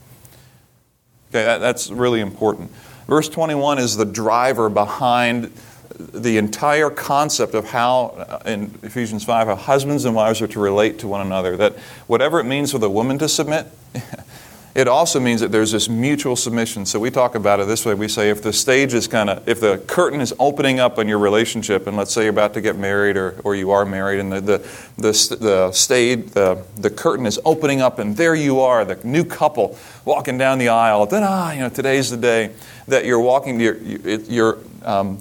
Okay, 1.29 1.45
that, 1.45 1.59
that's 1.59 1.89
really 1.89 2.19
important. 2.19 2.69
Verse 3.07 3.29
21 3.29 3.79
is 3.79 3.95
the 3.95 4.05
driver 4.05 4.69
behind 4.69 5.51
the 5.97 6.37
entire 6.37 6.89
concept 6.89 7.53
of 7.53 7.65
how, 7.65 8.07
uh, 8.17 8.39
in 8.45 8.73
Ephesians 8.83 9.23
5, 9.23 9.47
how 9.47 9.55
husbands 9.55 10.05
and 10.05 10.15
wives 10.15 10.41
are 10.41 10.47
to 10.47 10.59
relate 10.59 10.99
to 10.99 11.07
one 11.07 11.21
another. 11.21 11.55
That 11.57 11.73
whatever 12.07 12.39
it 12.39 12.45
means 12.45 12.71
for 12.71 12.79
the 12.79 12.89
woman 12.89 13.19
to 13.19 13.29
submit, 13.29 13.67
it 14.75 14.87
also 14.87 15.19
means 15.19 15.41
that 15.41 15.51
there's 15.51 15.71
this 15.71 15.87
mutual 15.87 16.35
submission. 16.35 16.87
So 16.87 16.99
we 16.99 17.11
talk 17.11 17.35
about 17.35 17.59
it 17.59 17.67
this 17.67 17.85
way. 17.85 17.93
We 17.93 18.07
say 18.07 18.31
if 18.31 18.41
the 18.41 18.51
stage 18.51 18.95
is 18.95 19.07
kind 19.07 19.29
of, 19.29 19.47
if 19.47 19.59
the 19.59 19.77
curtain 19.77 20.19
is 20.19 20.33
opening 20.39 20.79
up 20.79 20.97
on 20.97 21.07
your 21.07 21.19
relationship, 21.19 21.85
and 21.85 21.95
let's 21.95 22.11
say 22.11 22.23
you're 22.23 22.31
about 22.31 22.55
to 22.55 22.61
get 22.61 22.75
married 22.75 23.15
or, 23.15 23.39
or 23.43 23.55
you 23.55 23.69
are 23.69 23.85
married, 23.85 24.19
and 24.19 24.33
the, 24.33 24.41
the, 24.41 24.57
the, 24.97 25.37
the 25.39 25.71
stage, 25.73 26.31
the, 26.31 26.63
the 26.75 26.89
curtain 26.89 27.27
is 27.27 27.39
opening 27.45 27.81
up, 27.81 27.99
and 27.99 28.17
there 28.17 28.33
you 28.33 28.61
are, 28.61 28.83
the 28.83 28.99
new 29.03 29.23
couple 29.23 29.77
walking 30.05 30.39
down 30.39 30.57
the 30.57 30.69
aisle. 30.69 31.05
Then, 31.05 31.23
ah, 31.23 31.51
you 31.51 31.59
know, 31.59 31.69
today's 31.69 32.09
the 32.09 32.17
day 32.17 32.51
that 32.87 33.05
you're 33.05 33.19
walking, 33.19 33.59
your, 33.59 33.77
your 33.77 34.57
um, 34.83 35.19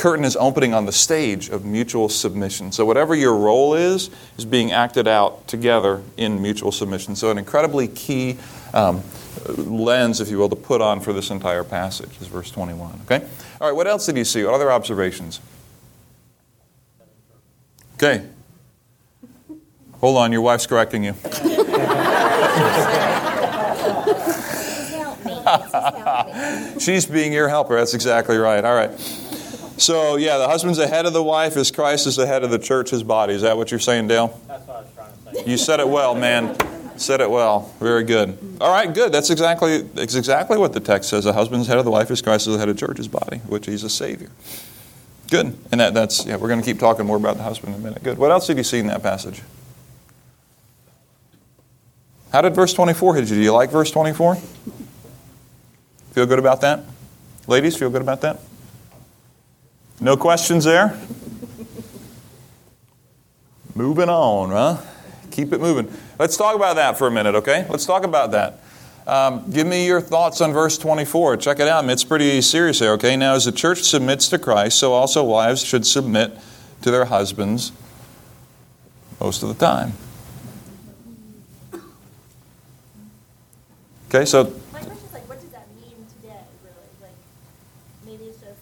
curtain 0.00 0.24
is 0.24 0.34
opening 0.36 0.72
on 0.72 0.86
the 0.86 0.92
stage 0.92 1.50
of 1.50 1.66
mutual 1.66 2.08
submission. 2.08 2.72
So 2.72 2.86
whatever 2.86 3.14
your 3.14 3.36
role 3.36 3.74
is, 3.74 4.08
is 4.38 4.46
being 4.46 4.72
acted 4.72 5.06
out 5.06 5.46
together 5.46 6.02
in 6.16 6.40
mutual 6.40 6.72
submission. 6.72 7.14
So 7.14 7.30
an 7.30 7.36
incredibly 7.36 7.86
key 7.86 8.38
um, 8.72 9.02
lens, 9.46 10.22
if 10.22 10.30
you 10.30 10.38
will, 10.38 10.48
to 10.48 10.56
put 10.56 10.80
on 10.80 11.00
for 11.00 11.12
this 11.12 11.30
entire 11.30 11.64
passage 11.64 12.18
is 12.18 12.28
verse 12.28 12.50
21. 12.50 13.02
Okay? 13.04 13.26
All 13.60 13.68
right, 13.68 13.76
what 13.76 13.86
else 13.86 14.06
did 14.06 14.16
you 14.16 14.24
see? 14.24 14.42
What 14.42 14.54
other 14.54 14.72
observations? 14.72 15.38
Okay. 17.96 18.24
Hold 20.00 20.16
on, 20.16 20.32
your 20.32 20.40
wife's 20.40 20.66
correcting 20.66 21.04
you. 21.04 21.14
She's 26.80 27.04
being 27.10 27.34
your 27.34 27.50
helper. 27.50 27.76
That's 27.76 27.92
exactly 27.92 28.38
right. 28.38 28.64
All 28.64 28.74
right. 28.74 28.98
So, 29.80 30.16
yeah, 30.16 30.36
the 30.36 30.46
husband's 30.46 30.78
ahead 30.78 31.06
of 31.06 31.14
the 31.14 31.22
wife 31.22 31.56
as 31.56 31.70
Christ 31.70 32.06
is 32.06 32.18
ahead 32.18 32.44
of 32.44 32.50
the 32.50 32.58
church, 32.58 32.90
his 32.90 33.02
body. 33.02 33.32
Is 33.32 33.40
that 33.40 33.56
what 33.56 33.70
you're 33.70 33.80
saying, 33.80 34.08
Dale? 34.08 34.38
That's 34.46 34.66
what 34.66 34.76
I 34.76 34.80
was 34.82 34.90
trying 34.94 35.34
to 35.34 35.42
say. 35.42 35.50
You 35.50 35.56
said 35.56 35.80
it 35.80 35.88
well, 35.88 36.14
man. 36.14 36.54
Said 36.98 37.22
it 37.22 37.30
well. 37.30 37.72
Very 37.80 38.04
good. 38.04 38.36
All 38.60 38.70
right, 38.70 38.92
good. 38.92 39.10
That's 39.10 39.30
exactly, 39.30 39.80
that's 39.80 40.14
exactly 40.14 40.58
what 40.58 40.74
the 40.74 40.80
text 40.80 41.08
says. 41.08 41.24
The 41.24 41.32
husband's 41.32 41.66
head 41.66 41.78
of 41.78 41.86
the 41.86 41.90
wife 41.90 42.10
is 42.10 42.20
Christ 42.20 42.46
is 42.46 42.52
the 42.52 42.58
head 42.58 42.68
of 42.68 42.78
the 42.78 42.86
church's 42.86 43.08
body, 43.08 43.38
which 43.38 43.64
he's 43.64 43.82
a 43.82 43.88
Savior. 43.88 44.28
Good. 45.30 45.56
And 45.72 45.80
that, 45.80 45.94
that's, 45.94 46.26
yeah, 46.26 46.36
we're 46.36 46.48
going 46.48 46.60
to 46.60 46.66
keep 46.66 46.78
talking 46.78 47.06
more 47.06 47.16
about 47.16 47.38
the 47.38 47.42
husband 47.42 47.74
in 47.74 47.80
a 47.80 47.82
minute. 47.82 48.02
Good. 48.02 48.18
What 48.18 48.30
else 48.30 48.46
did 48.46 48.58
you 48.58 48.64
see 48.64 48.80
in 48.80 48.88
that 48.88 49.02
passage? 49.02 49.40
How 52.34 52.42
did 52.42 52.54
verse 52.54 52.74
24 52.74 53.14
hit 53.14 53.30
you? 53.30 53.36
Do 53.36 53.40
you 53.40 53.54
like 53.54 53.70
verse 53.70 53.90
24? 53.90 54.34
Feel 56.12 56.26
good 56.26 56.38
about 56.38 56.60
that? 56.60 56.84
Ladies, 57.46 57.78
feel 57.78 57.88
good 57.88 58.02
about 58.02 58.20
that? 58.20 58.40
No 60.00 60.16
questions 60.16 60.64
there? 60.64 60.98
Moving 63.74 64.08
on, 64.08 64.50
huh? 64.50 64.78
Keep 65.30 65.52
it 65.52 65.60
moving. 65.60 65.92
Let's 66.18 66.36
talk 66.36 66.56
about 66.56 66.76
that 66.76 66.98
for 66.98 67.06
a 67.06 67.10
minute, 67.10 67.34
okay? 67.36 67.66
Let's 67.68 67.86
talk 67.86 68.04
about 68.04 68.32
that. 68.32 68.60
Um, 69.06 69.50
give 69.50 69.66
me 69.66 69.86
your 69.86 70.00
thoughts 70.00 70.40
on 70.40 70.52
verse 70.52 70.76
24. 70.78 71.38
Check 71.38 71.60
it 71.60 71.68
out. 71.68 71.88
It's 71.88 72.04
pretty 72.04 72.40
serious 72.42 72.78
here, 72.78 72.92
okay? 72.92 73.16
Now, 73.16 73.34
as 73.34 73.44
the 73.44 73.52
church 73.52 73.82
submits 73.82 74.28
to 74.28 74.38
Christ, 74.38 74.78
so 74.78 74.92
also 74.92 75.24
wives 75.24 75.64
should 75.64 75.86
submit 75.86 76.36
to 76.82 76.90
their 76.90 77.06
husbands 77.06 77.72
most 79.20 79.42
of 79.42 79.48
the 79.48 79.54
time. 79.54 79.92
Okay, 84.08 84.24
so 84.24 84.44
My 84.72 84.80
question 84.80 84.96
is 85.06 85.12
like, 85.12 85.28
what 85.28 85.40
does 85.40 85.50
that 85.50 85.66
mean 85.76 86.04
today, 86.18 86.42
really? 86.66 86.90
Like, 87.00 87.14
maybe 88.04 88.24
it's 88.24 88.40
just 88.40 88.58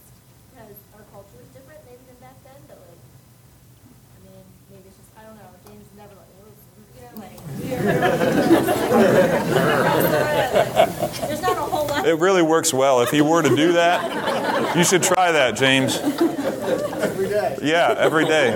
because 0.52 0.76
our 0.94 1.04
culture 1.10 1.40
is 1.40 1.48
different 1.56 1.80
maybe 1.88 2.04
than 2.04 2.20
back 2.20 2.36
then, 2.44 2.60
but 2.68 2.76
like, 2.84 3.00
I 3.00 4.18
mean, 4.28 4.44
maybe 4.68 4.84
it's 4.92 4.98
just, 5.00 5.08
I 5.16 5.24
don't 5.24 5.36
know, 5.40 5.48
James 5.64 5.88
is 5.88 5.96
never 5.96 6.12
like, 6.12 6.28
"Whoa," 6.36 6.52
you 6.96 7.00
know, 7.00 7.12
like, 7.16 7.36
there's 10.18 11.42
not 11.42 11.56
a 11.56 11.60
whole 11.60 11.86
lot. 11.86 12.06
it 12.06 12.14
really 12.18 12.42
works 12.42 12.72
well. 12.72 13.00
If 13.02 13.12
you 13.12 13.24
were 13.24 13.42
to 13.42 13.54
do 13.54 13.72
that, 13.72 14.76
you 14.76 14.84
should 14.84 15.02
try 15.02 15.32
that, 15.32 15.56
James. 15.56 15.96
Every 15.98 17.28
day. 17.28 17.58
Yeah, 17.62 17.94
every 17.98 18.24
day. 18.26 18.50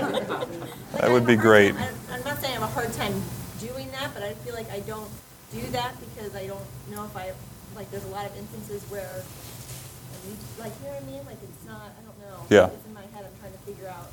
That 0.99 1.11
would 1.11 1.27
be 1.27 1.37
great. 1.37 1.75
I'm, 1.75 1.95
I'm 2.11 2.25
not 2.25 2.39
saying 2.41 2.57
I 2.57 2.61
have 2.61 2.63
a 2.63 2.67
hard 2.67 2.93
time 2.93 3.15
doing 3.61 3.91
that, 3.93 4.13
but 4.15 4.23
I 4.23 4.35
feel 4.35 4.55
like 4.55 4.71
I 4.71 4.81
don't 4.81 5.09
do 5.53 5.61
that 5.73 5.95
because 6.01 6.35
I 6.37 6.47
don't 6.47 6.65
know 6.91 7.05
if 7.05 7.17
I, 7.17 7.33
like, 7.77 7.91
there's 7.91 8.05
a 8.05 8.09
lot 8.09 8.27
of 8.27 8.37
instances 8.37 8.83
where, 8.91 9.09
I 9.11 10.29
need 10.29 10.37
to- 10.39 10.61
like, 10.63 10.73
you 10.81 10.87
know 10.89 10.95
what 10.95 11.03
I 11.03 11.07
mean? 11.07 11.25
Like, 11.27 11.39
it's 11.43 11.65
not, 11.67 11.91
I 11.91 12.03
don't 12.07 12.19
know. 12.21 12.47
Yeah. 12.51 12.67
It's 12.69 12.87
in 12.87 12.95
my 12.95 13.03
head, 13.15 13.25
I'm 13.27 13.33
trying 13.41 13.53
to 13.53 13.59
figure 13.61 13.89
out, 13.89 14.11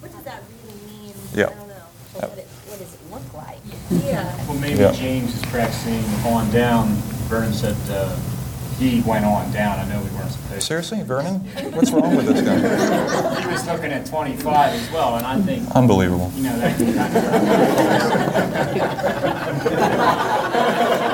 what 0.00 0.12
does 0.12 0.24
that 0.24 0.42
really 0.62 0.76
mean? 0.92 1.14
Yeah. 1.34 1.46
I 1.46 1.54
don't 1.54 1.68
know. 1.68 1.86
What, 2.16 2.38
it, 2.38 2.46
what 2.68 2.78
does 2.80 2.94
it 2.94 3.00
look 3.12 3.28
like? 3.34 3.60
Yeah. 3.90 4.34
Well, 4.46 4.58
maybe 4.58 4.80
Yeah. 4.80 4.92
James 4.92 5.34
is 5.34 5.42
practicing 5.46 6.02
on 6.26 6.50
down. 6.50 6.88
Vernon 7.28 7.52
said 7.52 7.76
uh, 7.90 8.16
he 8.78 9.00
went 9.02 9.24
on 9.24 9.50
down. 9.52 9.78
I 9.78 9.88
know 9.88 10.00
we 10.02 10.10
weren't 10.10 10.30
supposed 10.32 10.52
to. 10.54 10.60
Seriously, 10.60 11.02
Vernon? 11.02 11.40
What's 11.72 11.90
wrong 11.92 12.14
with 12.16 12.26
this 12.26 12.42
guy? 12.42 12.58
He 13.40 13.46
was 13.48 13.64
looking 13.66 13.92
at 13.92 14.04
25 14.06 14.72
as 14.74 14.90
well, 14.92 15.16
and 15.16 15.26
I 15.26 15.40
think, 15.40 15.68
Unbelievable. 15.74 16.30
you 16.34 16.42
know, 16.44 16.58
that 16.58 16.76
can 16.76 16.94
kind 16.94 17.16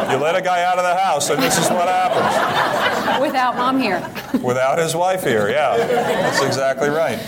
of. 0.02 0.12
You 0.12 0.18
let 0.18 0.34
a 0.36 0.42
guy 0.42 0.62
out 0.64 0.76
of 0.78 0.84
the 0.84 0.94
house, 0.96 1.30
and 1.30 1.42
this 1.42 1.56
is 1.58 1.68
what 1.70 1.88
happens. 1.88 3.20
Without 3.22 3.56
mom 3.56 3.78
here. 3.78 4.00
Without 4.42 4.78
his 4.78 4.94
wife 4.96 5.22
here, 5.24 5.48
yeah. 5.48 5.76
That's 5.76 6.42
exactly 6.42 6.88
right. 6.90 7.18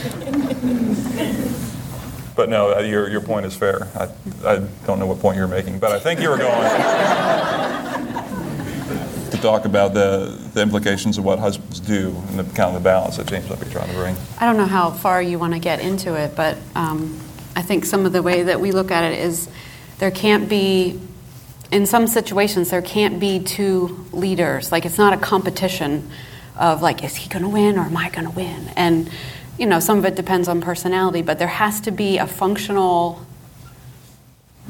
But 2.36 2.48
no, 2.48 2.74
uh, 2.74 2.80
your, 2.80 3.08
your 3.08 3.20
point 3.20 3.46
is 3.46 3.54
fair. 3.54 3.86
I, 3.94 4.08
I 4.44 4.56
don't 4.86 4.98
know 4.98 5.06
what 5.06 5.20
point 5.20 5.36
you're 5.36 5.46
making, 5.46 5.78
but 5.78 5.92
I 5.92 6.00
think 6.00 6.20
you 6.20 6.30
were 6.30 6.36
going 6.36 6.50
to 9.30 9.38
talk 9.40 9.66
about 9.66 9.94
the, 9.94 10.36
the 10.52 10.62
implications 10.62 11.16
of 11.16 11.24
what 11.24 11.38
husbands 11.38 11.78
do 11.78 12.14
and 12.28 12.40
the 12.40 12.44
kind 12.54 12.68
of 12.68 12.74
the 12.74 12.80
balance 12.80 13.18
that 13.18 13.26
James 13.26 13.48
might 13.48 13.60
be 13.60 13.70
trying 13.70 13.88
to 13.88 13.94
bring. 13.94 14.16
I 14.40 14.46
don't 14.46 14.56
know 14.56 14.66
how 14.66 14.90
far 14.90 15.22
you 15.22 15.38
want 15.38 15.54
to 15.54 15.60
get 15.60 15.80
into 15.80 16.14
it, 16.14 16.34
but 16.34 16.58
um, 16.74 17.20
I 17.54 17.62
think 17.62 17.84
some 17.84 18.04
of 18.04 18.12
the 18.12 18.22
way 18.22 18.42
that 18.42 18.60
we 18.60 18.72
look 18.72 18.90
at 18.90 19.12
it 19.12 19.20
is 19.20 19.48
there 19.98 20.10
can't 20.10 20.48
be, 20.48 21.00
in 21.70 21.86
some 21.86 22.08
situations, 22.08 22.70
there 22.70 22.82
can't 22.82 23.20
be 23.20 23.38
two 23.38 24.06
leaders. 24.12 24.72
Like 24.72 24.84
it's 24.84 24.98
not 24.98 25.12
a 25.12 25.18
competition 25.18 26.10
of 26.58 26.82
like, 26.82 27.04
is 27.04 27.14
he 27.14 27.28
going 27.28 27.42
to 27.42 27.48
win 27.48 27.78
or 27.78 27.82
am 27.82 27.96
I 27.96 28.10
going 28.10 28.26
to 28.26 28.34
win? 28.34 28.72
And 28.76 29.08
you 29.58 29.66
know, 29.66 29.80
some 29.80 29.98
of 29.98 30.04
it 30.04 30.16
depends 30.16 30.48
on 30.48 30.60
personality, 30.60 31.22
but 31.22 31.38
there 31.38 31.48
has 31.48 31.80
to 31.82 31.90
be 31.90 32.18
a 32.18 32.26
functional 32.26 33.24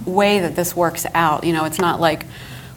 way 0.04 0.40
that 0.40 0.56
this 0.56 0.76
works 0.76 1.06
out. 1.14 1.44
You 1.44 1.52
know, 1.52 1.64
it's 1.64 1.78
not 1.78 2.00
like, 2.00 2.26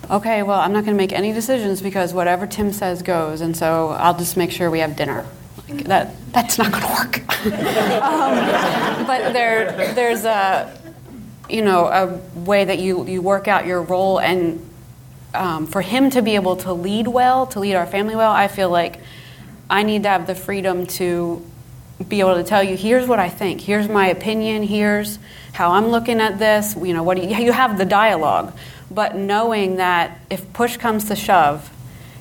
okay, 0.09 0.43
well, 0.43 0.59
I'm 0.59 0.71
not 0.71 0.85
going 0.85 0.95
to 0.95 1.01
make 1.01 1.11
any 1.11 1.33
decisions 1.33 1.81
because 1.81 2.13
whatever 2.13 2.47
Tim 2.47 2.71
says 2.71 3.01
goes, 3.01 3.41
and 3.41 3.55
so 3.57 3.89
I'll 3.89 4.17
just 4.17 4.37
make 4.37 4.51
sure 4.51 4.71
we 4.71 4.79
have 4.79 4.95
dinner. 4.95 5.25
Like 5.67 5.83
that, 5.85 6.15
that's 6.31 6.57
not 6.57 6.71
going 6.71 6.83
to 6.83 6.93
work. 6.93 7.17
um, 8.03 9.05
but 9.05 9.33
there, 9.33 9.93
there's 9.93 10.23
a, 10.23 10.79
you 11.49 11.61
know, 11.61 11.87
a 11.87 12.39
way 12.39 12.63
that 12.63 12.79
you, 12.79 13.05
you 13.05 13.21
work 13.21 13.49
out 13.49 13.65
your 13.65 13.81
role, 13.81 14.19
and 14.19 14.63
um, 15.33 15.67
for 15.67 15.81
him 15.81 16.09
to 16.11 16.21
be 16.21 16.35
able 16.35 16.55
to 16.57 16.71
lead 16.71 17.07
well, 17.07 17.47
to 17.47 17.59
lead 17.59 17.75
our 17.75 17.85
family 17.85 18.15
well, 18.15 18.31
I 18.31 18.47
feel 18.47 18.69
like 18.69 19.01
I 19.69 19.83
need 19.83 20.03
to 20.03 20.09
have 20.09 20.25
the 20.25 20.35
freedom 20.35 20.85
to 20.85 21.45
be 22.07 22.19
able 22.19 22.35
to 22.35 22.43
tell 22.43 22.63
you 22.63 22.75
here's 22.77 23.07
what 23.07 23.19
I 23.19 23.29
think, 23.29 23.61
here's 23.61 23.89
my 23.89 24.07
opinion, 24.07 24.63
here's 24.63 25.19
how 25.53 25.71
I'm 25.71 25.87
looking 25.87 26.19
at 26.21 26.37
this. 26.37 26.75
You 26.75 26.93
know, 26.93 27.03
what 27.03 27.21
you, 27.21 27.35
you 27.37 27.51
have 27.51 27.77
the 27.77 27.85
dialogue, 27.85 28.55
but 28.91 29.15
knowing 29.15 29.77
that 29.77 30.19
if 30.29 30.51
push 30.53 30.77
comes 30.77 31.05
to 31.05 31.15
shove, 31.15 31.71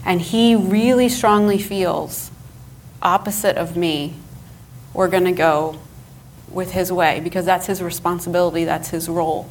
and 0.04 0.22
he 0.22 0.54
really 0.54 1.08
strongly 1.08 1.58
feels 1.58 2.30
opposite 3.02 3.56
of 3.56 3.76
me, 3.76 4.14
we're 4.94 5.08
going 5.08 5.24
to 5.24 5.32
go 5.32 5.78
with 6.48 6.70
his 6.72 6.92
way 6.92 7.20
because 7.20 7.44
that's 7.44 7.66
his 7.66 7.82
responsibility, 7.82 8.64
that's 8.64 8.88
his 8.88 9.08
role. 9.08 9.50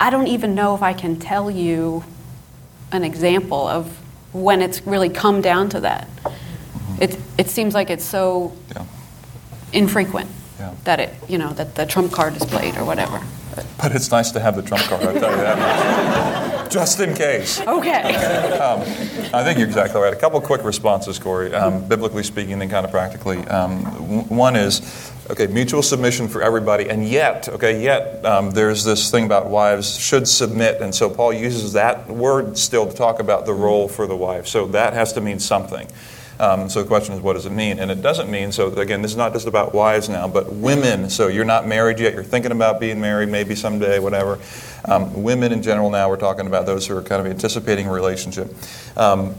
I 0.00 0.10
don't 0.10 0.28
even 0.28 0.54
know 0.54 0.74
if 0.76 0.82
I 0.82 0.92
can 0.92 1.18
tell 1.18 1.50
you 1.50 2.04
an 2.92 3.02
example 3.02 3.66
of 3.66 3.98
when 4.32 4.62
it's 4.62 4.86
really 4.86 5.08
come 5.08 5.42
down 5.42 5.68
to 5.70 5.80
that. 5.80 6.08
It, 7.00 7.16
it 7.38 7.48
seems 7.48 7.74
like 7.74 7.90
it's 7.90 8.04
so 8.04 8.52
Yeah. 8.74 8.84
infrequent 9.72 10.30
Yeah. 10.58 10.70
that 10.84 11.00
it, 11.00 11.14
you 11.28 11.38
know, 11.38 11.52
that 11.54 11.74
the 11.74 11.86
trump 11.86 12.12
card 12.12 12.36
is 12.36 12.44
played 12.44 12.76
or 12.76 12.84
whatever. 12.84 13.20
But- 13.54 13.66
But 13.80 13.92
it's 13.94 14.10
nice 14.10 14.30
to 14.32 14.40
have 14.40 14.56
the 14.56 14.62
trump 14.62 14.84
card, 14.84 15.02
I'll 15.04 15.18
tell 15.20 15.30
you 15.30 15.36
that. 15.36 16.70
Just 16.70 17.00
in 17.00 17.14
case. 17.14 17.60
okay. 17.60 18.02
I 19.32 19.42
think 19.42 19.58
you're 19.58 19.66
exactly 19.66 20.00
right. 20.02 20.12
A 20.12 20.16
couple 20.16 20.38
quick 20.42 20.62
responses, 20.64 21.18
Corey, 21.18 21.54
um, 21.54 21.88
biblically 21.88 22.22
speaking 22.22 22.60
and 22.60 22.70
kind 22.70 22.84
of 22.84 22.90
practically. 22.90 23.38
Um, 23.48 23.84
one 24.28 24.54
is, 24.54 24.82
okay, 25.30 25.46
mutual 25.46 25.82
submission 25.82 26.28
for 26.28 26.42
everybody, 26.42 26.90
and 26.90 27.08
yet, 27.08 27.48
okay, 27.48 27.82
yet 27.82 28.22
um, 28.26 28.50
there's 28.50 28.84
this 28.84 29.10
thing 29.10 29.24
about 29.24 29.46
wives 29.48 29.96
should 29.98 30.28
submit, 30.28 30.82
and 30.82 30.94
so 30.94 31.08
Paul 31.08 31.32
uses 31.32 31.72
that 31.72 32.06
word 32.08 32.58
still 32.58 32.86
to 32.86 32.94
talk 32.94 33.18
about 33.18 33.46
the 33.46 33.54
role 33.54 33.88
for 33.88 34.06
the 34.06 34.16
wife. 34.16 34.46
So 34.46 34.66
that 34.68 34.92
has 34.92 35.14
to 35.14 35.22
mean 35.22 35.38
something. 35.40 35.88
Um, 36.40 36.68
so 36.68 36.82
the 36.82 36.88
question 36.88 37.14
is, 37.14 37.20
what 37.20 37.32
does 37.32 37.46
it 37.46 37.52
mean? 37.52 37.78
And 37.78 37.90
it 37.90 38.00
doesn't 38.00 38.30
mean, 38.30 38.52
so 38.52 38.72
again, 38.74 39.02
this 39.02 39.10
is 39.10 39.16
not 39.16 39.32
just 39.32 39.46
about 39.46 39.74
wives 39.74 40.08
now, 40.08 40.28
but 40.28 40.52
women. 40.52 41.10
So 41.10 41.26
you're 41.28 41.44
not 41.44 41.66
married 41.66 41.98
yet, 41.98 42.14
you're 42.14 42.22
thinking 42.22 42.52
about 42.52 42.78
being 42.78 43.00
married, 43.00 43.28
maybe 43.28 43.54
someday, 43.54 43.98
whatever. 43.98 44.38
Um, 44.84 45.22
women 45.22 45.52
in 45.52 45.62
general 45.62 45.90
now, 45.90 46.08
we're 46.08 46.16
talking 46.16 46.46
about 46.46 46.66
those 46.66 46.86
who 46.86 46.96
are 46.96 47.02
kind 47.02 47.20
of 47.20 47.26
anticipating 47.26 47.86
a 47.88 47.92
relationship. 47.92 48.54
Um, 48.96 49.34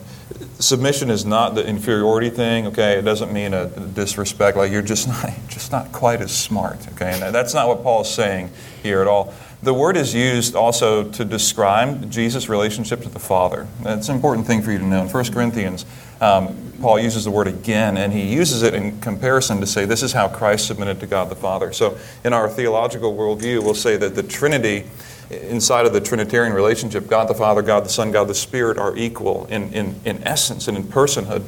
submission 0.59 1.09
is 1.09 1.25
not 1.25 1.55
the 1.55 1.65
inferiority 1.65 2.29
thing, 2.29 2.67
okay? 2.67 2.99
It 2.99 3.03
doesn't 3.03 3.31
mean 3.31 3.53
a 3.53 3.67
disrespect, 3.67 4.57
like 4.57 4.71
you're 4.71 4.81
just 4.81 5.07
not, 5.07 5.29
just 5.47 5.71
not 5.71 5.91
quite 5.91 6.21
as 6.21 6.35
smart, 6.35 6.85
okay? 6.93 7.19
And 7.21 7.33
that's 7.33 7.53
not 7.53 7.67
what 7.67 7.81
Paul 7.81 8.01
is 8.01 8.09
saying 8.09 8.51
here 8.83 9.01
at 9.01 9.07
all. 9.07 9.33
The 9.61 9.73
word 9.73 9.97
is 9.97 10.13
used 10.13 10.55
also 10.55 11.09
to 11.11 11.25
describe 11.25 12.09
Jesus' 12.09 12.47
relationship 12.47 13.01
to 13.01 13.09
the 13.09 13.19
Father. 13.19 13.67
That's 13.81 14.07
an 14.07 14.15
important 14.15 14.47
thing 14.47 14.61
for 14.61 14.71
you 14.71 14.77
to 14.77 14.85
know. 14.85 15.01
In 15.01 15.09
1 15.09 15.33
Corinthians, 15.33 15.85
um, 16.21 16.73
Paul 16.81 16.99
uses 16.99 17.25
the 17.25 17.31
word 17.31 17.47
again, 17.47 17.97
and 17.97 18.11
he 18.13 18.33
uses 18.33 18.63
it 18.63 18.73
in 18.73 18.99
comparison 19.01 19.59
to 19.61 19.67
say 19.67 19.85
this 19.85 20.03
is 20.03 20.13
how 20.13 20.27
Christ 20.27 20.67
submitted 20.67 20.99
to 21.01 21.07
God 21.07 21.29
the 21.29 21.35
Father. 21.35 21.73
So, 21.73 21.97
in 22.23 22.33
our 22.33 22.49
theological 22.49 23.15
worldview, 23.15 23.63
we'll 23.63 23.73
say 23.73 23.97
that 23.97 24.15
the 24.15 24.23
Trinity, 24.23 24.85
inside 25.29 25.85
of 25.85 25.93
the 25.93 26.01
Trinitarian 26.01 26.53
relationship, 26.53 27.07
God 27.07 27.27
the 27.27 27.35
Father, 27.35 27.61
God 27.61 27.85
the 27.85 27.89
Son, 27.89 28.11
God 28.11 28.27
the 28.27 28.35
Spirit, 28.35 28.77
are 28.77 28.95
equal 28.95 29.45
in, 29.47 29.71
in, 29.73 29.99
in 30.05 30.23
essence 30.23 30.67
and 30.67 30.77
in 30.77 30.83
personhood. 30.83 31.43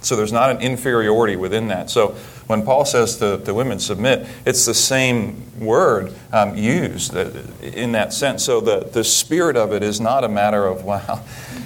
So 0.00 0.16
there's 0.16 0.32
not 0.32 0.50
an 0.50 0.60
inferiority 0.60 1.36
within 1.36 1.68
that. 1.68 1.88
So 1.88 2.16
when 2.46 2.64
Paul 2.64 2.84
says 2.84 3.16
to, 3.18 3.38
to 3.38 3.54
women, 3.54 3.78
submit, 3.78 4.26
it's 4.44 4.66
the 4.66 4.74
same 4.74 5.42
word 5.58 6.12
um, 6.32 6.56
used 6.56 7.14
in 7.14 7.92
that 7.92 8.12
sense. 8.12 8.44
So 8.44 8.60
the, 8.60 8.80
the 8.80 9.04
spirit 9.04 9.56
of 9.56 9.72
it 9.72 9.82
is 9.82 10.00
not 10.00 10.24
a 10.24 10.28
matter 10.28 10.66
of, 10.66 10.84
wow, 10.84 11.24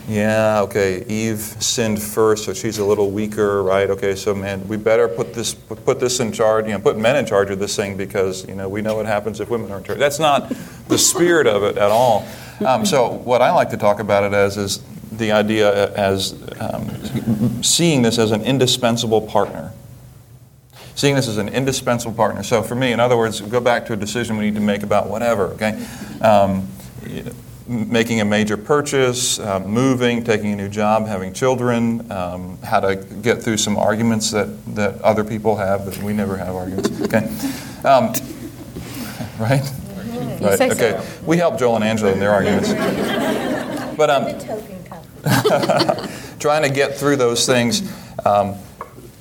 yeah, 0.08 0.60
okay, 0.62 1.04
Eve 1.06 1.38
sinned 1.38 2.00
first, 2.00 2.44
so 2.44 2.52
she's 2.52 2.78
a 2.78 2.84
little 2.84 3.10
weaker, 3.10 3.62
right? 3.62 3.90
Okay, 3.90 4.14
so 4.14 4.34
man, 4.34 4.66
we 4.68 4.76
better 4.76 5.08
put 5.08 5.34
this, 5.34 5.54
put 5.54 5.98
this 5.98 6.20
in 6.20 6.32
charge, 6.32 6.66
you 6.66 6.72
know, 6.72 6.78
put 6.78 6.98
men 6.98 7.16
in 7.16 7.26
charge 7.26 7.50
of 7.50 7.58
this 7.58 7.74
thing 7.74 7.96
because, 7.96 8.46
you 8.46 8.54
know, 8.54 8.68
we 8.68 8.82
know 8.82 8.94
what 8.96 9.06
happens 9.06 9.40
if 9.40 9.50
women 9.50 9.72
are 9.72 9.78
in 9.78 9.84
charge. 9.84 9.98
That's 9.98 10.20
not 10.20 10.52
the 10.88 10.98
spirit 10.98 11.46
of 11.46 11.62
it 11.62 11.78
at 11.78 11.90
all. 11.90 12.26
Um, 12.64 12.86
so 12.86 13.12
what 13.12 13.42
I 13.42 13.50
like 13.52 13.70
to 13.70 13.76
talk 13.76 13.98
about 13.98 14.24
it 14.24 14.32
as 14.32 14.56
is 14.56 14.82
the 15.12 15.32
idea 15.32 15.92
as 15.94 16.34
um, 16.60 17.62
seeing 17.62 18.02
this 18.02 18.18
as 18.18 18.30
an 18.30 18.42
indispensable 18.42 19.22
partner. 19.22 19.72
Seeing 20.97 21.14
this 21.14 21.28
as 21.28 21.36
an 21.36 21.51
indispensable 21.51 22.14
partner. 22.14 22.42
So 22.42 22.62
for 22.62 22.74
me, 22.74 22.90
in 22.90 23.01
other 23.01 23.16
words, 23.16 23.40
go 23.40 23.61
back 23.61 23.86
to 23.86 23.92
a 23.92 23.97
decision 23.97 24.38
we 24.38 24.47
need 24.47 24.55
to 24.55 24.61
make 24.61 24.82
about 24.82 25.09
whatever, 25.09 25.49
okay? 25.49 25.86
Um, 26.22 26.66
making 27.68 28.20
a 28.20 28.24
major 28.24 28.57
purchase, 28.57 29.38
uh, 29.38 29.61
moving, 29.61 30.24
taking 30.24 30.53
a 30.53 30.57
new 30.57 30.68
job, 30.68 31.07
having 31.07 31.32
children, 31.32 32.11
um, 32.11 32.59
how 32.62 32.80
to 32.80 32.97
get 32.97 33.42
through 33.42 33.59
some 33.59 33.76
arguments 33.76 34.30
that, 34.30 34.47
that 34.74 35.01
other 35.03 35.22
people 35.22 35.57
have, 35.57 35.84
but 35.84 35.99
we 35.99 36.12
never 36.12 36.36
have 36.36 36.55
arguments, 36.55 37.01
okay? 37.03 37.26
Um, 37.86 38.12
right? 39.38 39.62
Right. 40.40 40.59
say 40.59 40.70
so. 40.70 40.74
okay. 40.74 41.09
We 41.26 41.36
help 41.36 41.59
Joel 41.59 41.76
and 41.76 41.84
Angela 41.84 42.12
in 42.12 42.20
their 42.20 42.32
arguments. 42.32 42.72
But 43.97 44.11
um, 44.11 44.24
trying 46.38 46.62
to 46.62 46.70
get 46.70 46.97
through 46.97 47.16
those 47.16 47.47
things 47.47 47.82
um, 48.24 48.55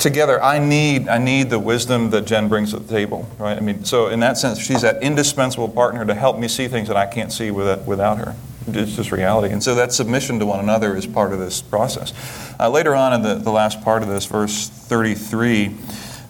together. 0.05 0.41
I 0.43 0.59
need 0.59 1.07
I 1.07 1.17
need 1.17 1.49
the 1.49 1.57
wisdom 1.57 2.11
that 2.11 2.25
Jen 2.25 2.47
brings 2.47 2.71
to 2.71 2.79
the 2.79 2.87
table, 2.87 3.27
right? 3.39 3.57
I 3.57 3.59
mean, 3.59 3.83
so 3.85 4.07
in 4.07 4.19
that 4.19 4.37
sense, 4.37 4.59
she's 4.59 4.83
that 4.83 5.01
indispensable 5.01 5.67
partner 5.67 6.05
to 6.05 6.13
help 6.13 6.37
me 6.37 6.47
see 6.47 6.67
things 6.67 6.87
that 6.89 6.95
I 6.95 7.07
can't 7.07 7.31
see 7.31 7.49
without, 7.49 7.85
without 7.87 8.19
her. 8.19 8.35
It's 8.67 8.95
just 8.95 9.11
reality, 9.11 9.51
and 9.51 9.63
so 9.63 9.73
that 9.75 9.93
submission 9.93 10.37
to 10.39 10.45
one 10.45 10.59
another 10.59 10.95
is 10.95 11.07
part 11.07 11.33
of 11.33 11.39
this 11.39 11.61
process. 11.61 12.13
Uh, 12.59 12.69
later 12.69 12.95
on 12.95 13.13
in 13.13 13.23
the, 13.23 13.35
the 13.35 13.51
last 13.51 13.81
part 13.83 14.03
of 14.03 14.07
this, 14.07 14.25
verse 14.25 14.69
33, 14.69 15.75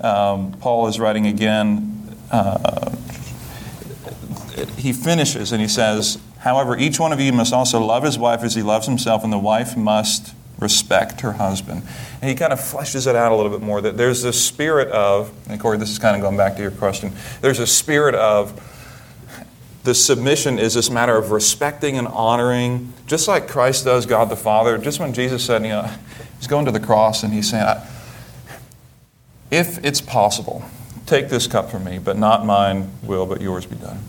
um, 0.01 0.53
Paul 0.53 0.88
is 0.88 0.97
writing 0.97 1.28
again. 1.28 2.17
Uh, 2.32 2.95
he 4.78 4.93
finishes 4.93 5.51
and 5.51 5.61
he 5.61 5.67
says, 5.67 6.17
However, 6.39 6.78
each 6.78 6.99
one 6.99 7.11
of 7.11 7.19
you 7.19 7.34
must 7.34 7.53
also 7.53 7.80
love 7.80 8.03
his 8.03 8.17
wife 8.17 8.43
as 8.43 8.53
he 8.53 8.61
loves 8.61 8.86
himself, 8.86 9.23
and 9.23 9.34
the 9.34 9.39
wife 9.39 9.76
must 9.76 10.35
respect 10.60 11.22
her 11.22 11.34
husband. 11.34 11.84
And 12.22 12.30
he 12.30 12.36
kind 12.36 12.53
of 12.53 12.60
fleshes 12.60 13.08
it 13.08 13.16
out 13.16 13.32
a 13.32 13.36
little 13.36 13.51
bit 13.51 13.62
more 13.62 13.82
that 13.82 13.97
there's 13.97 14.22
this 14.22 14.43
spirit 14.43 14.89
of, 14.89 15.34
and 15.49 15.60
Corey, 15.60 15.78
this 15.78 15.89
is 15.89 15.99
kind 15.99 16.16
of 16.16 16.22
going 16.22 16.38
back 16.38 16.56
to 16.56 16.62
your 16.62 16.72
question, 16.72 17.14
there's 17.41 17.60
a 17.60 17.68
spirit 17.68 18.16
of 18.16 18.72
the 19.84 19.93
submission 19.93 20.58
is 20.58 20.74
this 20.74 20.89
matter 20.89 21.16
of 21.16 21.30
respecting 21.32 21.97
and 21.97 22.08
honoring, 22.08 22.91
just 23.06 23.28
like 23.28 23.47
Christ 23.47 23.86
does 23.86 24.08
God 24.08 24.30
the 24.30 24.36
Father. 24.36 24.80
Just 24.80 24.99
when 24.99 25.14
Jesus 25.14 25.45
said, 25.45 25.62
you 25.62 25.70
know, 25.70 25.89
he's 26.38 26.47
going 26.47 26.66
to 26.66 26.72
the 26.72 26.80
cross 26.80 27.22
and 27.22 27.32
he's 27.32 27.51
saying, 27.51 27.78
if 29.51 29.84
it's 29.86 30.01
possible, 30.01 30.66
take 31.06 31.30
this 31.30 31.45
cup 31.45 31.70
from 31.70 31.84
me, 31.84 31.99
but 31.99 32.18
not 32.18 32.45
mine 32.45 32.91
will, 33.03 33.28
but 33.28 33.41
yours 33.41 33.68
be 33.68 33.76
done 33.76 33.99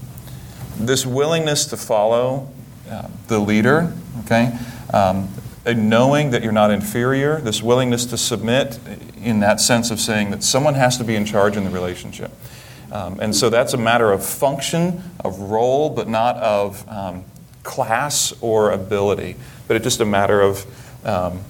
this 0.79 1.07
willingness 1.07 1.67
to 1.67 1.77
follow 1.77 2.49
uh, 2.91 3.09
the 3.29 3.39
leader, 3.39 3.93
okay, 4.25 4.57
um, 4.93 5.29
a 5.67 5.75
knowing 5.75 6.31
that 6.31 6.45
you're 6.45 6.53
not 6.53 6.71
inferior, 6.71 7.41
this 7.41 7.61
willingness 7.61 8.07
to 8.07 8.17
submit 8.17 8.79
in 9.21 9.41
that 9.41 9.61
sense 9.61 9.91
of 9.91 9.99
saying 10.01 10.31
that 10.31 10.45
someone 10.45 10.75
has 10.75 10.97
to 10.97 11.05
be 11.05 11.17
in 11.17 11.25
charge 11.25 11.57
in 11.57 11.65
the 11.65 11.71
relationship. 11.71 12.31
Um, 12.93 13.19
and 13.21 13.35
so 13.35 13.51
that's 13.51 13.75
a 13.75 13.77
matter 13.77 14.13
of 14.13 14.25
function, 14.25 15.03
of 15.25 15.39
role, 15.41 15.91
but 15.91 16.09
not 16.09 16.37
of 16.37 16.89
um, 16.89 17.25
class 17.65 18.33
or 18.41 18.71
ability, 18.71 19.35
but 19.67 19.77
it's 19.77 19.83
just 19.83 20.01
a 20.01 20.05
matter 20.05 20.41
of 20.41 20.65
um, 21.05 21.41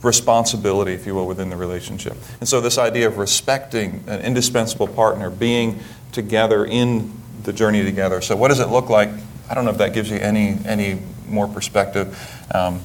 responsibility, 0.00 0.92
if 0.92 1.04
you 1.04 1.16
will, 1.16 1.26
within 1.26 1.50
the 1.50 1.56
relationship. 1.56 2.16
And 2.38 2.48
so 2.48 2.60
this 2.60 2.78
idea 2.78 3.08
of 3.08 3.18
respecting 3.18 4.04
an 4.06 4.20
indispensable 4.20 4.86
partner, 4.86 5.28
being 5.28 5.80
together 6.12 6.64
in 6.64 7.12
the 7.42 7.52
journey 7.52 7.82
together. 7.82 8.20
So 8.20 8.36
what 8.36 8.48
does 8.48 8.60
it 8.60 8.68
look 8.68 8.88
like? 8.88 9.08
I 9.50 9.54
don't 9.54 9.64
know 9.64 9.72
if 9.72 9.78
that 9.78 9.92
gives 9.92 10.08
you 10.08 10.18
any 10.18 10.56
any 10.64 11.00
more 11.26 11.48
perspective 11.48 12.16
um, 12.54 12.80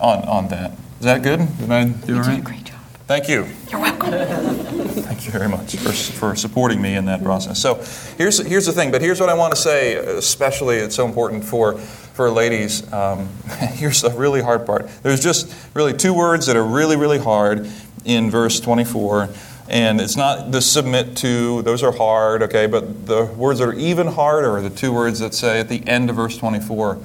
on 0.00 0.26
on 0.28 0.48
that. 0.48 0.72
Is 1.00 1.04
that 1.04 1.22
good? 1.22 1.40
Did 1.58 1.70
I 1.70 1.84
do 1.84 2.06
doing 2.06 2.20
right? 2.20 2.38
a 2.38 2.42
great 2.42 2.64
job. 2.64 2.80
Thank 3.10 3.28
you. 3.28 3.48
You're 3.70 3.80
welcome. 3.80 4.12
Thank 4.12 5.26
you 5.26 5.32
very 5.32 5.48
much 5.48 5.74
for, 5.74 5.92
for 5.92 6.36
supporting 6.36 6.80
me 6.80 6.94
in 6.94 7.06
that 7.06 7.24
process. 7.24 7.58
So 7.58 7.74
here's, 8.16 8.38
here's 8.38 8.66
the 8.66 8.72
thing, 8.72 8.92
but 8.92 9.02
here's 9.02 9.18
what 9.18 9.28
I 9.28 9.34
want 9.34 9.52
to 9.52 9.60
say, 9.60 9.96
especially 9.96 10.76
it's 10.76 10.94
so 10.94 11.06
important 11.06 11.42
for, 11.44 11.76
for 11.76 12.30
ladies. 12.30 12.90
Um, 12.92 13.28
here's 13.72 14.02
the 14.02 14.10
really 14.10 14.42
hard 14.42 14.64
part. 14.64 14.88
There's 15.02 15.20
just 15.20 15.52
really 15.74 15.92
two 15.92 16.14
words 16.14 16.46
that 16.46 16.56
are 16.56 16.64
really, 16.64 16.96
really 16.96 17.18
hard 17.18 17.68
in 18.04 18.30
verse 18.30 18.60
24. 18.60 19.28
And 19.68 20.00
it's 20.00 20.16
not 20.16 20.52
the 20.52 20.60
submit 20.60 21.16
to, 21.16 21.62
those 21.62 21.82
are 21.82 21.92
hard, 21.92 22.44
okay, 22.44 22.66
but 22.66 23.06
the 23.06 23.24
words 23.24 23.58
that 23.58 23.68
are 23.68 23.74
even 23.74 24.06
harder 24.06 24.56
are 24.56 24.62
the 24.62 24.70
two 24.70 24.92
words 24.92 25.18
that 25.18 25.34
say 25.34 25.58
at 25.58 25.68
the 25.68 25.84
end 25.88 26.10
of 26.10 26.16
verse 26.16 26.36
24 26.36 26.98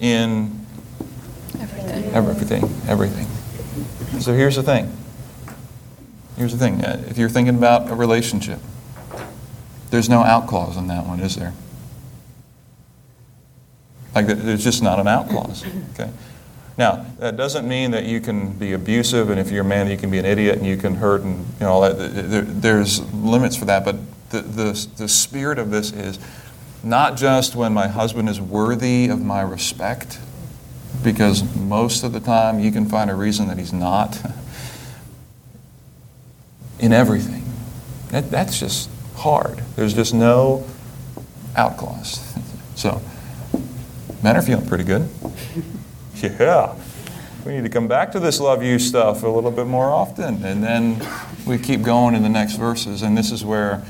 in 0.00 0.66
Everything. 2.12 2.64
everything. 2.88 3.26
So 4.20 4.32
here's 4.34 4.56
the 4.56 4.62
thing. 4.62 4.92
Here's 6.36 6.52
the 6.52 6.58
thing. 6.58 6.84
Uh, 6.84 7.02
If 7.08 7.18
you're 7.18 7.28
thinking 7.28 7.56
about 7.56 7.90
a 7.90 7.94
relationship, 7.94 8.60
there's 9.90 10.08
no 10.08 10.22
out 10.22 10.46
clause 10.46 10.76
in 10.76 10.86
that 10.88 11.06
one, 11.06 11.20
is 11.20 11.36
there? 11.36 11.52
Like, 14.14 14.26
th- 14.26 14.38
there's 14.38 14.64
just 14.64 14.82
not 14.82 14.98
an 14.98 15.08
out 15.08 15.28
clause. 15.28 15.64
Okay. 15.94 16.10
Now, 16.76 17.06
that 17.18 17.36
doesn't 17.36 17.66
mean 17.66 17.90
that 17.90 18.04
you 18.04 18.20
can 18.20 18.52
be 18.52 18.72
abusive, 18.72 19.30
and 19.30 19.40
if 19.40 19.50
you're 19.50 19.62
a 19.64 19.68
man, 19.68 19.90
you 19.90 19.96
can 19.96 20.10
be 20.10 20.18
an 20.18 20.24
idiot, 20.24 20.58
and 20.58 20.66
you 20.66 20.76
can 20.76 20.94
hurt, 20.96 21.22
and 21.22 21.38
you 21.38 21.66
know 21.66 21.72
all 21.72 21.80
that. 21.80 21.96
There, 21.98 22.42
there's 22.42 23.00
limits 23.12 23.56
for 23.56 23.64
that, 23.64 23.84
but 23.84 23.96
the, 24.30 24.42
the 24.42 24.86
the 24.96 25.08
spirit 25.08 25.58
of 25.58 25.70
this 25.70 25.90
is 25.92 26.18
not 26.84 27.16
just 27.16 27.56
when 27.56 27.72
my 27.74 27.88
husband 27.88 28.28
is 28.28 28.40
worthy 28.40 29.08
of 29.08 29.20
my 29.20 29.40
respect, 29.40 30.20
because 31.02 31.42
most 31.56 32.02
of 32.02 32.12
the 32.12 32.20
time 32.20 32.60
you 32.60 32.72
can 32.72 32.86
find 32.86 33.10
a 33.10 33.14
reason 33.14 33.48
that 33.48 33.58
he's 33.58 33.72
not. 33.72 34.20
In 36.78 36.92
everything. 36.92 37.44
That, 38.10 38.30
that's 38.30 38.58
just 38.58 38.88
hard. 39.16 39.58
There's 39.76 39.94
just 39.94 40.14
no 40.14 40.64
out 41.56 41.76
clause. 41.76 42.24
So, 42.76 43.02
men 44.22 44.36
are 44.36 44.42
feeling 44.42 44.66
pretty 44.66 44.84
good. 44.84 45.08
Yeah. 46.14 46.74
We 47.44 47.52
need 47.52 47.62
to 47.62 47.68
come 47.68 47.88
back 47.88 48.12
to 48.12 48.20
this 48.20 48.40
love 48.40 48.62
you 48.62 48.78
stuff 48.78 49.22
a 49.22 49.28
little 49.28 49.50
bit 49.50 49.66
more 49.66 49.90
often. 49.90 50.44
And 50.44 50.62
then 50.62 51.06
we 51.46 51.58
keep 51.58 51.82
going 51.82 52.14
in 52.14 52.22
the 52.22 52.28
next 52.28 52.56
verses. 52.56 53.02
And 53.02 53.16
this 53.16 53.30
is 53.30 53.44
where 53.44 53.82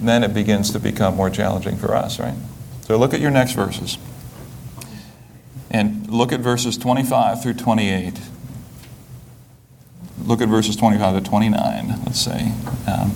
then 0.00 0.22
it 0.22 0.32
begins 0.34 0.70
to 0.72 0.78
become 0.78 1.16
more 1.16 1.30
challenging 1.30 1.76
for 1.76 1.94
us, 1.94 2.18
right? 2.18 2.34
So 2.82 2.96
look 2.96 3.14
at 3.14 3.20
your 3.20 3.30
next 3.30 3.52
verses. 3.52 3.98
And 5.70 6.08
look 6.10 6.32
at 6.32 6.40
verses 6.40 6.76
25 6.76 7.42
through 7.42 7.54
28. 7.54 8.20
Look 10.24 10.40
at 10.40 10.48
verses 10.48 10.76
25 10.76 11.22
to 11.22 11.28
29, 11.28 11.88
let's 12.04 12.20
say. 12.20 12.52
Um, 12.86 13.12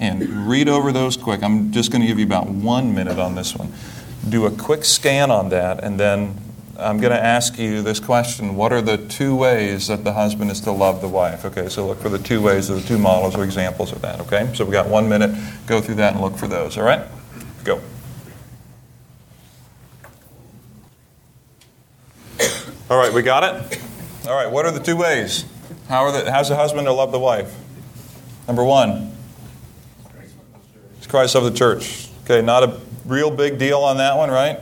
and 0.00 0.48
read 0.48 0.68
over 0.68 0.90
those 0.90 1.16
quick. 1.16 1.42
I'm 1.42 1.70
just 1.70 1.92
going 1.92 2.02
to 2.02 2.08
give 2.08 2.18
you 2.18 2.26
about 2.26 2.48
one 2.48 2.94
minute 2.94 3.18
on 3.18 3.36
this 3.36 3.54
one. 3.54 3.72
Do 4.28 4.46
a 4.46 4.50
quick 4.50 4.84
scan 4.84 5.30
on 5.30 5.50
that, 5.50 5.82
and 5.84 5.98
then 6.00 6.40
I'm 6.78 6.98
going 6.98 7.12
to 7.12 7.22
ask 7.22 7.58
you 7.58 7.82
this 7.82 8.00
question 8.00 8.56
What 8.56 8.72
are 8.72 8.80
the 8.80 8.96
two 8.96 9.36
ways 9.36 9.86
that 9.86 10.04
the 10.04 10.12
husband 10.14 10.50
is 10.50 10.60
to 10.62 10.72
love 10.72 11.00
the 11.00 11.08
wife? 11.08 11.44
Okay, 11.44 11.68
so 11.68 11.86
look 11.86 12.00
for 12.00 12.08
the 12.08 12.18
two 12.18 12.42
ways, 12.42 12.70
or 12.70 12.74
the 12.74 12.86
two 12.86 12.98
models 12.98 13.36
or 13.36 13.44
examples 13.44 13.92
of 13.92 14.02
that, 14.02 14.20
okay? 14.20 14.50
So 14.54 14.64
we 14.64 14.72
got 14.72 14.88
one 14.88 15.08
minute. 15.08 15.30
Go 15.66 15.80
through 15.80 15.96
that 15.96 16.14
and 16.14 16.22
look 16.22 16.36
for 16.36 16.48
those, 16.48 16.76
all 16.76 16.84
right? 16.84 17.06
Go. 17.64 17.80
All 22.92 22.98
right, 22.98 23.10
we 23.10 23.22
got 23.22 23.42
it? 23.42 23.80
All 24.28 24.34
right, 24.34 24.50
what 24.50 24.66
are 24.66 24.70
the 24.70 24.78
two 24.78 24.98
ways? 24.98 25.46
How 25.88 26.02
are 26.02 26.12
the, 26.12 26.30
how's 26.30 26.50
the 26.50 26.56
husband 26.56 26.86
to 26.86 26.92
love 26.92 27.10
the 27.10 27.18
wife? 27.18 27.50
Number 28.46 28.62
one, 28.62 29.16
it's 30.98 31.06
Christ 31.06 31.34
of 31.34 31.44
the 31.44 31.52
church. 31.52 32.10
Okay, 32.24 32.42
not 32.42 32.62
a 32.64 32.78
real 33.06 33.30
big 33.30 33.58
deal 33.58 33.78
on 33.78 33.96
that 33.96 34.18
one, 34.18 34.30
right? 34.30 34.60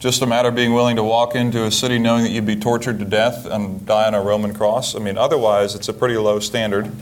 Just 0.00 0.20
a 0.20 0.26
matter 0.26 0.50
of 0.50 0.54
being 0.54 0.74
willing 0.74 0.96
to 0.96 1.02
walk 1.02 1.34
into 1.34 1.64
a 1.64 1.70
city 1.70 1.98
knowing 1.98 2.24
that 2.24 2.30
you'd 2.30 2.44
be 2.44 2.56
tortured 2.56 2.98
to 2.98 3.06
death 3.06 3.46
and 3.46 3.86
die 3.86 4.06
on 4.06 4.14
a 4.14 4.20
Roman 4.20 4.52
cross. 4.52 4.94
I 4.94 4.98
mean, 4.98 5.16
otherwise, 5.16 5.74
it's 5.74 5.88
a 5.88 5.94
pretty 5.94 6.18
low 6.18 6.40
standard. 6.40 6.92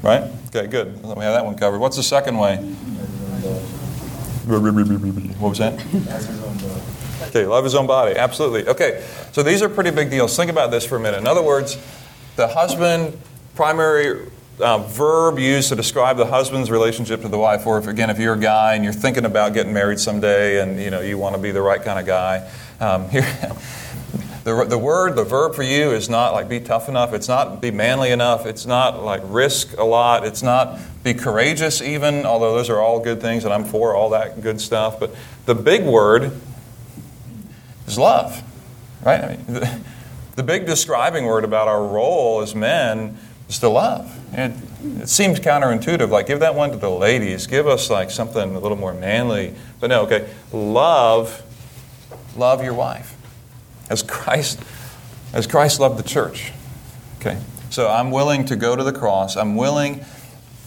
Right? 0.00 0.30
Okay, 0.54 0.68
good. 0.68 0.94
We 1.02 1.24
have 1.24 1.34
that 1.34 1.44
one 1.44 1.56
covered. 1.56 1.80
What's 1.80 1.96
the 1.96 2.04
second 2.04 2.38
way? 2.38 2.58
What 4.48 5.48
was 5.48 5.58
that? 5.58 5.76
Okay, 7.30 7.46
love 7.46 7.62
his 7.62 7.76
own 7.76 7.86
body. 7.86 8.16
Absolutely. 8.16 8.66
Okay, 8.66 9.06
so 9.30 9.44
these 9.44 9.62
are 9.62 9.68
pretty 9.68 9.92
big 9.92 10.10
deals. 10.10 10.36
Think 10.36 10.50
about 10.50 10.72
this 10.72 10.84
for 10.84 10.96
a 10.96 11.00
minute. 11.00 11.18
In 11.18 11.28
other 11.28 11.42
words, 11.42 11.78
the 12.34 12.48
husband, 12.48 13.16
primary 13.54 14.28
uh, 14.58 14.78
verb 14.78 15.38
used 15.38 15.68
to 15.68 15.76
describe 15.76 16.16
the 16.16 16.26
husband's 16.26 16.72
relationship 16.72 17.22
to 17.22 17.28
the 17.28 17.38
wife, 17.38 17.68
or 17.68 17.78
if 17.78 17.86
again, 17.86 18.10
if 18.10 18.18
you're 18.18 18.34
a 18.34 18.38
guy 18.38 18.74
and 18.74 18.82
you're 18.82 18.92
thinking 18.92 19.24
about 19.24 19.54
getting 19.54 19.72
married 19.72 20.00
someday, 20.00 20.60
and 20.60 20.80
you 20.80 20.90
know 20.90 21.00
you 21.00 21.18
want 21.18 21.36
to 21.36 21.40
be 21.40 21.52
the 21.52 21.62
right 21.62 21.80
kind 21.80 22.00
of 22.00 22.06
guy, 22.06 22.50
um, 22.80 23.08
here. 23.10 23.24
The, 24.42 24.64
the 24.64 24.78
word, 24.78 25.16
the 25.16 25.22
verb 25.22 25.54
for 25.54 25.62
you 25.62 25.90
is 25.90 26.08
not 26.08 26.32
like 26.32 26.48
be 26.48 26.60
tough 26.60 26.88
enough. 26.88 27.12
It's 27.12 27.28
not 27.28 27.60
be 27.60 27.70
manly 27.70 28.10
enough. 28.10 28.46
It's 28.46 28.64
not 28.64 29.04
like 29.04 29.20
risk 29.26 29.76
a 29.76 29.84
lot. 29.84 30.24
It's 30.24 30.42
not 30.42 30.80
be 31.04 31.12
courageous, 31.12 31.82
even, 31.82 32.24
although 32.24 32.54
those 32.54 32.70
are 32.70 32.80
all 32.80 33.00
good 33.00 33.20
things 33.20 33.44
and 33.44 33.52
I'm 33.52 33.66
for 33.66 33.94
all 33.94 34.08
that 34.10 34.40
good 34.40 34.58
stuff. 34.58 34.98
But 34.98 35.14
the 35.44 35.54
big 35.54 35.84
word 35.84 36.32
is 37.90 37.98
love, 37.98 38.42
right? 39.04 39.22
I 39.22 39.28
mean, 39.36 39.44
the, 39.46 39.80
the 40.36 40.42
big 40.42 40.66
describing 40.66 41.24
word 41.24 41.44
about 41.44 41.68
our 41.68 41.84
role 41.84 42.40
as 42.40 42.54
men 42.54 43.18
is 43.48 43.58
to 43.58 43.68
love. 43.68 44.16
It, 44.32 44.52
it 45.02 45.08
seems 45.08 45.40
counterintuitive, 45.40 46.08
like 46.08 46.26
give 46.26 46.40
that 46.40 46.54
one 46.54 46.70
to 46.70 46.76
the 46.76 46.90
ladies, 46.90 47.46
give 47.46 47.66
us 47.66 47.90
like 47.90 48.10
something 48.10 48.54
a 48.54 48.58
little 48.58 48.76
more 48.76 48.94
manly. 48.94 49.54
But 49.80 49.88
no, 49.88 50.02
okay, 50.02 50.28
love, 50.52 51.42
love 52.36 52.62
your 52.62 52.74
wife 52.74 53.16
as 53.90 54.02
Christ, 54.02 54.60
as 55.32 55.46
Christ 55.46 55.80
loved 55.80 55.98
the 55.98 56.08
church. 56.08 56.52
Okay, 57.20 57.38
so 57.70 57.88
I'm 57.88 58.10
willing 58.10 58.44
to 58.46 58.56
go 58.56 58.76
to 58.76 58.84
the 58.84 58.92
cross. 58.92 59.36
I'm 59.36 59.56
willing 59.56 60.04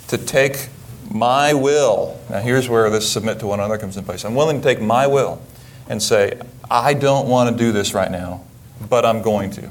to 0.10 0.18
take 0.18 0.68
my 1.10 1.54
will. 1.54 2.20
Now, 2.30 2.40
here's 2.40 2.70
where 2.70 2.90
this 2.90 3.10
submit 3.10 3.40
to 3.40 3.48
one 3.48 3.60
another 3.60 3.78
comes 3.78 3.98
in 3.98 4.04
place. 4.04 4.26
I'm 4.26 4.36
willing 4.36 4.62
to 4.62 4.64
take 4.64 4.82
my 4.82 5.08
will 5.08 5.42
and 5.88 6.02
say, 6.02 6.40
I 6.70 6.94
don't 6.94 7.28
want 7.28 7.56
to 7.56 7.64
do 7.64 7.72
this 7.72 7.94
right 7.94 8.12
now, 8.12 8.44
but 8.90 9.06
I'm 9.06 9.22
going 9.22 9.52
to. 9.52 9.70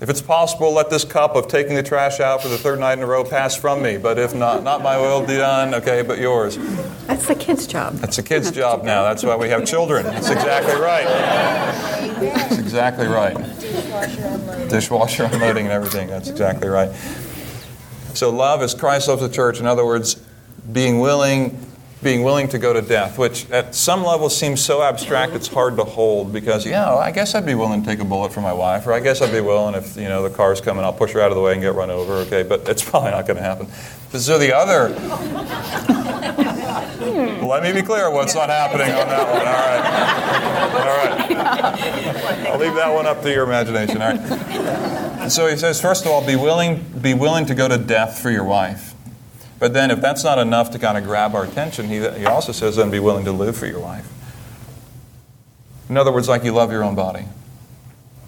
If 0.00 0.08
it's 0.08 0.22
possible, 0.22 0.72
let 0.72 0.90
this 0.90 1.04
cup 1.04 1.34
of 1.34 1.48
taking 1.48 1.74
the 1.74 1.82
trash 1.82 2.20
out 2.20 2.40
for 2.40 2.46
the 2.46 2.56
third 2.56 2.78
night 2.78 2.98
in 2.98 3.00
a 3.00 3.06
row 3.06 3.24
pass 3.24 3.56
from 3.56 3.82
me. 3.82 3.96
But 3.96 4.16
if 4.16 4.32
not, 4.32 4.62
not 4.62 4.80
my 4.80 4.96
will 4.96 5.22
be 5.22 5.36
done, 5.36 5.74
okay, 5.74 6.02
but 6.02 6.18
yours. 6.18 6.56
That's 7.08 7.26
the 7.26 7.34
kid's 7.34 7.66
job. 7.66 7.94
That's 7.94 8.14
the 8.14 8.22
kid's 8.22 8.52
job 8.52 8.84
now. 8.84 9.02
That's 9.02 9.24
why 9.24 9.34
we 9.34 9.48
have 9.48 9.66
children. 9.66 10.04
That's 10.04 10.30
exactly 10.30 10.80
right. 10.80 11.04
That's 12.20 12.58
exactly 12.58 13.08
right. 13.08 13.34
Dishwasher 14.70 15.24
unloading 15.24 15.64
and 15.64 15.72
everything. 15.72 16.06
That's 16.06 16.28
exactly 16.28 16.68
right. 16.68 16.94
So 18.14 18.30
love 18.30 18.62
is 18.62 18.74
Christ 18.74 19.08
loves 19.08 19.22
the 19.22 19.28
church. 19.28 19.58
In 19.58 19.66
other 19.66 19.84
words, 19.84 20.14
being 20.70 21.00
willing 21.00 21.58
being 22.02 22.22
willing 22.22 22.48
to 22.48 22.58
go 22.58 22.72
to 22.72 22.80
death, 22.80 23.18
which 23.18 23.50
at 23.50 23.74
some 23.74 24.04
level 24.04 24.30
seems 24.30 24.64
so 24.64 24.82
abstract 24.82 25.32
it's 25.32 25.48
hard 25.48 25.76
to 25.76 25.82
hold 25.84 26.32
because, 26.32 26.64
yeah, 26.64 26.90
well, 26.90 26.98
I 26.98 27.10
guess 27.10 27.34
I'd 27.34 27.46
be 27.46 27.56
willing 27.56 27.82
to 27.82 27.88
take 27.88 27.98
a 27.98 28.04
bullet 28.04 28.32
for 28.32 28.40
my 28.40 28.52
wife, 28.52 28.86
or 28.86 28.92
I 28.92 29.00
guess 29.00 29.20
I'd 29.20 29.32
be 29.32 29.40
willing 29.40 29.74
if, 29.74 29.96
you 29.96 30.08
know, 30.08 30.22
the 30.22 30.30
car's 30.30 30.60
coming, 30.60 30.84
I'll 30.84 30.92
push 30.92 31.10
her 31.12 31.20
out 31.20 31.32
of 31.32 31.36
the 31.36 31.42
way 31.42 31.52
and 31.52 31.60
get 31.60 31.74
run 31.74 31.90
over, 31.90 32.14
okay, 32.18 32.44
but 32.44 32.68
it's 32.68 32.84
probably 32.88 33.10
not 33.10 33.26
going 33.26 33.36
to 33.36 33.42
happen. 33.42 33.66
So 34.18 34.38
the 34.38 34.54
other, 34.54 34.90
let 37.44 37.62
me 37.64 37.72
be 37.72 37.82
clear 37.84 38.08
what's 38.10 38.34
not 38.34 38.48
happening 38.48 38.90
on 38.92 39.08
that 39.08 39.28
one, 39.28 39.46
all 39.46 39.54
right. 39.54 39.84
All 40.78 41.04
right. 41.04 42.46
I'll 42.46 42.58
leave 42.58 42.74
that 42.74 42.94
one 42.94 43.06
up 43.06 43.22
to 43.22 43.30
your 43.30 43.44
imagination, 43.44 44.00
all 44.00 44.14
right. 44.14 45.28
So 45.28 45.48
he 45.48 45.56
says, 45.56 45.80
first 45.80 46.06
of 46.06 46.12
all, 46.12 46.24
be 46.24 46.36
willing, 46.36 46.84
be 47.02 47.14
willing 47.14 47.46
to 47.46 47.54
go 47.54 47.66
to 47.66 47.76
death 47.76 48.20
for 48.20 48.30
your 48.30 48.44
wife. 48.44 48.87
But 49.58 49.72
then, 49.72 49.90
if 49.90 50.00
that's 50.00 50.22
not 50.22 50.38
enough 50.38 50.70
to 50.72 50.78
kind 50.78 50.96
of 50.96 51.04
grab 51.04 51.34
our 51.34 51.44
attention, 51.44 51.88
he, 51.88 51.96
he 51.96 52.26
also 52.26 52.52
says, 52.52 52.76
then 52.76 52.90
be 52.90 53.00
willing 53.00 53.24
to 53.24 53.32
live 53.32 53.56
for 53.56 53.66
your 53.66 53.80
wife. 53.80 54.08
In 55.88 55.96
other 55.96 56.12
words, 56.12 56.28
like 56.28 56.44
you 56.44 56.52
love 56.52 56.70
your 56.70 56.84
own 56.84 56.94
body. 56.94 57.24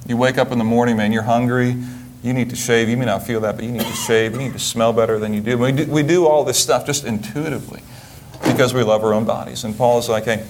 You 0.07 0.16
wake 0.16 0.39
up 0.39 0.51
in 0.51 0.59
the 0.59 0.64
morning, 0.64 0.97
man, 0.97 1.12
you're 1.12 1.22
hungry. 1.22 1.76
You 2.22 2.33
need 2.33 2.51
to 2.51 2.57
shave. 2.57 2.89
You 2.89 2.97
may 2.97 3.05
not 3.05 3.26
feel 3.26 3.41
that, 3.41 3.57
but 3.57 3.64
you 3.64 3.70
need 3.70 3.83
to 3.83 3.93
shave. 3.93 4.33
You 4.33 4.39
need 4.39 4.53
to 4.55 4.59
smell 4.59 4.93
better 4.93 5.18
than 5.18 5.33
you 5.33 5.41
do. 5.41 5.57
We 5.57 5.72
do, 5.72 5.87
we 5.87 6.03
do 6.03 6.26
all 6.26 6.45
this 6.45 6.59
stuff 6.59 6.85
just 6.85 7.05
intuitively 7.05 7.83
because 8.45 8.74
we 8.74 8.83
love 8.83 9.05
our 9.05 9.14
own 9.14 9.24
bodies. 9.24 9.64
And 9.64 9.76
Paul 9.76 9.99
is 9.99 10.09
like, 10.09 10.24
hey, 10.24 10.47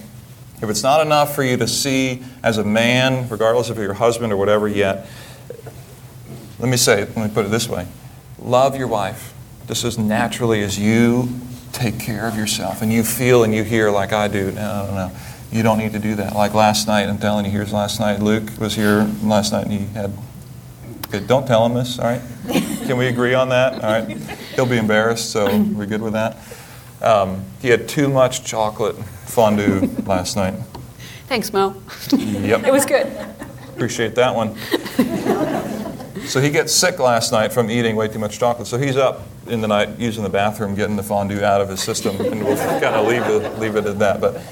if 0.63 0.69
it's 0.69 0.83
not 0.83 1.05
enough 1.05 1.35
for 1.35 1.43
you 1.43 1.57
to 1.59 1.69
see 1.69 2.23
as 2.43 2.59
a 2.59 2.65
man, 2.65 3.29
regardless 3.29 3.71
if 3.71 3.77
you're 3.77 3.85
your 3.85 3.95
husband 3.95 4.33
or 4.33 4.37
whatever 4.37 4.67
yet, 4.67 5.07
let 6.61 6.69
me 6.69 6.77
say 6.77 7.05
let 7.05 7.17
me 7.17 7.29
put 7.33 7.47
it 7.47 7.49
this 7.49 7.69
way 7.69 7.87
love 8.39 8.77
your 8.77 8.87
wife 8.87 9.30
just 9.71 9.85
as 9.85 9.97
naturally 9.97 10.63
as 10.63 10.77
you 10.77 11.29
take 11.71 11.97
care 12.01 12.27
of 12.27 12.35
yourself 12.35 12.83
and 12.83 12.93
you 12.93 13.05
feel 13.05 13.45
and 13.45 13.55
you 13.55 13.63
hear 13.63 13.89
like 13.89 14.13
I 14.13 14.27
do. 14.27 14.51
No, 14.51 14.87
no, 14.87 14.95
no. 14.95 15.13
You 15.53 15.63
don't 15.63 15.79
need 15.79 15.93
to 15.93 16.01
do 16.01 16.17
that. 16.17 16.35
Like 16.35 16.55
last 16.55 16.89
night, 16.89 17.09
I'm 17.09 17.19
telling 17.19 17.45
you, 17.45 17.53
here's 17.53 17.73
last 17.73 18.01
night. 18.01 18.19
Luke 18.19 18.51
was 18.59 18.75
here 18.75 19.09
last 19.23 19.53
night 19.53 19.67
and 19.67 19.73
he 19.73 19.87
had. 19.95 20.13
Okay, 21.07 21.25
don't 21.25 21.47
tell 21.47 21.65
him 21.65 21.75
this, 21.75 22.01
all 22.01 22.07
right? 22.07 22.21
Can 22.49 22.97
we 22.97 23.07
agree 23.07 23.35
on 23.35 23.49
that? 23.51 23.75
All 23.75 23.93
right. 23.93 24.17
He'll 24.57 24.67
be 24.67 24.77
embarrassed, 24.77 25.31
so 25.31 25.47
we're 25.47 25.87
good 25.87 26.03
with 26.03 26.15
that. 26.15 26.39
Um, 27.01 27.45
he 27.63 27.69
had 27.69 27.89
too 27.89 28.09
much 28.09 28.45
chocolate 28.45 28.97
fondue 28.97 29.89
last 30.05 30.35
night. 30.35 30.55
Thanks, 31.29 31.53
Mo. 31.53 31.81
Yep. 32.11 32.65
It 32.67 32.73
was 32.73 32.85
good. 32.85 33.07
Appreciate 33.69 34.17
that 34.17 34.35
one. 34.35 34.57
So 36.27 36.41
he 36.41 36.51
gets 36.51 36.73
sick 36.73 36.99
last 36.99 37.33
night 37.33 37.53
from 37.53 37.71
eating 37.71 37.97
way 37.97 38.09
too 38.09 38.19
much 38.19 38.39
chocolate. 38.39 38.69
So 38.69 38.79
he's 38.79 38.97
up 38.97 39.23
in 39.47 39.61
the 39.61 39.69
night 39.69 39.99
using 39.99 40.23
the 40.23 40.31
bathroom, 40.31 40.75
getting 40.75 40.97
the 40.97 41.03
fondue 41.03 41.43
out 41.43 41.61
of 41.61 41.69
his 41.69 41.81
system, 41.83 42.21
and 42.21 42.45
we'll 42.45 42.57
kind 42.81 42.85
of 42.85 43.07
leave 43.07 43.23
it, 43.23 43.59
leave 43.59 43.77
it 43.77 43.87
at 43.87 43.99
that. 43.99 44.21
But 44.21 44.43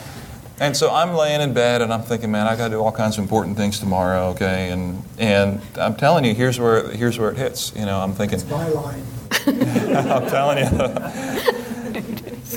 and 0.61 0.77
so 0.77 0.93
I'm 0.93 1.15
laying 1.15 1.41
in 1.41 1.53
bed 1.53 1.83
and 1.83 1.93
I'm 1.93 2.03
thinking, 2.03 2.33
man, 2.33 2.47
I 2.49 2.57
got 2.57 2.69
to 2.69 2.75
do 2.75 2.81
all 2.81 2.91
kinds 2.91 3.17
of 3.17 3.23
important 3.23 3.57
things 3.57 3.79
tomorrow, 3.79 4.29
okay? 4.31 4.71
And 4.71 5.03
and 5.19 5.61
I'm 5.77 5.95
telling 5.95 6.25
you, 6.25 6.35
here's 6.35 6.59
where 6.59 6.89
here's 6.91 7.19
where 7.19 7.31
it 7.31 7.37
hits. 7.37 7.73
You 7.77 7.87
know, 7.87 8.01
I'm 8.01 8.13
thinking. 8.13 8.41
My 8.49 8.69
line. 8.69 9.03
I'm 9.47 10.29
telling 10.29 10.59
you. 10.59 10.71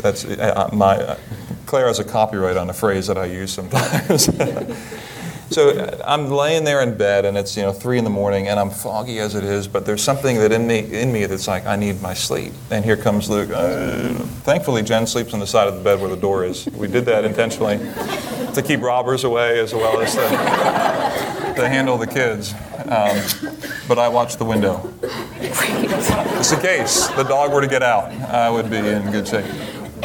That's 0.02 0.26
uh, 0.26 0.70
my. 0.74 0.96
Uh, 0.98 1.18
Claire 1.68 1.88
has 1.88 2.00
a 2.00 2.04
copyright 2.04 2.58
on 2.58 2.70
a 2.70 2.74
phrase 2.74 3.08
that 3.08 3.18
I 3.18 3.26
use 3.26 3.54
sometimes. 3.54 4.28
so 5.52 5.70
uh, 5.70 6.02
I'm 6.06 6.30
laying 6.30 6.64
there 6.64 6.82
in 6.82 6.98
bed, 6.98 7.26
and 7.26 7.38
it's 7.38 7.56
you 7.56 7.64
know 7.64 7.74
three 7.74 7.98
in 7.98 8.04
the 8.04 8.10
morning, 8.10 8.48
and 8.48 8.60
I'm 8.60 8.70
foggy 8.70 9.20
as 9.20 9.36
it 9.36 9.44
is. 9.44 9.68
But 9.68 9.86
there's 9.86 10.04
something 10.04 10.38
that 10.38 10.52
in 10.52 10.66
me 10.66 10.80
in 10.80 11.12
me 11.12 11.26
that's 11.26 11.48
like 11.48 11.66
I 11.66 11.76
need 11.76 12.02
my 12.02 12.14
sleep. 12.14 12.54
And 12.72 12.84
here 12.84 12.98
comes 12.98 13.30
Luke. 13.30 13.50
Uh, 13.54 14.14
thankfully, 14.44 14.82
Jen 14.82 15.06
sleeps 15.06 15.34
on 15.34 15.40
the 15.40 15.48
side 15.48 15.68
of 15.68 15.76
the 15.76 15.82
bed 15.82 16.00
where 16.00 16.10
the 16.10 16.16
door 16.16 16.46
is. 16.46 16.66
We 16.68 16.88
did 16.88 17.06
that 17.06 17.26
intentionally 17.26 17.78
to 18.54 18.64
keep 18.66 18.82
robbers 18.82 19.24
away, 19.24 19.60
as 19.60 19.74
well 19.74 20.02
as 20.02 20.14
to, 20.16 21.62
to 21.62 21.70
handle 21.70 21.98
the 21.98 22.08
kids. 22.08 22.54
Um, 22.88 23.22
but 23.88 24.00
I 24.00 24.08
watch 24.08 24.38
the 24.38 24.46
window. 24.46 24.94
Just 25.42 26.54
in 26.54 26.60
case 26.60 27.08
the 27.10 27.24
dog 27.24 27.54
were 27.54 27.62
to 27.62 27.68
get 27.68 27.84
out, 27.84 28.12
I 28.12 28.50
would 28.50 28.70
be 28.70 28.78
in 28.78 29.12
good 29.12 29.28
shape. 29.28 29.46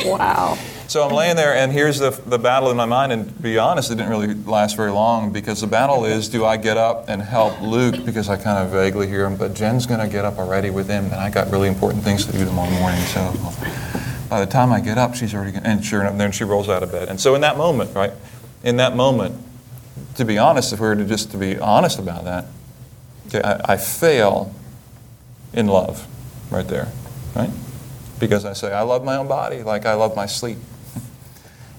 Wow. 0.05 0.59
So 0.89 1.03
I'm 1.03 1.13
laying 1.13 1.35
there, 1.35 1.53
and 1.53 1.73
here's 1.73 1.99
the, 1.99 2.11
the 2.11 2.39
battle 2.39 2.71
in 2.71 2.77
my 2.77 2.85
mind. 2.85 3.11
And 3.11 3.27
to 3.27 3.43
be 3.43 3.59
honest, 3.59 3.91
it 3.91 3.97
didn't 3.97 4.11
really 4.11 4.35
last 4.35 4.77
very 4.77 4.93
long 4.93 5.33
because 5.33 5.61
the 5.61 5.67
battle 5.67 6.05
is 6.05 6.29
do 6.29 6.45
I 6.45 6.57
get 6.57 6.77
up 6.77 7.09
and 7.09 7.21
help 7.21 7.61
Luke 7.61 8.05
because 8.05 8.29
I 8.29 8.37
kind 8.37 8.59
of 8.65 8.71
vaguely 8.71 9.09
hear 9.09 9.25
him, 9.25 9.37
but 9.37 9.53
Jen's 9.53 9.85
going 9.85 9.99
to 9.99 10.07
get 10.07 10.25
up 10.25 10.39
already 10.39 10.71
with 10.71 10.89
him, 10.89 11.07
and 11.07 11.15
I 11.15 11.29
got 11.29 11.51
really 11.51 11.67
important 11.67 12.05
things 12.05 12.25
to 12.27 12.33
do 12.33 12.45
tomorrow 12.45 12.71
morning. 12.71 13.01
So 13.01 13.35
by 14.31 14.39
the 14.39 14.47
time 14.47 14.73
I 14.73 14.81
get 14.81 14.97
up, 14.97 15.17
she's 15.17 15.35
already, 15.35 15.53
going 15.53 15.67
and 15.67 15.85
sure 15.85 16.03
enough, 16.03 16.17
then 16.19 16.31
she 16.31 16.45
rolls 16.45 16.69
out 16.69 16.85
of 16.85 16.93
bed. 16.93 17.09
And 17.09 17.21
so 17.21 17.35
in 17.35 17.41
that 17.41 17.57
moment, 17.57 17.93
right, 17.93 18.13
in 18.63 18.77
that 18.77 18.95
moment, 18.95 19.43
to 20.15 20.25
be 20.25 20.39
honest, 20.39 20.73
if 20.73 20.79
we 20.79 20.87
were 20.87 20.95
to 20.95 21.05
just 21.05 21.33
to 21.33 21.37
be 21.37 21.59
honest 21.59 21.99
about 21.99 22.25
that, 22.25 22.47
okay, 23.27 23.43
I, 23.43 23.73
I 23.73 23.77
fail 23.77 24.55
in 25.53 25.67
love 25.67 26.07
right 26.49 26.67
there, 26.69 26.93
right? 27.35 27.51
Because 28.21 28.45
I 28.45 28.53
say, 28.53 28.73
I 28.73 28.83
love 28.83 29.05
my 29.05 29.17
own 29.17 29.27
body 29.27 29.65
like 29.65 29.85
I 29.85 29.95
love 29.95 30.15
my 30.15 30.27
sleep. 30.27 30.59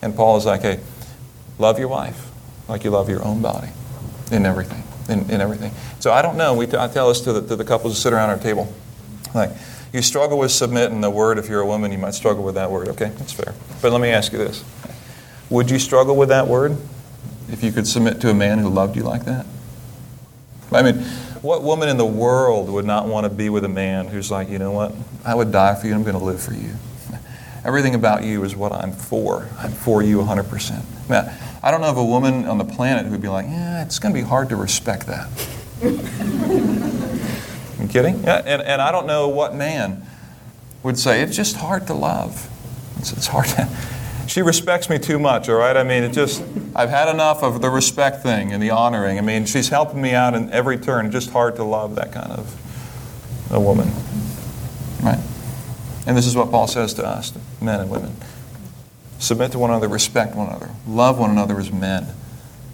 And 0.02 0.16
Paul 0.16 0.38
is 0.38 0.46
like, 0.46 0.62
hey, 0.62 0.80
love 1.58 1.80
your 1.80 1.88
wife 1.88 2.28
like 2.68 2.84
you 2.84 2.92
love 2.92 3.10
your 3.10 3.24
own 3.24 3.42
body 3.42 3.70
in 4.32 4.46
everything. 4.46 4.84
In, 5.10 5.30
in 5.30 5.40
everything. 5.40 5.72
So 6.00 6.12
I 6.12 6.22
don't 6.22 6.36
know. 6.36 6.54
We 6.54 6.68
t- 6.68 6.78
I 6.78 6.88
tell 6.90 7.08
this 7.08 7.22
to 7.22 7.34
the, 7.34 7.48
to 7.48 7.56
the 7.56 7.64
couples 7.64 7.94
who 7.94 7.98
sit 7.98 8.12
around 8.12 8.30
our 8.30 8.38
table. 8.38 8.74
Like, 9.34 9.52
you 9.94 10.02
struggle 10.02 10.38
with 10.38 10.52
submit 10.52 10.90
the 11.00 11.10
word. 11.10 11.38
If 11.38 11.48
you're 11.48 11.62
a 11.62 11.66
woman, 11.66 11.94
you 11.94 11.98
might 11.98 12.14
struggle 12.14 12.44
with 12.44 12.56
that 12.56 12.70
word. 12.70 12.90
Okay, 12.90 13.10
that's 13.16 13.32
fair. 13.32 13.54
But 13.82 13.94
let 13.94 14.02
me 14.02 14.10
ask 14.10 14.34
you 14.34 14.38
this 14.38 14.66
Would 15.50 15.72
you 15.72 15.80
struggle 15.80 16.18
with 16.18 16.30
that 16.30 16.48
word 16.48 16.78
if 17.50 17.64
you 17.64 17.72
could 17.72 17.88
submit 17.88 18.20
to 18.22 18.30
a 18.30 18.34
man 18.34 18.58
who 18.58 18.68
loved 18.68 18.98
you 18.98 19.04
like 19.04 19.24
that? 19.26 19.46
I 20.74 20.84
mean, 20.84 20.96
what 21.42 21.64
woman 21.64 21.88
in 21.88 21.96
the 21.96 22.06
world 22.06 22.70
would 22.70 22.86
not 22.86 23.08
want 23.08 23.24
to 23.24 23.30
be 23.30 23.50
with 23.50 23.64
a 23.64 23.70
man 23.70 24.08
who's 24.08 24.30
like, 24.30 24.50
you 24.50 24.60
know 24.60 24.72
what? 24.72 24.94
I 25.24 25.34
would 25.36 25.54
die 25.54 25.76
for 25.76 25.88
you. 25.88 25.94
I'm 25.94 26.04
going 26.04 26.20
to 26.20 26.24
live 26.24 26.42
for 26.42 26.54
you. 26.54 26.74
Everything 27.68 27.94
about 27.96 28.24
you 28.24 28.46
is 28.46 28.56
what 28.56 28.72
I'm 28.72 28.94
for. 28.94 29.50
I'm 29.60 29.74
for 29.74 30.02
you 30.02 30.20
100%. 30.20 31.10
Now, 31.10 31.38
I 31.62 31.70
don't 31.70 31.82
know 31.82 31.90
of 31.90 31.98
a 31.98 32.06
woman 32.06 32.46
on 32.46 32.58
the 32.58 32.64
planet 32.64 33.08
who'd 33.08 33.22
be 33.22 33.28
like, 33.28 33.46
yeah, 33.46 33.84
it's 33.84 34.00
going 34.00 34.16
to 34.16 34.22
be 34.22 34.26
hard 34.26 34.48
to 34.50 34.56
respect 34.56 35.06
that. 35.08 35.28
you 35.84 36.00
kidding? 37.90 38.24
Yeah, 38.24 38.42
and, 38.46 38.62
and 38.62 38.82
I 38.82 38.94
don't 38.94 39.06
know 39.06 39.28
what 39.28 39.54
man 39.54 40.08
would 40.82 40.98
say, 40.98 41.22
it's 41.22 41.36
just 41.36 41.58
hard 41.58 41.88
to 41.88 41.94
love. 41.94 42.50
It's, 43.00 43.12
it's 43.12 43.28
hard 43.28 43.48
to. 43.48 43.68
She 44.28 44.42
respects 44.42 44.90
me 44.90 44.98
too 44.98 45.20
much, 45.20 45.50
all 45.50 45.58
right? 45.58 45.76
I 45.76 45.84
mean, 45.84 46.04
it 46.04 46.14
just, 46.14 46.42
I've 46.74 46.90
had 46.90 47.10
enough 47.10 47.44
of 47.44 47.62
the 47.62 47.70
respect 47.70 48.24
thing 48.24 48.54
and 48.54 48.64
the 48.64 48.70
honoring. 48.70 49.18
I 49.18 49.22
mean, 49.22 49.46
she's 49.46 49.68
helping 49.68 50.02
me 50.02 50.14
out 50.14 50.36
in 50.36 50.50
every 50.52 50.78
turn. 50.78 51.12
Just 51.12 51.32
hard 51.32 51.58
to 51.58 51.66
love 51.66 51.96
that 51.96 52.14
kind 52.14 52.32
of 52.32 53.52
a 53.52 53.60
woman, 53.60 53.90
right? 55.04 55.20
And 56.08 56.16
this 56.16 56.26
is 56.26 56.38
what 56.38 56.50
Paul 56.50 56.68
says 56.68 56.94
to 56.96 57.06
us, 57.06 57.34
men 57.62 57.82
and 57.82 57.90
women. 57.90 58.16
Submit 59.20 59.52
to 59.52 59.60
one 59.60 59.72
another, 59.72 59.90
respect 59.90 60.36
one 60.36 60.48
another, 60.48 60.70
love 60.88 61.20
one 61.20 61.30
another 61.30 61.60
as 61.60 61.70
men 61.70 62.08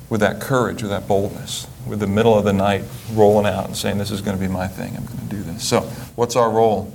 with 0.07 0.21
that 0.21 0.39
courage, 0.39 0.83
with 0.83 0.91
that 0.91 1.07
boldness, 1.07 1.65
with 1.87 1.99
the 1.99 2.07
middle 2.07 2.37
of 2.37 2.45
the 2.45 2.53
night 2.53 2.83
rolling 3.11 3.47
out 3.47 3.65
and 3.65 3.75
saying, 3.75 3.97
This 3.97 4.11
is 4.11 4.21
going 4.21 4.37
to 4.37 4.41
be 4.41 4.47
my 4.47 4.67
thing, 4.67 4.95
I'm 4.95 5.05
going 5.05 5.17
to 5.17 5.35
do 5.35 5.41
this. 5.41 5.67
So, 5.67 5.81
what's 6.15 6.35
our 6.35 6.51
role? 6.51 6.93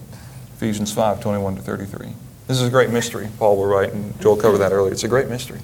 Ephesians 0.55 0.93
5 0.93 1.20
21 1.20 1.57
to 1.57 1.62
33. 1.62 2.09
This 2.47 2.61
is 2.61 2.68
a 2.68 2.70
great 2.70 2.91
mystery, 2.91 3.28
Paul 3.39 3.57
will 3.57 3.66
write, 3.66 3.93
and 3.93 4.18
Joel 4.20 4.36
covered 4.36 4.59
that 4.59 4.72
earlier. 4.72 4.93
It's 4.93 5.05
a 5.05 5.09
great 5.09 5.28
mystery. 5.28 5.61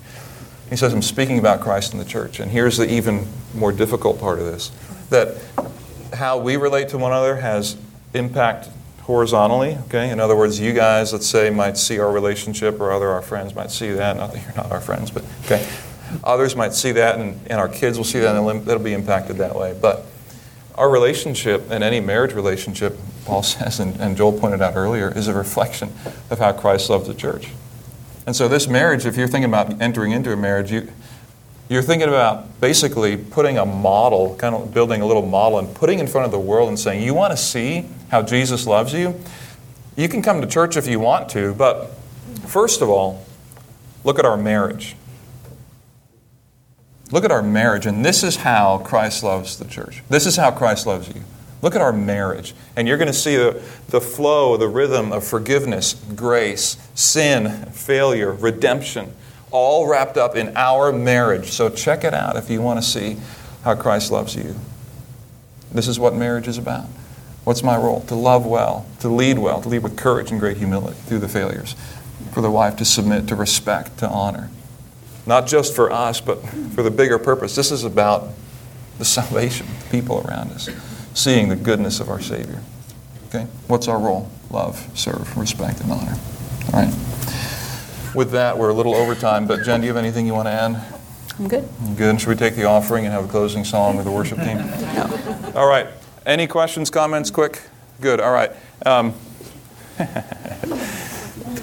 He 0.70 0.76
says, 0.76 0.92
I'm 0.92 1.02
speaking 1.02 1.38
about 1.38 1.60
Christ 1.60 1.92
in 1.92 2.00
the 2.00 2.04
church. 2.04 2.40
And 2.40 2.50
here's 2.50 2.78
the 2.78 2.92
even 2.92 3.28
more 3.54 3.70
difficult 3.70 4.18
part 4.18 4.40
of 4.40 4.46
this 4.46 4.72
that 5.10 5.36
how 6.14 6.38
we 6.38 6.56
relate 6.56 6.88
to 6.88 6.98
one 6.98 7.12
another 7.12 7.36
has 7.36 7.76
impact 8.12 8.68
horizontally. 9.04 9.76
Okay, 9.86 10.10
in 10.10 10.18
other 10.18 10.36
words, 10.36 10.58
you 10.58 10.72
guys, 10.72 11.12
let's 11.12 11.26
say, 11.26 11.50
might 11.50 11.76
see 11.76 11.98
our 11.98 12.10
relationship, 12.10 12.80
or 12.80 12.90
other 12.90 13.08
our 13.08 13.22
friends 13.22 13.54
might 13.54 13.70
see 13.70 13.92
that. 13.92 14.16
Not 14.16 14.32
that 14.32 14.42
you're 14.42 14.56
not 14.56 14.72
our 14.72 14.80
friends, 14.80 15.10
but 15.10 15.24
okay, 15.44 15.66
others 16.22 16.56
might 16.56 16.72
see 16.72 16.92
that, 16.92 17.18
and, 17.18 17.38
and 17.48 17.60
our 17.60 17.68
kids 17.68 17.98
will 17.98 18.04
see 18.04 18.20
that, 18.20 18.34
and 18.34 18.68
it'll 18.68 18.82
be 18.82 18.94
impacted 18.94 19.36
that 19.36 19.54
way. 19.54 19.76
But 19.80 20.06
our 20.74 20.90
relationship 20.90 21.70
and 21.70 21.84
any 21.84 22.00
marriage 22.00 22.32
relationship, 22.32 22.98
Paul 23.24 23.42
says, 23.42 23.78
and, 23.78 24.00
and 24.00 24.16
Joel 24.16 24.38
pointed 24.38 24.62
out 24.62 24.74
earlier, 24.74 25.16
is 25.16 25.28
a 25.28 25.34
reflection 25.34 25.92
of 26.30 26.38
how 26.38 26.52
Christ 26.52 26.90
loved 26.90 27.06
the 27.06 27.14
church. 27.14 27.50
And 28.26 28.34
so, 28.34 28.48
this 28.48 28.66
marriage, 28.66 29.04
if 29.04 29.18
you're 29.18 29.28
thinking 29.28 29.50
about 29.50 29.82
entering 29.82 30.12
into 30.12 30.32
a 30.32 30.36
marriage, 30.36 30.72
you, 30.72 30.90
you're 31.68 31.82
thinking 31.82 32.08
about 32.08 32.58
basically 32.58 33.18
putting 33.18 33.58
a 33.58 33.66
model, 33.66 34.34
kind 34.36 34.54
of 34.54 34.72
building 34.72 35.02
a 35.02 35.06
little 35.06 35.26
model, 35.26 35.58
and 35.58 35.74
putting 35.74 35.98
in 35.98 36.06
front 36.06 36.24
of 36.24 36.30
the 36.30 36.38
world 36.38 36.70
and 36.70 36.78
saying, 36.78 37.02
You 37.02 37.12
want 37.12 37.32
to 37.32 37.36
see 37.36 37.86
how 38.14 38.22
Jesus 38.22 38.64
loves 38.64 38.92
you? 38.92 39.20
You 39.96 40.08
can 40.08 40.22
come 40.22 40.40
to 40.40 40.46
church 40.46 40.76
if 40.76 40.86
you 40.86 41.00
want 41.00 41.28
to, 41.30 41.52
but 41.52 41.86
first 42.46 42.80
of 42.80 42.88
all, 42.88 43.26
look 44.04 44.20
at 44.20 44.24
our 44.24 44.36
marriage. 44.36 44.94
Look 47.10 47.24
at 47.24 47.32
our 47.32 47.42
marriage, 47.42 47.86
and 47.86 48.04
this 48.04 48.22
is 48.22 48.36
how 48.36 48.78
Christ 48.78 49.24
loves 49.24 49.58
the 49.58 49.64
church. 49.64 50.04
This 50.08 50.26
is 50.26 50.36
how 50.36 50.52
Christ 50.52 50.86
loves 50.86 51.08
you. 51.08 51.22
Look 51.60 51.74
at 51.74 51.80
our 51.80 51.92
marriage, 51.92 52.54
and 52.76 52.86
you're 52.86 52.98
going 52.98 53.08
to 53.08 53.12
see 53.12 53.34
the, 53.34 53.60
the 53.88 54.00
flow, 54.00 54.56
the 54.56 54.68
rhythm 54.68 55.10
of 55.10 55.24
forgiveness, 55.26 55.94
grace, 56.14 56.76
sin, 56.94 57.66
failure, 57.72 58.32
redemption, 58.32 59.12
all 59.50 59.88
wrapped 59.88 60.16
up 60.16 60.36
in 60.36 60.56
our 60.56 60.92
marriage. 60.92 61.50
So 61.50 61.68
check 61.68 62.04
it 62.04 62.14
out 62.14 62.36
if 62.36 62.48
you 62.48 62.62
want 62.62 62.80
to 62.80 62.86
see 62.88 63.16
how 63.64 63.74
Christ 63.74 64.12
loves 64.12 64.36
you. 64.36 64.54
This 65.72 65.88
is 65.88 65.98
what 65.98 66.14
marriage 66.14 66.46
is 66.46 66.58
about. 66.58 66.86
What's 67.44 67.62
my 67.62 67.76
role? 67.76 68.00
To 68.02 68.14
love 68.14 68.46
well, 68.46 68.86
to 69.00 69.08
lead 69.08 69.38
well, 69.38 69.60
to 69.60 69.68
lead 69.68 69.82
with 69.82 69.96
courage 69.96 70.30
and 70.30 70.40
great 70.40 70.56
humility 70.56 70.96
through 71.06 71.18
the 71.18 71.28
failures. 71.28 71.76
For 72.32 72.40
the 72.40 72.50
wife 72.50 72.76
to 72.76 72.84
submit, 72.84 73.28
to 73.28 73.36
respect, 73.36 73.98
to 73.98 74.08
honor. 74.08 74.50
Not 75.26 75.46
just 75.46 75.74
for 75.74 75.90
us, 75.90 76.20
but 76.20 76.36
for 76.74 76.82
the 76.82 76.90
bigger 76.90 77.18
purpose. 77.18 77.54
This 77.54 77.70
is 77.70 77.84
about 77.84 78.28
the 78.98 79.04
salvation 79.04 79.66
of 79.66 79.84
the 79.84 79.90
people 79.90 80.24
around 80.26 80.52
us, 80.52 80.68
seeing 81.14 81.48
the 81.48 81.56
goodness 81.56 82.00
of 82.00 82.08
our 82.08 82.20
Savior. 82.20 82.60
Okay? 83.28 83.46
What's 83.66 83.88
our 83.88 83.98
role? 83.98 84.30
Love, 84.50 84.88
serve, 84.94 85.36
respect, 85.36 85.80
and 85.80 85.92
honor. 85.92 86.16
All 86.72 86.82
right. 86.82 86.94
With 88.14 88.30
that, 88.32 88.56
we're 88.56 88.70
a 88.70 88.74
little 88.74 88.94
over 88.94 89.14
time, 89.14 89.46
but 89.46 89.64
Jen, 89.64 89.80
do 89.80 89.86
you 89.86 89.92
have 89.92 90.02
anything 90.02 90.26
you 90.26 90.34
want 90.34 90.46
to 90.46 90.52
add? 90.52 91.00
I'm 91.38 91.48
good. 91.48 91.68
Good. 91.96 92.20
Should 92.20 92.28
we 92.28 92.36
take 92.36 92.54
the 92.54 92.64
offering 92.64 93.04
and 93.04 93.12
have 93.12 93.24
a 93.24 93.28
closing 93.28 93.64
song 93.64 93.96
with 93.96 94.04
the 94.04 94.12
worship 94.12 94.38
team? 94.38 94.58
No. 94.94 95.52
All 95.56 95.66
right. 95.66 95.88
Any 96.26 96.46
questions, 96.46 96.88
comments, 96.88 97.30
quick? 97.30 97.60
Good. 98.00 98.18
All 98.18 98.32
right. 98.32 98.50
Um, 98.86 99.12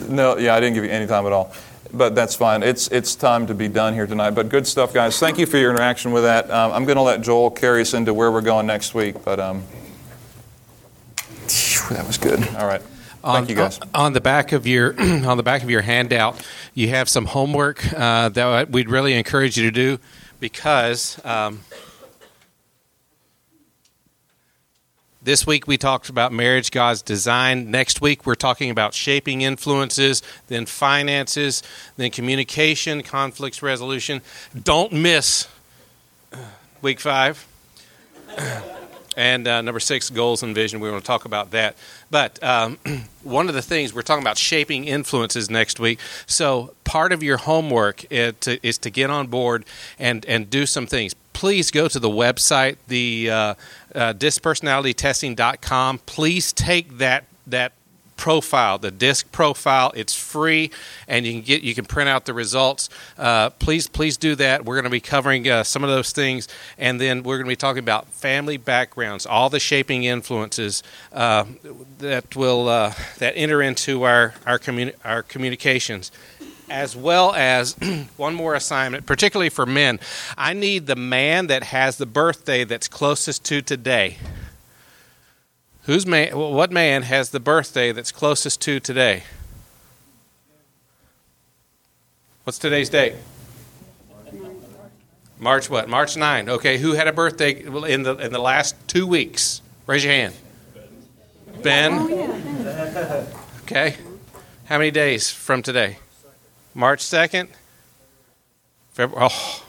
no, 0.07 0.37
yeah, 0.37 0.53
I 0.53 0.59
didn't 0.59 0.75
give 0.75 0.83
you 0.83 0.91
any 0.91 1.07
time 1.07 1.25
at 1.25 1.31
all. 1.31 1.51
But 1.91 2.13
that's 2.13 2.35
fine. 2.35 2.61
It's, 2.61 2.87
it's 2.89 3.15
time 3.15 3.47
to 3.47 3.55
be 3.55 3.67
done 3.67 3.95
here 3.95 4.05
tonight. 4.05 4.31
But 4.31 4.49
good 4.49 4.67
stuff, 4.67 4.93
guys. 4.93 5.19
Thank 5.19 5.39
you 5.39 5.47
for 5.47 5.57
your 5.57 5.71
interaction 5.71 6.11
with 6.11 6.23
that. 6.23 6.49
Um, 6.51 6.71
I'm 6.73 6.85
going 6.85 6.97
to 6.97 7.01
let 7.01 7.21
Joel 7.21 7.49
carry 7.49 7.81
us 7.81 7.95
into 7.95 8.13
where 8.13 8.31
we're 8.31 8.41
going 8.41 8.67
next 8.67 8.93
week. 8.93 9.25
But 9.25 9.39
um, 9.39 9.63
that 11.89 12.05
was 12.05 12.19
good. 12.19 12.39
All 12.55 12.67
right. 12.67 12.81
Thank 12.81 13.35
on, 13.35 13.49
you, 13.49 13.55
guys. 13.55 13.79
On 13.93 14.13
the 14.13 14.21
back 14.21 14.51
of 14.51 14.65
your 14.67 14.99
on 15.01 15.37
the 15.37 15.43
back 15.43 15.63
of 15.63 15.69
your 15.69 15.81
handout, 15.81 16.41
you 16.73 16.89
have 16.89 17.09
some 17.09 17.25
homework 17.25 17.93
uh, 17.93 18.29
that 18.29 18.69
we'd 18.69 18.89
really 18.89 19.13
encourage 19.13 19.57
you 19.57 19.63
to 19.63 19.71
do 19.71 19.99
because 20.39 21.23
um, 21.25 21.59
this 25.21 25.45
week 25.45 25.67
we 25.67 25.77
talked 25.77 26.09
about 26.09 26.33
marriage, 26.33 26.71
God's 26.71 27.01
design. 27.01 27.69
Next 27.69 28.01
week 28.01 28.25
we're 28.25 28.35
talking 28.35 28.69
about 28.71 28.93
shaping 28.93 29.41
influences, 29.41 30.23
then 30.47 30.65
finances, 30.65 31.61
then 31.97 32.11
communication, 32.11 33.03
conflicts 33.03 33.61
resolution. 33.61 34.21
Don't 34.63 34.91
miss 34.91 35.47
week 36.81 36.99
five. 36.99 37.47
And 39.17 39.47
uh, 39.47 39.61
number 39.61 39.79
six, 39.79 40.09
goals 40.09 40.41
and 40.41 40.55
vision. 40.55 40.79
We 40.79 40.89
want 40.89 41.03
to 41.03 41.07
talk 41.07 41.25
about 41.25 41.51
that. 41.51 41.75
But 42.09 42.41
um, 42.41 42.77
one 43.23 43.49
of 43.49 43.55
the 43.55 43.61
things 43.61 43.93
we're 43.93 44.03
talking 44.03 44.23
about 44.23 44.37
shaping 44.37 44.85
influences 44.85 45.49
next 45.49 45.79
week. 45.79 45.99
So 46.25 46.73
part 46.85 47.11
of 47.11 47.21
your 47.21 47.37
homework 47.37 48.05
is 48.11 48.33
to, 48.41 48.65
is 48.65 48.77
to 48.79 48.89
get 48.89 49.09
on 49.09 49.27
board 49.27 49.65
and 49.99 50.25
and 50.25 50.49
do 50.49 50.65
some 50.65 50.87
things. 50.87 51.13
Please 51.33 51.71
go 51.71 51.87
to 51.87 51.99
the 51.99 52.09
website, 52.09 52.77
the 52.87 53.29
uh, 53.29 53.53
uh, 53.93 54.13
discpersonalitytesting.com. 54.13 55.99
Please 56.05 56.53
take 56.53 56.97
that 56.97 57.25
that 57.47 57.73
profile, 58.21 58.77
the 58.77 58.91
disc 58.91 59.31
profile. 59.31 59.91
It's 59.95 60.13
free, 60.15 60.69
and 61.07 61.25
you 61.25 61.33
can 61.33 61.41
get 61.41 61.63
you 61.63 61.73
can 61.73 61.85
print 61.85 62.07
out 62.07 62.25
the 62.25 62.35
results. 62.35 62.87
Uh, 63.17 63.49
please, 63.49 63.87
please 63.87 64.15
do 64.15 64.35
that. 64.35 64.63
We're 64.63 64.75
going 64.75 64.83
to 64.83 64.91
be 64.91 64.99
covering 64.99 65.49
uh, 65.49 65.63
some 65.63 65.83
of 65.83 65.89
those 65.89 66.11
things, 66.11 66.47
and 66.77 67.01
then 67.01 67.23
we're 67.23 67.37
going 67.37 67.47
to 67.47 67.51
be 67.51 67.55
talking 67.55 67.79
about 67.79 68.09
family 68.09 68.57
backgrounds, 68.57 69.25
all 69.25 69.49
the 69.49 69.59
shaping 69.59 70.03
influences 70.03 70.83
uh, 71.11 71.45
that 71.97 72.35
will 72.35 72.69
uh, 72.69 72.93
that 73.17 73.33
enter 73.35 73.59
into 73.59 74.03
our 74.03 74.35
our, 74.45 74.59
communi- 74.59 74.93
our 75.03 75.23
communications. 75.23 76.11
As 76.69 76.95
well 76.95 77.33
as 77.33 77.75
one 78.17 78.35
more 78.35 78.53
assignment, 78.53 79.07
particularly 79.07 79.49
for 79.49 79.65
men. 79.65 79.99
I 80.37 80.53
need 80.53 80.85
the 80.85 80.95
man 80.95 81.47
that 81.47 81.63
has 81.63 81.97
the 81.97 82.05
birthday 82.05 82.65
that's 82.65 82.87
closest 82.87 83.43
to 83.45 83.61
today. 83.63 84.17
Who's 85.85 86.05
man? 86.05 86.37
What 86.37 86.71
man 86.71 87.03
has 87.03 87.31
the 87.31 87.39
birthday 87.39 87.91
that's 87.91 88.11
closest 88.11 88.61
to 88.61 88.79
today? 88.79 89.23
What's 92.43 92.59
today's 92.59 92.89
date? 92.89 93.15
March 95.39 95.71
what? 95.71 95.89
March 95.89 96.15
9. 96.15 96.49
Okay, 96.49 96.77
who 96.77 96.93
had 96.93 97.07
a 97.07 97.13
birthday 97.13 97.63
in 97.63 98.03
the 98.03 98.15
in 98.17 98.31
the 98.31 98.39
last 98.39 98.75
two 98.87 99.07
weeks? 99.07 99.63
Raise 99.87 100.03
your 100.03 100.13
hand. 100.13 100.35
Ben. 101.63 101.99
Okay. 103.63 103.95
How 104.65 104.77
many 104.77 104.91
days 104.91 105.31
from 105.31 105.63
today? 105.63 105.97
March 106.75 106.99
2nd. 107.03 107.47
February. 108.91 109.29
Oh, 109.31 109.63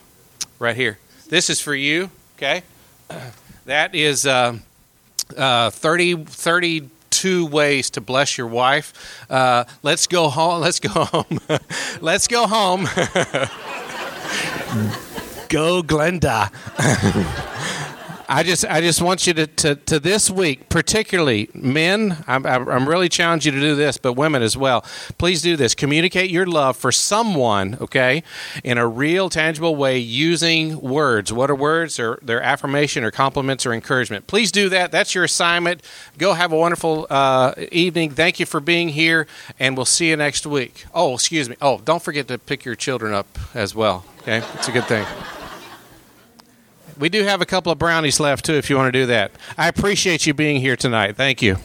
right 0.58 0.76
here. 0.76 0.98
This 1.28 1.48
is 1.48 1.60
for 1.60 1.74
you. 1.74 2.10
Okay. 2.36 2.62
That 3.64 3.94
is. 3.94 4.26
Uh, 4.26 4.58
uh, 5.36 5.70
30, 5.70 6.24
32 6.24 7.46
ways 7.46 7.90
to 7.90 8.00
bless 8.00 8.38
your 8.38 8.46
wife. 8.46 9.26
Uh, 9.30 9.64
let's 9.82 10.06
go 10.06 10.28
home. 10.28 10.60
Let's 10.60 10.80
go 10.80 11.04
home. 11.04 11.40
let's 12.00 12.28
go 12.28 12.46
home. 12.46 12.84
go, 15.48 15.82
Glenda. 15.82 16.50
I 18.34 18.42
just, 18.42 18.64
I 18.64 18.80
just 18.80 19.02
want 19.02 19.26
you 19.26 19.34
to, 19.34 19.46
to, 19.46 19.74
to 19.74 20.00
this 20.00 20.30
week, 20.30 20.70
particularly 20.70 21.50
men. 21.52 22.24
I'm, 22.26 22.46
I'm 22.46 22.88
really 22.88 23.10
challenging 23.10 23.52
you 23.52 23.60
to 23.60 23.66
do 23.66 23.74
this, 23.74 23.98
but 23.98 24.14
women 24.14 24.42
as 24.42 24.56
well. 24.56 24.86
Please 25.18 25.42
do 25.42 25.54
this. 25.54 25.74
Communicate 25.74 26.30
your 26.30 26.46
love 26.46 26.78
for 26.78 26.90
someone, 26.90 27.76
okay, 27.78 28.22
in 28.64 28.78
a 28.78 28.88
real, 28.88 29.28
tangible 29.28 29.76
way 29.76 29.98
using 29.98 30.80
words. 30.80 31.30
What 31.30 31.50
are 31.50 31.54
words? 31.54 32.00
Or 32.00 32.18
their 32.22 32.40
affirmation, 32.40 33.04
or 33.04 33.10
compliments, 33.10 33.66
or 33.66 33.74
encouragement. 33.74 34.26
Please 34.26 34.50
do 34.50 34.70
that. 34.70 34.90
That's 34.90 35.14
your 35.14 35.24
assignment. 35.24 35.82
Go 36.16 36.32
have 36.32 36.52
a 36.52 36.56
wonderful 36.56 37.06
uh, 37.10 37.52
evening. 37.70 38.12
Thank 38.12 38.40
you 38.40 38.46
for 38.46 38.60
being 38.60 38.88
here, 38.88 39.26
and 39.58 39.76
we'll 39.76 39.84
see 39.84 40.08
you 40.08 40.16
next 40.16 40.46
week. 40.46 40.86
Oh, 40.94 41.12
excuse 41.12 41.50
me. 41.50 41.56
Oh, 41.60 41.82
don't 41.84 42.02
forget 42.02 42.28
to 42.28 42.38
pick 42.38 42.64
your 42.64 42.76
children 42.76 43.12
up 43.12 43.38
as 43.54 43.74
well. 43.74 44.06
Okay, 44.22 44.38
it's 44.54 44.68
a 44.68 44.72
good 44.72 44.84
thing. 44.84 45.04
We 46.98 47.08
do 47.08 47.24
have 47.24 47.40
a 47.40 47.46
couple 47.46 47.72
of 47.72 47.78
brownies 47.78 48.20
left 48.20 48.44
too 48.44 48.54
if 48.54 48.70
you 48.70 48.76
want 48.76 48.92
to 48.92 48.98
do 48.98 49.06
that. 49.06 49.32
I 49.56 49.68
appreciate 49.68 50.26
you 50.26 50.34
being 50.34 50.60
here 50.60 50.76
tonight. 50.76 51.16
Thank 51.16 51.42
you. 51.42 51.56